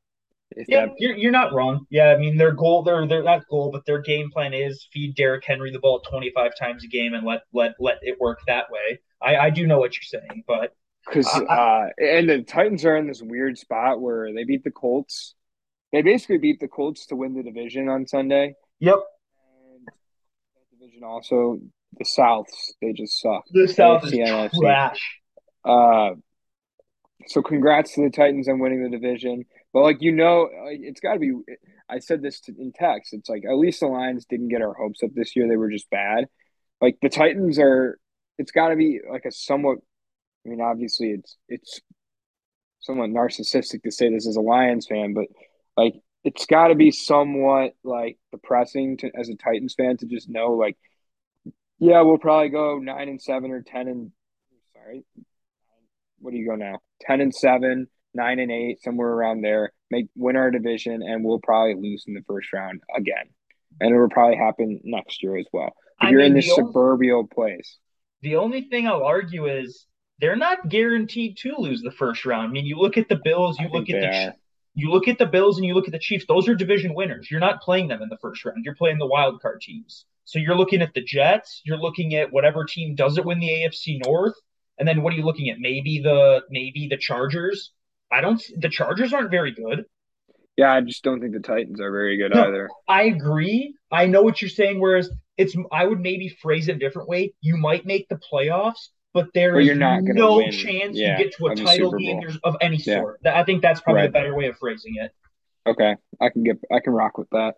If 0.53 0.69
yeah, 0.69 0.87
that... 0.87 0.95
you're, 0.99 1.17
you're 1.17 1.33
not 1.33 1.53
wrong. 1.53 1.85
Yeah, 1.91 2.15
I 2.15 2.17
mean 2.17 2.37
their 2.37 2.53
goal, 2.53 2.85
their 2.85 3.05
their 3.09 3.25
not 3.25 3.49
goal, 3.49 3.73
but 3.73 3.85
their 3.85 4.01
game 4.01 4.31
plan 4.31 4.55
is 4.55 4.87
feed 4.93 5.17
Derrick 5.17 5.43
Henry 5.45 5.73
the 5.73 5.81
ball 5.81 5.99
25 5.99 6.53
times 6.57 6.85
a 6.85 6.87
game 6.87 7.13
and 7.13 7.27
let 7.27 7.41
let 7.53 7.73
let 7.81 7.99
it 8.03 8.21
work 8.21 8.39
that 8.47 8.71
way. 8.71 9.01
I 9.21 9.37
I 9.47 9.51
do 9.51 9.67
know 9.67 9.81
what 9.81 9.97
you're 9.97 10.21
saying, 10.21 10.45
but 10.47 10.77
because 11.05 11.27
uh, 11.27 11.43
uh, 11.43 11.89
and 11.99 12.31
the 12.31 12.43
Titans 12.45 12.85
are 12.85 12.97
in 12.97 13.09
this 13.09 13.21
weird 13.21 13.59
spot 13.59 14.01
where 14.01 14.33
they 14.33 14.45
beat 14.45 14.63
the 14.63 14.71
Colts. 14.71 15.35
They 15.93 16.03
basically 16.03 16.39
beat 16.39 16.61
the 16.61 16.69
Colts 16.69 17.07
to 17.07 17.17
win 17.17 17.35
the 17.35 17.43
division 17.43 17.89
on 17.89 18.07
Sunday. 18.07 18.55
Yep. 18.79 19.01
And 19.75 19.89
division 20.79 21.03
also 21.03 21.59
the 21.99 22.05
Souths 22.05 22.75
they 22.81 22.93
just 22.93 23.21
suck. 23.21 23.43
The 23.51 23.67
South 23.67 24.05
is 24.05 24.13
trash. 24.57 25.21
Uh, 25.65 26.11
so 27.27 27.43
congrats 27.43 27.95
to 27.95 28.03
the 28.03 28.11
Titans 28.11 28.49
on 28.49 28.59
winning 28.59 28.83
the 28.83 28.91
division. 28.91 29.45
But 29.73 29.83
like 29.83 30.03
you 30.03 30.13
know, 30.13 30.49
it's 30.67 31.01
got 31.01 31.15
to 31.15 31.21
be. 31.21 31.33
I 31.89 31.99
said 31.99 32.23
this 32.23 32.41
in 32.49 32.73
text. 32.73 33.13
It's 33.13 33.29
like 33.29 33.45
at 33.45 33.57
least 33.57 33.81
the 33.81 33.87
Lions 33.87 34.27
didn't 34.27 34.49
get 34.49 34.63
our 34.63 34.75
hopes 34.75 35.03
up 35.03 35.11
this 35.15 35.35
year. 35.37 35.49
They 35.49 35.57
were 35.57 35.71
just 35.71 35.91
bad. 35.91 36.27
Like 36.81 36.99
the 37.03 37.09
Titans 37.09 37.59
are. 37.59 37.99
It's 38.39 38.53
got 38.53 38.69
to 38.69 38.77
be 38.77 39.01
like 39.09 39.25
a 39.25 39.33
somewhat. 39.33 39.79
I 40.45 40.51
mean, 40.51 40.61
obviously, 40.61 41.11
it's 41.11 41.37
it's 41.49 41.81
somewhat 42.81 43.11
narcissistic 43.11 43.83
to 43.83 43.91
say 43.91 44.11
this 44.11 44.29
as 44.29 44.37
a 44.37 44.41
Lions 44.41 44.87
fan, 44.87 45.15
but 45.15 45.27
like 45.77 45.95
it's 46.23 46.47
got 46.47 46.69
to 46.69 46.75
be 46.75 46.91
somewhat 46.91 47.75
like 47.83 48.19
depressing 48.33 48.97
to 48.99 49.11
as 49.19 49.29
a 49.29 49.37
Titans 49.37 49.75
fan 49.75 49.97
to 49.99 50.07
just 50.07 50.29
know 50.29 50.53
like, 50.53 50.77
yeah, 51.79 52.03
we'll 52.03 52.19
probably 52.19 52.51
go 52.51 52.79
nine 52.79 53.09
and 53.09 53.21
seven 53.21 53.51
or 53.51 53.63
ten 53.63 53.89
and 53.89 54.13
sorry, 54.75 55.05
what 56.25 56.33
do 56.33 56.39
you 56.39 56.49
go 56.49 56.57
now? 56.57 56.81
Ten 57.03 57.21
and 57.21 57.35
seven, 57.35 57.87
nine 58.15 58.39
and 58.39 58.51
eight, 58.51 58.83
somewhere 58.83 59.11
around 59.11 59.43
there. 59.43 59.73
Make 59.91 60.07
win 60.17 60.37
our 60.37 60.51
division, 60.51 61.03
and 61.03 61.23
we'll 61.23 61.39
probably 61.39 61.75
lose 61.75 62.05
in 62.09 62.15
the 62.15 62.23
first 62.27 62.53
round 62.53 62.81
again, 62.97 63.29
and 63.81 63.95
it 63.95 63.99
will 63.99 64.09
probably 64.09 64.37
happen 64.39 64.81
next 64.85 65.23
year 65.23 65.37
as 65.37 65.47
well. 65.53 65.75
If 66.01 66.07
I 66.07 66.11
you're 66.11 66.21
mean, 66.21 66.29
in 66.29 66.35
this 66.35 66.55
suburban 66.55 67.11
only, 67.11 67.29
place. 67.33 67.79
The 68.23 68.37
only 68.37 68.63
thing 68.63 68.89
I'll 68.89 69.05
argue 69.05 69.47
is 69.47 69.87
they're 70.19 70.35
not 70.35 70.69
guaranteed 70.71 71.37
to 71.39 71.57
lose 71.59 71.83
the 71.83 71.91
first 71.91 72.25
round. 72.25 72.49
I 72.49 72.51
mean, 72.51 72.65
you 72.65 72.77
look 72.77 72.97
at 72.97 73.09
the 73.09 73.21
Bills, 73.23 73.59
you 73.61 73.67
I 73.67 73.71
look 73.71 73.91
at 73.91 74.01
the 74.01 74.09
are. 74.09 74.35
you 74.75 74.91
look 74.91 75.07
at 75.09 75.19
the 75.19 75.27
Bills, 75.27 75.59
and 75.59 75.67
you 75.67 75.75
look 75.75 75.87
at 75.87 75.93
the 75.93 75.99
Chiefs. 75.99 76.25
Those 76.27 76.49
are 76.49 76.55
division 76.55 76.95
winners. 76.95 77.31
You're 77.31 77.41
not 77.41 77.61
playing 77.61 77.89
them 77.89 78.01
in 78.01 78.09
the 78.09 78.19
first 78.19 78.45
round. 78.47 78.65
You're 78.65 78.75
playing 78.75 78.99
the 78.99 79.07
wild 79.07 79.43
card 79.43 79.61
teams. 79.61 80.07
So 80.25 80.39
you're 80.39 80.57
looking 80.57 80.81
at 80.81 80.95
the 80.95 81.03
Jets. 81.03 81.61
You're 81.65 81.77
looking 81.77 82.15
at 82.15 82.33
whatever 82.33 82.65
team 82.65 82.95
doesn't 82.95 83.27
win 83.27 83.41
the 83.41 83.49
AFC 83.49 84.03
North. 84.05 84.35
And 84.79 84.89
then 84.89 85.03
what 85.03 85.13
are 85.13 85.17
you 85.17 85.25
looking 85.25 85.51
at? 85.51 85.59
Maybe 85.59 86.01
the 86.03 86.43
maybe 86.51 86.89
the 86.91 86.97
Chargers. 86.97 87.73
I 88.13 88.21
don't. 88.21 88.43
The 88.59 88.69
Chargers 88.69 89.13
aren't 89.13 89.31
very 89.31 89.53
good. 89.53 89.85
Yeah, 90.57 90.73
I 90.73 90.81
just 90.83 91.03
don't 91.03 91.21
think 91.21 91.33
the 91.33 91.41
Titans 91.41 91.81
are 91.81 91.91
very 91.91 92.17
good 92.17 92.33
no, 92.33 92.47
either. 92.47 92.69
I 92.87 93.05
agree. 93.05 93.75
I 93.91 94.07
know 94.07 94.23
what 94.23 94.41
you're 94.41 94.49
saying. 94.49 94.81
Whereas 94.81 95.11
it's, 95.37 95.57
I 95.73 95.85
would 95.85 96.01
maybe 96.01 96.29
phrase 96.41 96.69
it 96.69 96.77
a 96.77 96.79
different 96.79 97.09
way. 97.09 97.35
You 97.41 97.57
might 97.57 97.85
make 97.85 98.09
the 98.09 98.21
playoffs, 98.33 98.89
but 99.13 99.29
there 99.35 99.59
is 99.59 99.77
no 99.77 100.37
win. 100.37 100.53
chance 100.53 100.97
yeah, 100.97 101.19
you 101.19 101.25
get 101.25 101.37
to 101.39 101.47
a 101.47 101.57
title 101.57 101.93
game 101.93 102.21
of 102.45 102.57
any 102.61 102.79
sort. 102.79 103.19
Yeah. 103.25 103.41
I 103.41 103.45
think 103.45 103.63
that's 103.63 103.81
probably 103.81 104.03
right. 104.03 104.11
a 104.11 104.13
better 104.13 104.35
way 104.35 104.47
of 104.47 104.57
phrasing 104.59 104.95
it. 104.97 105.11
Okay, 105.67 105.97
I 106.21 106.29
can 106.29 106.45
get, 106.45 106.59
I 106.73 106.79
can 106.79 106.93
rock 106.93 107.19
with 107.19 107.31
that. 107.31 107.55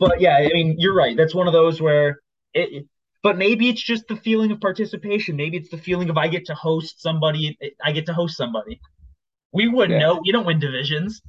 But 0.00 0.20
yeah, 0.20 0.36
I 0.36 0.48
mean, 0.52 0.76
you're 0.78 0.94
right. 0.94 1.16
That's 1.16 1.34
one 1.34 1.46
of 1.46 1.52
those 1.52 1.80
where 1.80 2.20
it, 2.52 2.86
but 3.24 3.38
maybe 3.38 3.70
it's 3.70 3.82
just 3.82 4.06
the 4.06 4.16
feeling 4.16 4.52
of 4.52 4.60
participation. 4.60 5.34
Maybe 5.34 5.56
it's 5.56 5.70
the 5.70 5.78
feeling 5.78 6.10
of 6.10 6.18
I 6.18 6.28
get 6.28 6.44
to 6.46 6.54
host 6.54 7.00
somebody. 7.00 7.58
I 7.82 7.92
get 7.92 8.04
to 8.06 8.12
host 8.12 8.36
somebody. 8.36 8.82
We 9.50 9.66
wouldn't 9.66 9.98
yeah. 9.98 10.08
know. 10.08 10.20
We 10.22 10.30
don't 10.30 10.44
win 10.44 10.60
divisions. 10.60 11.22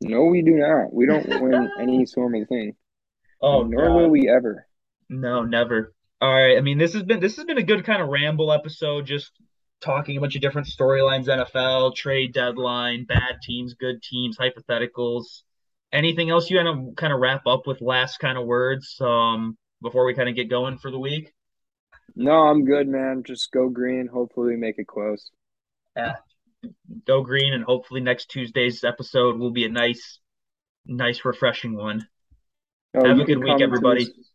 No, 0.00 0.24
we 0.24 0.40
do 0.40 0.52
not. 0.52 0.94
We 0.94 1.04
don't 1.04 1.28
win 1.28 1.70
any 1.78 2.06
sort 2.06 2.34
of 2.34 2.48
thing. 2.48 2.74
Oh, 3.42 3.64
nor 3.64 3.88
God. 3.88 3.96
will 3.96 4.08
we 4.08 4.30
ever. 4.30 4.66
No, 5.10 5.44
never. 5.44 5.92
All 6.22 6.32
right. 6.32 6.56
I 6.56 6.62
mean, 6.62 6.78
this 6.78 6.94
has 6.94 7.02
been 7.02 7.20
this 7.20 7.36
has 7.36 7.44
been 7.44 7.58
a 7.58 7.62
good 7.62 7.84
kind 7.84 8.00
of 8.00 8.08
ramble 8.08 8.50
episode. 8.50 9.04
Just 9.04 9.30
talking 9.82 10.16
a 10.16 10.20
bunch 10.22 10.36
of 10.36 10.40
different 10.40 10.68
storylines, 10.68 11.26
NFL 11.26 11.96
trade 11.96 12.32
deadline, 12.32 13.04
bad 13.04 13.40
teams, 13.42 13.74
good 13.74 14.02
teams, 14.02 14.38
hypotheticals. 14.38 15.42
Anything 15.92 16.30
else 16.30 16.48
you 16.48 16.56
want 16.56 16.96
to 16.96 16.98
kind 16.98 17.12
of 17.12 17.20
wrap 17.20 17.46
up 17.46 17.66
with 17.66 17.82
last 17.82 18.20
kind 18.20 18.38
of 18.38 18.46
words 18.46 18.96
um, 19.02 19.58
before 19.82 20.04
we 20.04 20.14
kind 20.14 20.28
of 20.28 20.34
get 20.34 20.50
going 20.50 20.78
for 20.78 20.90
the 20.90 20.98
week? 20.98 21.32
No, 22.14 22.32
I'm 22.32 22.64
good, 22.64 22.88
man. 22.88 23.22
Just 23.24 23.52
go 23.52 23.68
green. 23.68 24.08
Hopefully, 24.08 24.56
make 24.56 24.78
it 24.78 24.86
close. 24.86 25.30
Yeah, 25.96 26.16
go 27.06 27.22
green, 27.22 27.52
and 27.52 27.64
hopefully 27.64 28.00
next 28.00 28.30
Tuesday's 28.30 28.84
episode 28.84 29.38
will 29.38 29.50
be 29.50 29.64
a 29.64 29.68
nice, 29.68 30.18
nice, 30.86 31.24
refreshing 31.24 31.76
one. 31.76 32.06
Oh, 32.94 33.06
Have 33.06 33.20
a 33.20 33.24
good 33.24 33.42
week, 33.42 33.60
everybody. 33.60 34.04
This, 34.04 34.30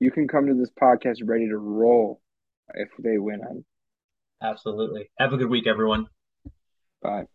you 0.00 0.10
can 0.10 0.28
come 0.28 0.46
to 0.46 0.54
this 0.54 0.70
podcast 0.70 1.18
ready 1.24 1.48
to 1.48 1.56
roll 1.56 2.20
if 2.74 2.88
they 2.98 3.18
win. 3.18 3.64
Absolutely. 4.42 5.10
Have 5.18 5.32
a 5.32 5.36
good 5.36 5.48
week, 5.48 5.66
everyone. 5.66 6.06
Bye. 7.02 7.22